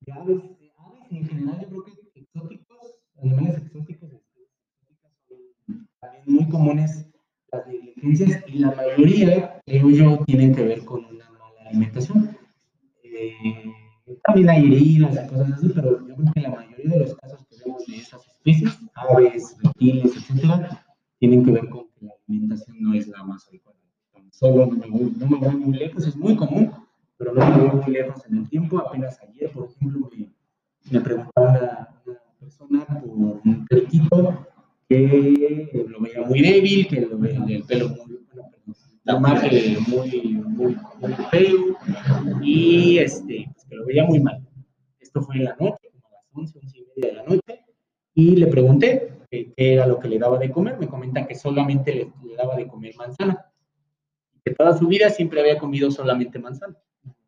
De 0.00 0.12
aves, 0.12 0.42
de 0.60 0.72
aves 0.76 1.02
en 1.10 1.28
general, 1.28 1.60
yo 1.60 1.68
creo 1.68 1.84
que 1.84 2.20
exóticos, 2.20 2.98
animales 3.22 3.56
exóticos, 3.58 4.10
son 5.66 5.88
también 6.00 6.24
muy 6.26 6.48
comunes 6.48 7.06
las 7.52 7.66
negligencias 7.66 8.44
y 8.46 8.58
la 8.58 8.70
mayoría, 8.72 9.60
creo 9.64 9.90
yo, 9.90 10.24
tienen 10.26 10.54
que 10.54 10.62
ver 10.62 10.84
con 10.84 11.07
alimentación. 11.68 12.36
Eh, 13.02 13.72
también 14.24 14.50
hay 14.50 14.66
heridas 14.66 15.14
y 15.14 15.28
cosas 15.28 15.52
así, 15.52 15.70
pero 15.74 16.06
yo 16.06 16.14
creo 16.14 16.32
que 16.32 16.40
la 16.40 16.50
mayoría 16.50 16.90
de 16.90 17.00
los 17.00 17.14
casos 17.16 17.44
que 17.46 17.56
vemos 17.64 17.86
de 17.86 17.96
estas 17.96 18.26
especies, 18.26 18.78
aves, 18.94 19.56
reptiles, 19.62 20.16
etcétera, 20.16 20.86
tienen 21.18 21.44
que 21.44 21.52
ver 21.52 21.68
con 21.68 21.86
que 21.88 22.06
la 22.06 22.12
alimentación 22.28 22.76
no 22.80 22.94
es 22.94 23.08
la 23.08 23.22
más 23.24 23.46
adecuada. 23.48 23.78
Solo 24.30 24.66
no 24.66 24.76
me, 24.76 24.88
voy, 24.88 25.14
no 25.18 25.26
me 25.26 25.36
voy 25.36 25.56
muy 25.56 25.78
lejos, 25.78 26.06
es 26.06 26.16
muy 26.16 26.36
común, 26.36 26.70
pero 27.16 27.34
no 27.34 27.44
me 27.44 27.68
voy 27.68 27.80
muy 27.80 27.92
lejos 27.92 28.24
en 28.26 28.38
el 28.38 28.48
tiempo. 28.48 28.78
Apenas 28.78 29.18
ayer, 29.22 29.50
por 29.50 29.68
ejemplo, 29.68 30.10
me, 30.16 30.30
me 30.90 31.00
preguntaba 31.00 31.50
una, 31.50 31.88
una, 32.06 32.20
persona 32.38 32.86
por 32.86 33.10
un 33.10 33.66
periquito 33.68 34.46
que 34.88 35.86
lo 35.88 36.00
veía 36.00 36.22
muy 36.22 36.40
débil, 36.40 36.88
que 36.88 37.00
lo 37.02 37.18
veía 37.18 37.56
el 37.56 37.64
pelo 37.64 37.88
muy, 37.90 38.20
bueno, 38.32 38.48
plumaje 39.04 39.76
muy, 39.88 40.22
muy, 40.46 40.76
muy 41.00 41.12
feo 41.30 41.76
y 42.42 42.98
este, 42.98 43.50
pues, 43.52 43.66
que 43.66 43.76
lo 43.76 43.86
veía 43.86 44.04
muy 44.04 44.20
mal. 44.20 44.40
Esto 45.00 45.22
fue 45.22 45.36
en 45.36 45.44
la 45.44 45.56
noche, 45.58 45.90
como 45.92 46.06
a 46.08 46.12
las 46.12 46.24
11, 46.32 46.58
11 46.58 46.78
y 46.78 46.80
media 46.80 47.10
de 47.10 47.16
la 47.16 47.22
noche, 47.24 47.64
y 48.14 48.36
le 48.36 48.46
pregunté 48.46 49.12
qué 49.30 49.52
era 49.56 49.86
lo 49.86 49.98
que 49.98 50.08
le 50.08 50.18
daba 50.18 50.38
que 51.12 51.34
solamente 51.34 51.94
le, 51.94 52.12
le 52.24 52.36
daba 52.36 52.56
de 52.56 52.66
comer 52.66 52.94
manzana, 52.96 53.46
que 54.44 54.54
toda 54.54 54.76
su 54.76 54.86
vida 54.86 55.10
siempre 55.10 55.40
había 55.40 55.58
comido 55.58 55.90
solamente 55.90 56.38
manzana. 56.38 56.76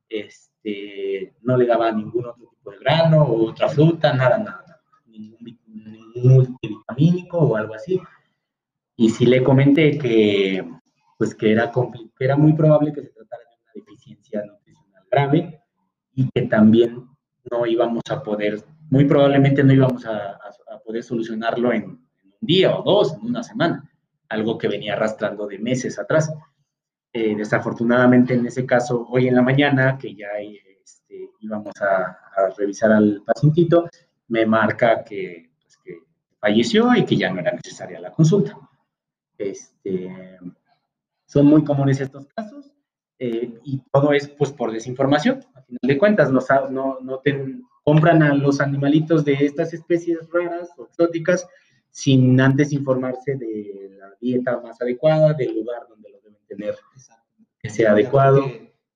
Este, 0.08 1.34
no 1.42 1.56
le 1.56 1.66
daba 1.66 1.92
ningún 1.92 2.26
otro 2.26 2.48
tipo 2.48 2.70
de 2.70 2.78
grano 2.78 3.22
o 3.22 3.50
otra 3.50 3.68
fruta, 3.68 4.12
nada, 4.12 4.38
nada, 4.38 4.64
nada. 4.66 4.80
Ningún, 5.06 5.58
ningún 5.66 6.32
multivitamínico 6.34 7.38
o 7.38 7.56
algo 7.56 7.74
así. 7.74 8.00
Y 8.96 9.10
sí 9.10 9.26
le 9.26 9.42
comenté 9.42 9.98
que 9.98 10.64
pues 11.16 11.34
que 11.34 11.52
era, 11.52 11.70
que 11.70 12.24
era 12.24 12.36
muy 12.36 12.54
probable 12.54 12.94
que 12.94 13.02
se 13.02 13.10
tratara 13.10 13.42
de 13.42 13.56
una 13.62 13.72
deficiencia 13.74 14.42
nutricional 14.42 15.04
grave 15.10 15.60
y 16.14 16.30
que 16.30 16.42
también 16.42 17.06
no 17.50 17.66
íbamos 17.66 18.02
a 18.08 18.22
poder, 18.22 18.64
muy 18.88 19.04
probablemente 19.04 19.62
no 19.62 19.74
íbamos 19.74 20.06
a, 20.06 20.30
a, 20.30 20.74
a 20.74 20.78
poder 20.78 21.02
solucionarlo 21.02 21.74
en, 21.74 22.00
un 22.40 22.46
día 22.46 22.76
o 22.76 22.82
dos, 22.82 23.14
en 23.14 23.26
una 23.26 23.42
semana, 23.42 23.88
algo 24.28 24.58
que 24.58 24.68
venía 24.68 24.94
arrastrando 24.94 25.46
de 25.46 25.58
meses 25.58 25.98
atrás. 25.98 26.32
Eh, 27.12 27.34
desafortunadamente 27.36 28.34
en 28.34 28.46
ese 28.46 28.64
caso, 28.64 29.06
hoy 29.08 29.28
en 29.28 29.34
la 29.34 29.42
mañana, 29.42 29.98
que 29.98 30.14
ya 30.14 30.28
este, 30.38 31.30
íbamos 31.40 31.74
a, 31.80 32.18
a, 32.36 32.50
revisar 32.56 32.92
al 32.92 33.22
pacientito, 33.26 33.88
me 34.28 34.46
marca 34.46 35.02
que, 35.04 35.50
pues, 35.60 35.76
que 35.78 35.98
falleció 36.38 36.94
y 36.94 37.04
que 37.04 37.16
ya 37.16 37.30
no 37.30 37.40
era 37.40 37.52
necesaria 37.52 38.00
la 38.00 38.12
consulta. 38.12 38.56
Este, 39.36 40.38
son 41.26 41.46
muy 41.46 41.64
comunes 41.64 42.00
estos 42.00 42.26
casos 42.26 42.72
eh, 43.18 43.58
y 43.64 43.82
todo 43.92 44.12
es 44.12 44.28
pues 44.28 44.52
por 44.52 44.72
desinformación. 44.72 45.44
A 45.54 45.62
final 45.62 45.80
de 45.82 45.98
cuentas, 45.98 46.30
no, 46.30 46.40
no, 46.70 46.98
no 47.00 47.18
te, 47.18 47.60
compran 47.84 48.22
a 48.22 48.34
los 48.34 48.60
animalitos 48.60 49.24
de 49.24 49.34
estas 49.34 49.72
especies 49.72 50.18
raras 50.32 50.70
o 50.76 50.84
exóticas 50.84 51.48
sin 51.90 52.40
antes 52.40 52.72
informarse 52.72 53.36
de 53.36 53.96
la 53.98 54.10
dieta 54.20 54.60
más 54.60 54.80
adecuada, 54.80 55.34
del 55.34 55.54
lugar 55.54 55.86
donde 55.88 56.10
lo 56.10 56.20
deben 56.20 56.38
tener 56.48 56.74
que 57.60 57.70
sea 57.70 57.92
adecuado. 57.92 58.44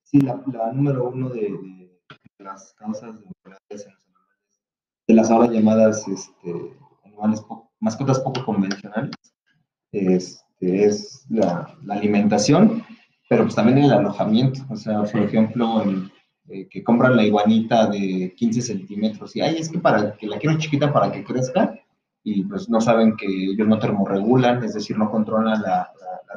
Sí, 0.02 0.20
la, 0.20 0.36
número 0.72 1.08
uno 1.08 1.28
de, 1.28 1.90
las 2.38 2.74
causas 2.74 3.20
de 3.20 3.26
enfermedades 3.26 3.86
en 3.86 3.92
los 3.92 4.04
animales, 4.06 4.62
de 5.08 5.14
las 5.14 5.30
ahora 5.30 5.50
llamadas 5.50 6.08
este, 6.08 6.72
animales 7.04 7.42
mascotas 7.80 8.20
poco 8.20 8.44
convencionales, 8.44 9.14
este, 9.92 10.84
es 10.84 11.26
la, 11.30 11.76
la, 11.84 11.94
alimentación, 11.94 12.82
pero 13.28 13.44
pues 13.44 13.54
también 13.54 13.78
el 13.78 13.92
alojamiento. 13.92 14.60
O 14.70 14.76
sea, 14.76 15.02
por 15.02 15.22
ejemplo, 15.22 15.84
eh, 16.48 16.68
que 16.68 16.84
compran 16.84 17.16
la 17.16 17.24
iguanita 17.24 17.86
de 17.86 18.34
15 18.36 18.60
centímetros 18.60 19.34
y, 19.34 19.40
ay, 19.40 19.56
es 19.56 19.70
que 19.70 19.78
para 19.78 20.14
que 20.14 20.26
la 20.26 20.38
quiero 20.38 20.58
chiquita 20.58 20.92
para 20.92 21.10
que 21.10 21.24
crezca, 21.24 21.74
y 22.26 22.42
pues 22.44 22.70
no 22.70 22.80
saben 22.80 23.16
que 23.16 23.26
ellos 23.26 23.68
no 23.68 23.78
termorregulan, 23.78 24.64
es 24.64 24.72
decir, 24.74 24.96
no 24.96 25.10
controlan 25.10 25.62
la, 25.62 25.90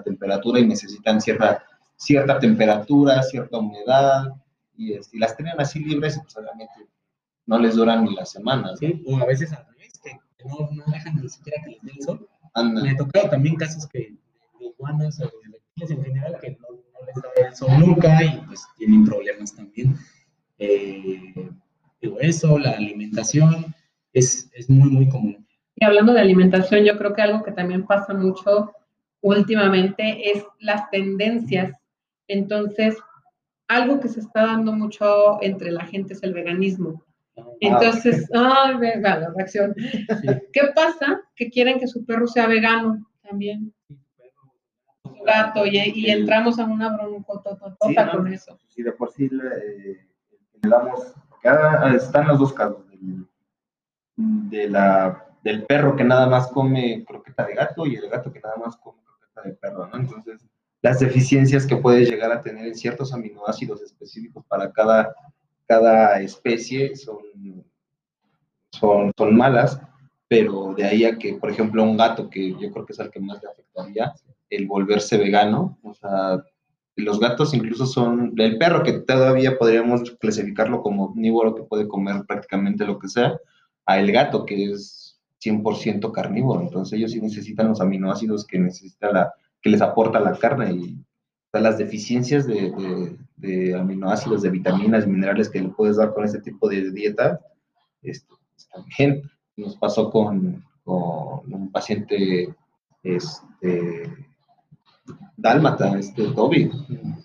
temperatura 0.05 0.59
y 0.59 0.67
necesitan 0.67 1.19
cierta, 1.19 1.63
cierta 1.95 2.37
temperatura, 2.37 3.23
cierta 3.23 3.57
humedad, 3.57 4.27
y, 4.75 4.93
este, 4.93 5.17
las 5.17 5.35
tienen 5.35 5.59
así 5.59 5.79
libres 5.79 6.17
y 6.17 6.19
pues 6.19 6.37
obviamente 6.37 6.87
no 7.47 7.57
les 7.57 7.75
duran 7.75 8.03
ni 8.03 8.13
las 8.13 8.31
semanas. 8.31 8.77
Sí, 8.77 9.01
o 9.07 9.17
a 9.17 9.25
veces 9.25 9.51
al 9.53 9.65
revés, 9.65 9.93
que 10.03 10.11
no, 10.45 10.69
no 10.71 10.83
dejan 10.93 11.15
ni 11.15 11.27
siquiera 11.27 11.63
que 11.63 11.71
les 11.71 11.81
dé 11.81 11.91
el 11.97 12.03
sol. 12.03 12.29
Me 12.83 12.91
ha 12.91 12.95
tocado 12.95 13.31
también 13.31 13.55
casos 13.55 13.87
que 13.87 14.13
de 14.59 14.65
iguanas 14.67 15.19
o 15.19 15.23
de 15.23 15.51
reptiles 15.51 15.89
en 15.89 16.03
general 16.03 16.37
que 16.39 16.51
no, 16.51 16.67
no, 16.69 17.05
les 17.07 17.15
da 17.15 17.47
el 17.47 17.55
sol 17.55 17.69
nunca 17.79 18.23
y 18.23 18.37
pues 18.45 18.61
tienen 18.77 19.03
problemas 19.03 19.55
también. 19.55 19.97
Eh, 20.59 21.49
digo, 21.99 22.19
eso, 22.19 22.59
la 22.59 22.73
alimentación 22.73 23.73
es, 24.13 24.47
es 24.53 24.69
muy, 24.69 24.91
muy 24.91 25.09
común. 25.09 25.46
Y 25.79 25.85
hablando 25.85 26.13
de 26.13 26.21
alimentación, 26.21 26.83
yo 26.83 26.97
creo 26.97 27.13
que 27.13 27.21
algo 27.21 27.43
que 27.43 27.51
también 27.51 27.85
pasa 27.85 28.13
mucho 28.13 28.73
últimamente 29.21 30.31
es 30.31 30.43
las 30.59 30.89
tendencias. 30.89 31.71
Entonces, 32.27 32.97
algo 33.67 33.99
que 33.99 34.09
se 34.09 34.21
está 34.21 34.47
dando 34.47 34.73
mucho 34.73 35.41
entre 35.41 35.71
la 35.71 35.85
gente 35.85 36.13
es 36.13 36.23
el 36.23 36.33
veganismo. 36.33 37.03
Ah, 37.37 37.43
Entonces, 37.59 38.27
ay, 38.33 38.77
venga, 38.77 39.19
la 39.19 39.29
reacción. 39.35 39.75
¿Qué 40.53 40.61
pasa? 40.75 41.21
Que 41.35 41.49
quieren 41.51 41.79
que 41.79 41.87
su 41.87 42.03
perro 42.05 42.25
sea 42.25 42.47
vegano 42.47 43.05
también. 43.21 43.71
Su 45.03 45.23
gato, 45.23 45.63
y, 45.63 46.09
entramos 46.09 46.57
a 46.57 46.65
una 46.65 46.97
broncototota 46.97 47.77
sí, 47.87 47.95
con 48.17 48.33
eso. 48.33 48.57
Sí, 48.67 48.81
de 48.81 48.91
por 48.93 49.11
sí 49.11 49.29
le, 49.29 49.91
eh, 49.91 50.07
le 50.63 50.69
damos, 50.69 51.13
están 51.95 52.27
los 52.27 52.39
dos 52.39 52.51
casos, 52.51 52.83
de 54.15 54.69
la 54.69 55.26
del 55.43 55.65
perro 55.65 55.95
que 55.95 56.03
nada 56.03 56.27
más 56.27 56.47
come 56.47 57.03
croqueta 57.05 57.45
de 57.45 57.55
gato 57.55 57.85
y 57.85 57.95
el 57.95 58.09
gato 58.09 58.31
que 58.31 58.39
nada 58.39 58.55
más 58.57 58.75
come 58.77 58.97
croqueta 59.03 59.41
de 59.41 59.55
perro, 59.55 59.87
¿no? 59.87 59.97
Entonces, 59.97 60.45
las 60.81 60.99
deficiencias 60.99 61.65
que 61.65 61.77
puedes 61.77 62.09
llegar 62.09 62.31
a 62.31 62.41
tener 62.41 62.67
en 62.67 62.75
ciertos 62.75 63.13
aminoácidos 63.13 63.81
específicos 63.81 64.45
para 64.45 64.71
cada, 64.71 65.15
cada 65.65 66.19
especie 66.21 66.95
son, 66.95 67.17
son, 68.71 69.11
son 69.17 69.35
malas, 69.35 69.81
pero 70.27 70.73
de 70.75 70.85
ahí 70.85 71.05
a 71.05 71.17
que, 71.17 71.33
por 71.35 71.49
ejemplo, 71.49 71.83
un 71.83 71.97
gato, 71.97 72.29
que 72.29 72.51
yo 72.51 72.71
creo 72.71 72.85
que 72.85 72.93
es 72.93 72.99
el 72.99 73.09
que 73.09 73.19
más 73.19 73.41
le 73.41 73.49
afectaría, 73.49 74.13
el 74.49 74.67
volverse 74.67 75.17
vegano, 75.17 75.77
o 75.83 75.93
sea, 75.93 76.43
los 76.95 77.19
gatos 77.19 77.53
incluso 77.53 77.85
son, 77.85 78.33
el 78.37 78.57
perro 78.57 78.83
que 78.83 78.93
todavía 78.93 79.57
podríamos 79.57 80.11
clasificarlo 80.19 80.81
como 80.81 81.05
omnívoro 81.05 81.55
que 81.55 81.63
puede 81.63 81.87
comer 81.87 82.25
prácticamente 82.27 82.85
lo 82.85 82.97
que 82.97 83.07
sea, 83.07 83.39
a 83.85 83.99
el 83.99 84.11
gato 84.11 84.45
que 84.45 84.71
es 84.71 85.06
100% 85.47 86.11
carnívoro, 86.11 86.61
entonces 86.61 86.97
ellos 86.97 87.11
sí 87.11 87.21
necesitan 87.21 87.69
los 87.69 87.81
aminoácidos 87.81 88.45
que 88.45 88.59
necesita 88.59 89.11
la, 89.11 89.33
que 89.61 89.69
les 89.69 89.81
aporta 89.81 90.19
la 90.19 90.37
carne 90.37 90.73
y 90.73 90.97
las 91.59 91.77
deficiencias 91.77 92.45
de, 92.47 93.75
aminoácidos, 93.75 94.41
de 94.41 94.49
vitaminas, 94.49 95.07
minerales 95.07 95.49
que 95.49 95.61
le 95.61 95.69
puedes 95.69 95.97
dar 95.97 96.13
con 96.13 96.25
este 96.25 96.39
tipo 96.41 96.69
de 96.69 96.91
dieta, 96.91 97.39
este, 98.01 98.27
pues, 98.27 98.67
también 98.69 99.23
nos 99.55 99.75
pasó 99.77 100.09
con, 100.09 100.63
un 100.85 101.69
paciente 101.73 102.55
este, 103.03 104.09
dálmata, 105.35 105.99
este 105.99 106.27
Toby, 106.29 106.71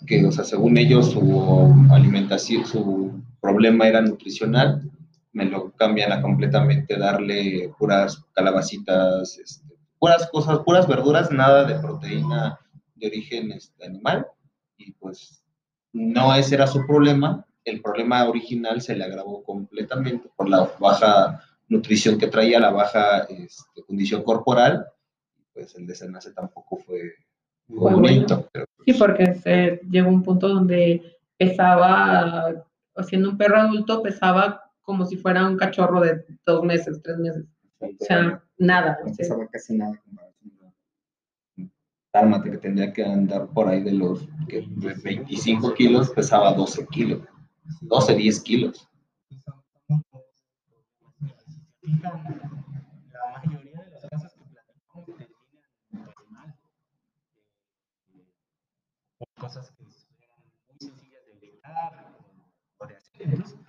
que, 0.06 0.24
o 0.26 0.32
sea, 0.32 0.44
según 0.44 0.76
ellos, 0.76 1.12
su 1.12 1.72
alimentación, 1.90 2.66
su 2.66 3.12
problema 3.40 3.86
era 3.86 4.00
nutricional, 4.00 4.90
me 5.32 5.46
lo 5.46 5.72
cambian 5.72 6.12
a 6.12 6.20
completamente 6.20 6.96
darle 6.96 7.72
puras 7.78 8.22
calabacitas, 8.34 9.38
este, 9.38 9.74
puras 9.98 10.28
cosas, 10.30 10.60
puras 10.60 10.86
verduras, 10.86 11.30
nada 11.30 11.64
de 11.64 11.78
proteína 11.78 12.58
de 12.96 13.06
origen 13.06 13.52
este, 13.52 13.86
animal. 13.86 14.26
Y 14.76 14.92
pues 14.92 15.42
no 15.92 16.34
ese 16.34 16.54
era 16.54 16.66
su 16.66 16.86
problema. 16.86 17.46
El 17.64 17.80
problema 17.80 18.28
original 18.28 18.80
se 18.82 18.96
le 18.96 19.04
agravó 19.04 19.42
completamente 19.42 20.28
por 20.36 20.48
la 20.48 20.70
baja 20.78 21.42
nutrición 21.68 22.18
que 22.18 22.26
traía, 22.26 22.60
la 22.60 22.70
baja 22.70 23.20
este, 23.28 23.82
condición 23.86 24.22
corporal. 24.22 24.86
Pues 25.54 25.74
el 25.76 25.86
desenlace 25.86 26.32
tampoco 26.32 26.76
fue 26.78 27.12
bonito. 27.68 28.48
sí, 28.84 28.94
porque 28.94 29.34
se 29.34 29.80
llegó 29.88 30.08
un 30.08 30.22
punto 30.22 30.48
donde 30.48 31.16
pesaba, 31.38 32.52
siendo 33.06 33.30
un 33.30 33.38
perro 33.38 33.60
adulto, 33.60 34.02
pesaba 34.02 34.61
como 34.82 35.06
si 35.06 35.16
fuera 35.16 35.46
un 35.46 35.56
cachorro 35.56 36.00
de 36.00 36.24
dos 36.44 36.62
meses, 36.64 37.00
tres 37.02 37.16
meses. 37.18 37.44
O 37.80 38.04
sea, 38.04 38.42
nada. 38.58 38.98
No 39.04 39.14
pesaba 39.14 39.46
casi 39.48 39.76
nada 39.76 40.00
Dálmata, 42.12 42.50
que 42.50 42.58
tendría 42.58 42.92
que 42.92 43.02
andar 43.02 43.48
por 43.48 43.68
ahí 43.68 43.82
de 43.82 43.92
los 43.92 44.28
25 45.02 45.72
kilos, 45.72 46.10
pesaba 46.10 46.52
12 46.52 46.86
kilos. 46.88 47.22
12, 47.80 48.14
10 48.14 48.40
kilos. 48.40 48.88
La 51.82 52.12
mayoría 53.44 53.82
de 53.82 53.90
las 53.92 54.02
cosas 54.10 54.34
que 54.34 54.44
platicamos 54.44 55.06
terminan 55.16 56.14
mal. 56.28 56.54
Cosas 59.38 59.70
que 59.70 59.84
son 59.84 60.12
muy 60.68 60.78
sencillas 60.78 61.24
de 61.24 61.32
evitar 61.32 62.14
o 62.78 62.86
de 62.86 62.96
hacer. 62.96 63.61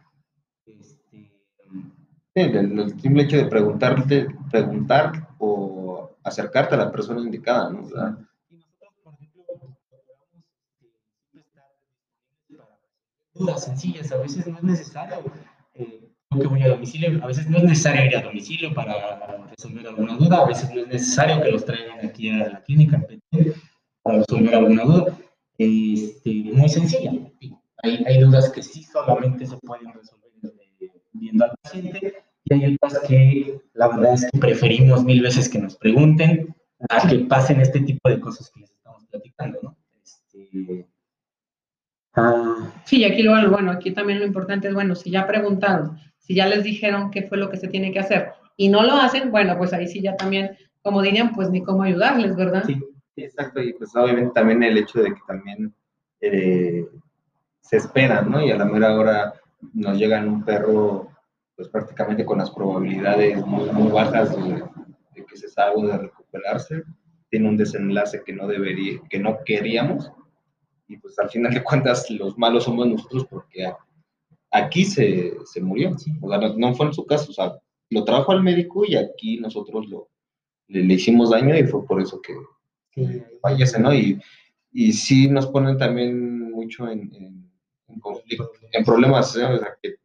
El, 2.36 3.00
simple 3.00 3.24
hecho 3.24 3.38
de 3.38 3.46
preguntarte, 3.46 4.28
preguntar 4.50 5.30
o 5.38 6.12
acercarte 6.24 6.76
a 6.76 6.80
la 6.80 6.92
persona 6.92 7.22
indicada, 7.22 7.70
¿no? 7.70 7.84
por 9.04 9.14
ejemplo, 9.14 9.44
dudas 13.34 13.64
sencillas, 13.64 14.12
a 14.12 14.18
veces 14.18 14.48
no 14.48 14.58
es 14.58 14.64
necesario 14.64 15.24
eh, 15.76 16.10
que 16.30 16.48
voy 16.48 16.64
a 16.64 16.70
domicilio, 16.70 17.24
a 17.24 17.28
veces 17.28 17.48
no 17.50 17.58
es 17.58 17.64
necesario 17.64 18.06
ir 18.06 18.18
a 18.18 18.22
domicilio 18.22 18.74
para 18.74 19.46
resolver 19.50 19.88
alguna 19.88 20.16
duda, 20.16 20.42
a 20.42 20.48
veces 20.48 20.74
no 20.74 20.82
es 20.82 20.88
necesario 20.88 21.42
que 21.42 21.52
los 21.52 21.66
traigan 21.66 22.06
aquí 22.06 22.30
a 22.30 22.50
la 22.50 22.64
clínica 22.64 23.06
para 24.02 24.18
resolver 24.20 24.56
alguna 24.56 24.84
duda. 24.84 25.18
Este, 25.58 26.32
muy 26.52 26.70
sencilla. 26.70 27.12
Hay, 27.84 28.04
hay 28.08 28.20
dudas 28.20 28.50
que 28.50 28.64
sí 28.64 28.84
solamente 28.84 29.46
se 29.46 29.58
pueden 29.58 29.94
resolver 29.94 30.23
otras 32.82 33.00
que 33.08 33.60
la 33.74 33.88
verdad 33.88 34.14
es 34.14 34.28
que 34.32 34.40
preferimos 34.40 35.04
mil 35.04 35.22
veces 35.22 35.50
que 35.50 35.60
nos 35.60 35.78
pregunten 35.78 36.56
a 36.90 37.08
que 37.08 37.20
pasen 37.20 37.62
este 37.62 37.80
tipo 37.82 38.10
de 38.10 38.20
cosas 38.20 38.50
que 38.52 38.62
les 38.62 38.72
estamos 38.72 39.06
platicando, 39.06 39.60
¿no? 39.62 39.78
Este, 40.04 40.88
ah, 42.16 42.72
sí, 42.86 43.04
aquí 43.06 43.24
lo 43.24 43.50
bueno, 43.50 43.72
aquí 43.72 43.92
también 43.92 44.20
lo 44.20 44.26
importante 44.26 44.68
es, 44.68 44.74
bueno, 44.74 44.96
si 44.96 45.12
ya 45.12 45.26
preguntaron, 45.26 45.98
si 46.20 46.36
ya 46.36 46.48
les 46.48 46.64
dijeron 46.64 47.12
qué 47.12 47.24
fue 47.24 47.38
lo 47.38 47.50
que 47.50 47.58
se 47.58 47.68
tiene 47.68 47.92
que 47.92 48.00
hacer 48.00 48.32
y 48.58 48.70
no 48.70 48.84
lo 48.84 48.94
hacen, 48.94 49.32
bueno, 49.32 49.58
pues 49.58 49.74
ahí 49.74 49.88
sí 49.88 50.02
ya 50.02 50.16
también, 50.16 50.58
como 50.82 51.02
dirían, 51.02 51.34
pues 51.34 51.50
ni 51.50 51.64
cómo 51.64 51.84
ayudarles, 51.84 52.36
¿verdad? 52.36 52.64
Sí, 52.66 52.80
exacto, 53.16 53.62
y 53.62 53.74
pues 53.74 53.96
obviamente 53.96 54.34
también 54.34 54.64
el 54.64 54.78
hecho 54.78 55.02
de 55.02 55.14
que 55.14 55.22
también 55.28 55.74
eh, 56.22 56.86
se 57.62 57.78
esperan, 57.78 58.30
¿no? 58.30 58.42
Y 58.46 58.52
a 58.52 58.58
la 58.58 58.66
mera 58.66 58.96
hora 58.96 59.34
nos 59.74 59.98
llegan 59.98 60.28
un 60.28 60.44
perro 60.44 61.13
pues 61.56 61.70
prácticamente 61.70 62.26
con 62.26 62.40
las 62.40 62.52
probabilidades 62.52 63.46
muy, 63.46 63.92
bajas 63.92 64.36
de, 64.36 64.64
que 65.26 65.38
se 65.38 65.50
salga 65.50 65.94
de 65.94 65.98
recuperarse, 66.04 66.84
tiene 67.30 67.50
un 67.50 67.58
desenlace 67.58 68.24
que 68.26 68.34
no 68.34 68.48
debería, 68.48 69.00
que 69.10 69.20
no 69.20 69.40
queríamos, 69.46 70.12
y 70.88 70.98
pues 70.98 71.18
al 71.20 71.30
final 71.30 71.54
de 71.54 71.64
cuentas 71.64 72.10
los 72.10 72.38
malos 72.38 72.66
somos 72.66 72.88
nosotros 72.88 73.26
porque 73.30 73.72
aquí 74.52 74.86
se, 74.86 75.34
se 75.46 75.62
murió, 75.62 75.92
o 76.22 76.30
sea, 76.30 76.40
no, 76.58 76.76
fue 76.76 76.88
en 76.88 76.94
su 76.94 77.06
caso, 77.06 77.32
o 77.32 77.34
sea, 77.34 77.54
lo 77.90 78.04
trajo 78.04 78.32
al 78.32 78.44
médico 78.44 78.84
y 78.86 78.96
aquí 78.96 79.40
nosotros 79.40 79.88
lo, 79.88 80.10
le, 80.68 80.94
hicimos 80.94 81.32
daño 81.32 81.58
y 81.58 81.64
fue 81.68 81.86
por 81.86 82.02
eso 82.02 82.22
que, 82.22 82.34
fallece, 83.42 83.80
¿no? 83.80 83.94
Y 83.94 84.20
y 84.74 84.92
sí 84.92 85.30
nos 85.30 85.48
ponen 85.48 85.78
también 85.78 86.52
mucho 86.52 86.90
en, 86.90 87.14
en, 87.14 87.52
en 87.88 88.00
conflicto, 88.00 88.52
en 88.72 88.84
problemas, 88.84 89.36
¿eh? 89.38 89.46
o 89.46 89.60
sea, 89.60 89.78
que 89.82 89.96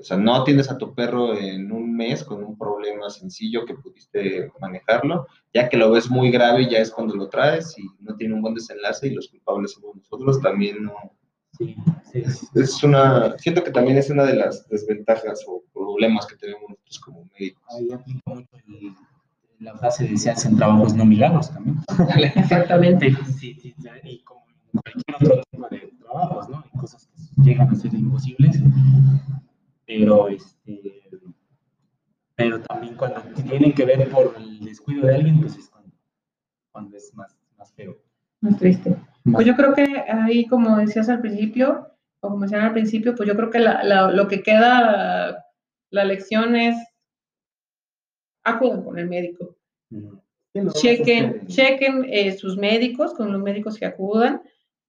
o 0.00 0.04
sea, 0.04 0.16
no 0.16 0.34
atiendes 0.34 0.70
a 0.70 0.78
tu 0.78 0.94
perro 0.94 1.36
en 1.36 1.70
un 1.72 1.96
mes 1.96 2.24
con 2.24 2.42
un 2.44 2.56
problema 2.56 3.10
sencillo 3.10 3.64
que 3.64 3.74
pudiste 3.74 4.50
manejarlo, 4.60 5.26
ya 5.52 5.68
que 5.68 5.76
lo 5.76 5.90
ves 5.90 6.08
muy 6.10 6.30
grave, 6.30 6.68
ya 6.70 6.78
es 6.78 6.90
cuando 6.90 7.14
lo 7.14 7.28
traes 7.28 7.76
y 7.78 7.82
no 8.00 8.14
tiene 8.16 8.34
un 8.34 8.42
buen 8.42 8.54
desenlace 8.54 9.08
y 9.08 9.14
los 9.14 9.28
culpables 9.28 9.72
somos 9.72 9.96
nosotros, 9.96 10.40
también 10.40 10.82
no. 10.84 10.94
Sí, 11.56 11.74
sí. 12.12 12.20
Es, 12.20 12.48
es 12.54 12.82
una, 12.84 13.36
siento 13.38 13.64
que 13.64 13.70
también 13.72 13.96
es 13.98 14.10
una 14.10 14.24
de 14.24 14.34
las 14.36 14.68
desventajas 14.68 15.44
o 15.48 15.62
problemas 15.72 16.26
que 16.26 16.36
tenemos 16.36 16.62
nosotros 16.68 17.00
como 17.00 17.24
médicos. 17.38 17.62
Ahí 17.76 17.90
aplica 17.92 18.20
mucho 18.26 18.48
el- 18.68 18.94
la 19.60 19.76
frase 19.76 20.06
de 20.06 20.16
se 20.16 20.30
hacen 20.30 20.56
trabajos 20.56 20.94
no 20.94 21.04
milagros 21.04 21.50
también. 21.52 21.78
Exactamente. 22.36 23.10
Sí, 23.38 23.54
sí, 23.60 23.74
y 24.04 24.20
como 24.22 24.42
en 24.72 24.80
cualquier 24.80 25.16
otro 25.16 25.42
tipo 25.50 25.68
de 25.68 25.92
trabajos, 26.00 26.48
¿no? 26.48 26.58
Hay 26.72 26.78
cosas 26.80 27.06
que 27.08 27.42
llegan 27.42 27.68
a 27.68 27.74
ser 27.74 27.92
imposibles, 27.94 28.60
pero 29.88 30.28
este 30.28 31.02
pero 32.36 32.60
también 32.60 32.94
cuando 32.94 33.20
tienen 33.48 33.72
que 33.72 33.84
ver 33.84 34.08
por 34.10 34.32
el 34.38 34.60
descuido 34.60 35.08
de 35.08 35.14
alguien, 35.16 35.40
pues 35.40 35.56
es 35.56 35.68
cuando, 35.68 35.90
cuando 36.70 36.96
es 36.96 37.12
más, 37.16 37.36
más 37.56 37.72
feo. 37.74 37.96
Más 38.40 38.56
triste. 38.58 38.90
Más- 39.24 39.34
Pues 39.34 39.46
yo 39.48 39.56
creo 39.56 39.74
que 39.74 40.04
ahí, 40.08 40.46
como 40.46 40.76
decías 40.76 41.08
al 41.08 41.20
principio, 41.20 41.88
o 42.20 42.28
como 42.28 42.42
decían 42.42 42.60
al 42.60 42.72
principio, 42.74 43.16
pues 43.16 43.28
yo 43.28 43.34
creo 43.34 43.50
que 43.50 43.58
la- 43.58 43.82
la- 43.82 44.12
lo 44.12 44.28
que 44.28 44.40
queda, 44.44 45.46
la 45.90 46.04
lección 46.04 46.54
es 46.54 46.76
acudan 48.44 48.84
con 48.84 48.98
el 48.98 49.08
médico. 49.08 49.56
Chequen, 50.74 51.24
este, 51.42 51.46
chequen 51.46 52.06
eh, 52.08 52.36
sus 52.36 52.56
médicos, 52.56 53.14
con 53.14 53.32
los 53.32 53.40
médicos 53.42 53.78
que 53.78 53.86
acudan, 53.86 54.42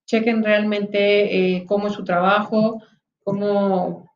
chequen 0.05 0.43
realmente 0.43 1.55
eh, 1.57 1.65
cómo 1.65 1.87
es 1.87 1.93
su 1.93 2.03
trabajo, 2.03 2.81
cómo, 3.23 4.08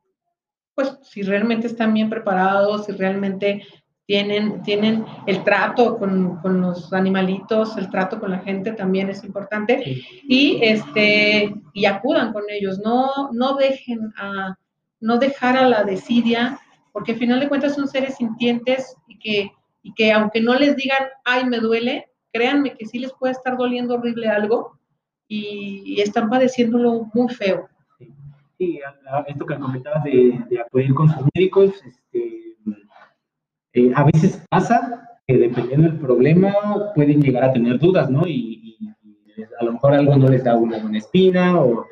pues 0.74 0.98
si 1.02 1.22
realmente 1.22 1.66
están 1.66 1.94
bien 1.94 2.10
preparados, 2.10 2.86
si 2.86 2.92
realmente 2.92 3.62
tienen, 4.06 4.62
tienen 4.62 5.04
el 5.26 5.42
trato 5.44 5.98
con, 5.98 6.36
con 6.38 6.60
los 6.60 6.92
animalitos, 6.92 7.76
el 7.76 7.90
trato 7.90 8.20
con 8.20 8.30
la 8.30 8.40
gente 8.40 8.72
también 8.72 9.08
es 9.08 9.24
importante 9.24 9.82
sí. 9.82 10.04
y 10.28 10.58
este 10.62 11.54
y 11.72 11.86
acudan 11.86 12.32
con 12.32 12.44
ellos, 12.50 12.80
no, 12.84 13.30
no 13.32 13.56
dejen 13.56 14.12
a, 14.16 14.58
no 15.00 15.18
dejar 15.18 15.56
a 15.56 15.68
la 15.68 15.84
desidia, 15.84 16.58
porque 16.92 17.12
al 17.12 17.18
final 17.18 17.40
de 17.40 17.48
cuentas 17.48 17.74
son 17.74 17.88
seres 17.88 18.16
sintientes 18.16 18.96
y 19.08 19.18
que, 19.18 19.52
y 19.82 19.92
que 19.94 20.12
aunque 20.12 20.40
no 20.40 20.54
les 20.54 20.76
digan, 20.76 21.08
ay, 21.24 21.46
me 21.46 21.58
duele, 21.58 22.08
créanme 22.32 22.74
que 22.74 22.86
sí 22.86 22.98
les 22.98 23.12
puede 23.12 23.32
estar 23.32 23.56
doliendo 23.56 23.94
horrible 23.94 24.28
algo 24.28 24.78
y, 25.28 25.82
y 25.84 26.00
están 26.00 26.28
padeciéndolo 26.28 27.10
muy 27.12 27.32
feo. 27.32 27.68
Sí, 28.64 28.80
a- 28.82 29.20
esto 29.26 29.44
que 29.44 29.58
comentabas 29.58 30.04
de, 30.04 30.40
acudir 30.64 30.94
con 30.94 31.08
sus 31.10 31.22
médicos, 31.34 31.74
este, 31.84 32.56
eh, 33.74 33.92
a 33.94 34.04
veces 34.04 34.42
pasa 34.48 35.06
que 35.26 35.36
dependiendo 35.36 35.88
del 35.88 35.98
problema 35.98 36.54
pueden 36.94 37.20
llegar 37.20 37.44
a 37.44 37.52
tener 37.52 37.78
dudas, 37.78 38.08
¿no? 38.08 38.26
Y 38.26 38.78
a 39.60 39.64
lo 39.64 39.72
mejor 39.72 39.92
algo 39.92 40.16
no 40.16 40.28
les 40.28 40.44
da 40.44 40.56
una 40.56 40.78
buena 40.78 40.96
espina 40.98 41.60
o 41.60 41.84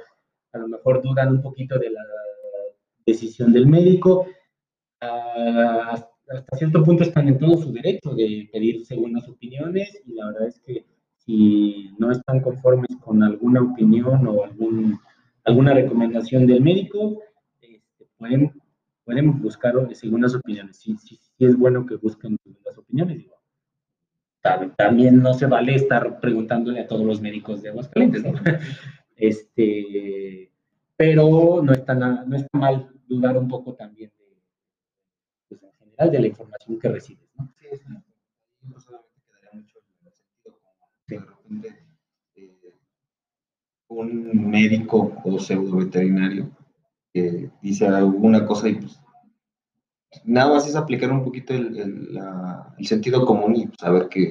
a 0.53 0.59
lo 0.59 0.69
mejor 0.69 1.03
dudan 1.03 1.29
un 1.29 1.43
poquito 1.43 1.79
de 1.79 1.91
la 1.91 2.01
decisión 3.05 3.53
del 3.53 3.67
médico. 3.67 4.27
Ah, 5.03 6.03
hasta 6.29 6.57
cierto 6.57 6.83
punto 6.83 7.03
están 7.03 7.29
en 7.29 7.39
todo 7.39 7.59
su 7.59 7.71
derecho 7.71 8.15
de 8.15 8.49
pedir 8.51 8.87
segundas 8.87 9.29
opiniones 9.29 10.01
y 10.07 10.15
la 10.15 10.27
verdad 10.27 10.47
es 10.47 10.59
que 10.61 10.87
si 11.19 11.91
no 11.99 12.11
están 12.11 12.41
conformes 12.41 12.97
con 13.05 13.23
alguna 13.23 13.61
opinión 13.61 14.27
o 14.27 14.45
algún 14.45 14.99
alguna 15.45 15.75
recomendación 15.75 16.47
del 16.47 16.61
médico, 16.63 17.21
este, 17.61 18.07
pueden, 18.17 18.53
pueden 19.05 19.41
buscar 19.43 19.75
segundas 19.95 20.35
opiniones. 20.35 20.77
Sí, 20.79 20.97
sí, 20.99 21.17
sí 21.17 21.45
es 21.45 21.57
bueno 21.57 21.85
que 21.87 21.97
busquen 21.97 22.37
segundas 22.45 22.79
opiniones. 22.79 23.19
Digo. 23.19 23.35
Tam- 24.43 24.75
También 24.77 25.23
no 25.23 25.35
se 25.35 25.47
vale 25.47 25.75
estar 25.75 26.21
preguntándole 26.21 26.81
a 26.81 26.87
todos 26.87 27.05
los 27.07 27.21
médicos 27.21 27.63
de 27.63 27.71
Aguascalientes, 27.71 28.25
¿no? 28.25 28.33
Este, 29.17 30.51
pero 30.97 31.63
no 31.63 31.73
está, 31.73 31.95
na- 31.95 32.25
no 32.27 32.37
está 32.37 32.59
mal 32.59 32.91
dudar 33.07 33.37
un 33.37 33.47
poco 33.47 33.75
también 33.75 34.11
de, 34.19 34.37
pues, 35.49 35.63
en 35.63 35.73
general 35.79 36.11
de 36.11 36.21
la 36.21 36.27
información 36.27 36.79
que 36.81 36.89
recibes, 36.89 37.29
¿no? 37.39 37.53
Sí, 37.61 37.67
es 37.71 37.85
una- 37.87 38.05
no 38.63 38.81
solamente 38.81 39.21
quedaría 39.29 39.61
mucho 39.61 39.79
en 39.79 40.07
el 40.09 40.13
sentido 40.13 40.59
como 40.61 40.91
de 41.07 41.19
repente 41.19 41.69
eh, 41.69 41.82
un 43.93 44.51
médico 44.51 45.13
o 45.25 45.39
pseudo 45.39 45.77
veterinario 45.77 46.51
que 47.13 47.51
dice 47.61 47.87
alguna 47.87 48.45
cosa 48.47 48.69
y 48.69 48.75
pues 48.77 48.99
nada 50.25 50.55
más 50.55 50.67
es 50.69 50.77
aplicar 50.77 51.11
un 51.11 51.25
poquito 51.25 51.55
el, 51.55 51.77
el- 51.79 52.15
la- 52.15 52.75
el 52.79 52.87
sentido 52.87 53.25
común 53.27 53.57
y 53.57 53.69
saber 53.79 54.09
que 54.09 54.31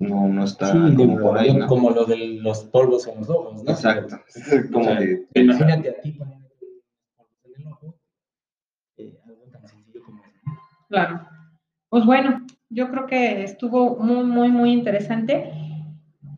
no, 0.00 0.28
no 0.28 0.44
está 0.44 0.72
Sí, 0.72 0.94
como 0.96 1.16
de- 1.16 1.22
por 1.22 1.38
ahí, 1.38 1.54
¿no? 1.56 1.66
como 1.66 1.90
lo 1.90 2.04
de 2.04 2.16
los 2.40 2.64
polvos 2.64 3.06
en 3.08 3.18
los 3.18 3.28
ojos, 3.28 3.62
¿no? 3.64 3.70
Exacto. 3.70 4.16
O 4.68 4.72
Como 4.72 4.84
sea, 4.84 5.00
de- 5.00 5.26
imagínate 5.34 5.90
a 5.90 6.00
ti 6.00 6.12
poniéndote 6.12 6.66
polvos 7.16 7.40
en 7.44 7.60
el 7.62 7.66
ojo, 7.72 7.94
eh, 8.98 9.18
algo 9.26 9.42
tan 9.50 9.66
sencillo 9.66 10.02
como 10.04 10.22
eso. 10.22 10.40
Claro. 10.88 11.20
Pues 11.90 12.04
bueno, 12.06 12.46
yo 12.70 12.90
creo 12.90 13.06
que 13.06 13.42
estuvo 13.44 13.96
muy, 13.96 14.24
muy, 14.24 14.50
muy 14.50 14.72
interesante. 14.72 15.50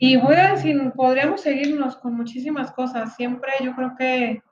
Y 0.03 0.17
voy 0.17 0.35
a 0.35 0.55
decir, 0.55 0.81
podríamos 0.97 1.43
seguirnos 1.43 1.95
con 1.95 2.15
muchísimas 2.15 2.73
cosas. 2.73 3.15
Siempre 3.17 3.53
yo 3.63 3.75
creo 3.77 3.95
que, 3.99 4.43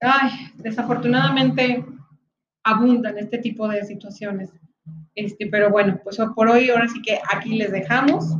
ay, 0.00 0.30
desafortunadamente 0.54 1.84
abundan 2.62 3.18
este 3.18 3.38
tipo 3.38 3.66
de 3.66 3.84
situaciones. 3.84 4.52
Este, 5.16 5.48
pero 5.48 5.70
bueno, 5.70 5.98
pues 6.04 6.18
por 6.36 6.48
hoy, 6.48 6.70
ahora 6.70 6.86
sí 6.86 7.02
que 7.02 7.18
aquí 7.34 7.56
les 7.56 7.72
dejamos. 7.72 8.36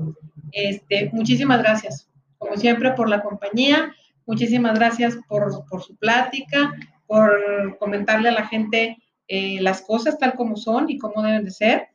Este, 0.53 1.11
muchísimas 1.13 1.59
gracias, 1.59 2.09
como 2.39 2.57
siempre, 2.57 2.93
por 2.93 3.09
la 3.09 3.21
compañía. 3.21 3.93
Muchísimas 4.25 4.79
gracias 4.79 5.19
por, 5.27 5.67
por 5.69 5.83
su 5.83 5.97
plática, 5.97 6.75
por 7.09 7.77
comentarle 7.81 8.29
a 8.29 8.33
la 8.33 8.47
gente 8.47 8.99
eh, 9.27 9.61
las 9.61 9.83
cosas 9.83 10.17
tal 10.17 10.35
como 10.35 10.57
son 10.57 10.89
y 10.91 10.97
cómo 10.97 11.23
deben 11.23 11.45
de 11.45 11.51
ser. 11.51 11.89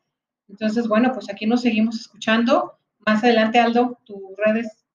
Entonces, 0.50 0.90
bueno, 0.90 1.14
pues 1.14 1.30
aquí 1.30 1.46
nos 1.46 1.62
seguimos 1.62 2.02
escuchando. 2.02 2.74
Más 3.06 3.24
adelante, 3.24 3.60
Aldo, 3.60 3.98
tus 4.06 4.18
redes. 4.46 4.86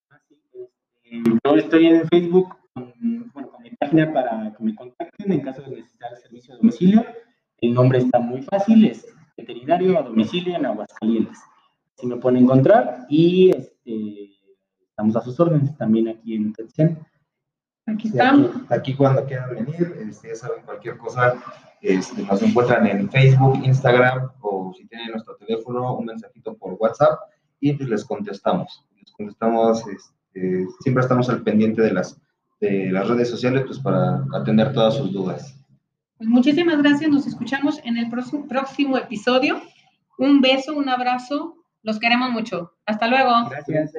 Eh, 1.05 1.23
Yo 1.45 1.57
estoy 1.57 1.87
en 1.87 2.07
Facebook 2.09 2.57
con, 2.73 2.93
bueno, 3.33 3.51
con 3.51 3.63
mi 3.63 3.71
página 3.71 4.13
para 4.13 4.55
que 4.57 4.65
me 4.65 4.75
contacten 4.75 5.33
en 5.33 5.41
caso 5.41 5.63
de 5.63 5.77
necesitar 5.77 6.17
servicio 6.17 6.55
a 6.55 6.57
domicilio. 6.59 7.05
El 7.61 7.75
nombre 7.75 7.99
está 7.99 8.19
muy 8.21 8.43
fácil, 8.43 8.87
es 8.87 9.07
veterinario 9.37 9.99
a 9.99 10.03
domicilio 10.03 10.57
en 10.57 10.67
Aguascalientes. 10.67 11.39
Si 11.97 12.07
me 12.07 12.17
pueden 12.17 12.43
encontrar 12.45 13.07
y 13.09 13.51
este, 13.51 14.31
estamos 14.89 15.17
a 15.17 15.21
sus 15.21 15.39
órdenes 15.41 15.77
también 15.77 16.09
aquí 16.09 16.35
en 16.37 16.53
Tetzén. 16.53 16.99
Aquí 17.87 18.09
Sí, 18.09 18.19
estamos. 18.19 18.51
aquí, 18.55 18.65
aquí 18.71 18.95
cuando 18.95 19.25
quieran 19.25 19.51
venir, 19.55 19.97
este, 20.09 20.29
ya 20.29 20.35
saben, 20.37 20.63
cualquier 20.65 20.99
cosa, 20.99 21.35
este, 21.81 22.23
nos 22.23 22.41
encuentran 22.43 22.87
en 22.87 23.11
Facebook, 23.11 23.61
Instagram 23.65 24.31
o 24.41 24.73
si 24.77 24.87
tienen 24.87 25.11
nuestro 25.11 25.37
teléfono, 25.37 25.97
un 25.97 26.07
mensajito 26.07 26.57
por 26.57 26.75
WhatsApp 26.75 27.19
y 27.61 27.73
pues 27.73 27.89
les 27.89 28.05
contestamos. 28.05 28.85
Les 28.99 29.13
contestamos, 29.13 29.85
este, 29.89 30.67
siempre 30.81 31.03
estamos 31.03 31.29
al 31.29 31.43
pendiente 31.43 31.83
de 31.83 31.93
las, 31.93 32.21
de 32.61 32.91
las 32.91 33.09
redes 33.09 33.31
sociales 33.31 33.65
pues 33.67 33.79
para 33.79 34.25
atender 34.35 34.73
todas 34.73 34.97
sus 34.97 35.13
dudas. 35.13 35.55
Pues 36.17 36.29
muchísimas 36.29 36.83
gracias. 36.83 37.11
Nos 37.11 37.27
escuchamos 37.27 37.81
en 37.85 37.97
el 37.97 38.11
próximo, 38.11 38.47
próximo 38.49 38.99
episodio. 38.99 39.61
Un 40.19 40.41
beso, 40.41 40.75
un 40.75 40.89
abrazo. 40.89 41.55
Los 41.83 41.99
queremos 42.01 42.31
mucho. 42.31 42.73
Hasta 42.87 43.07
luego. 43.07 43.49
Gracias. 43.49 43.93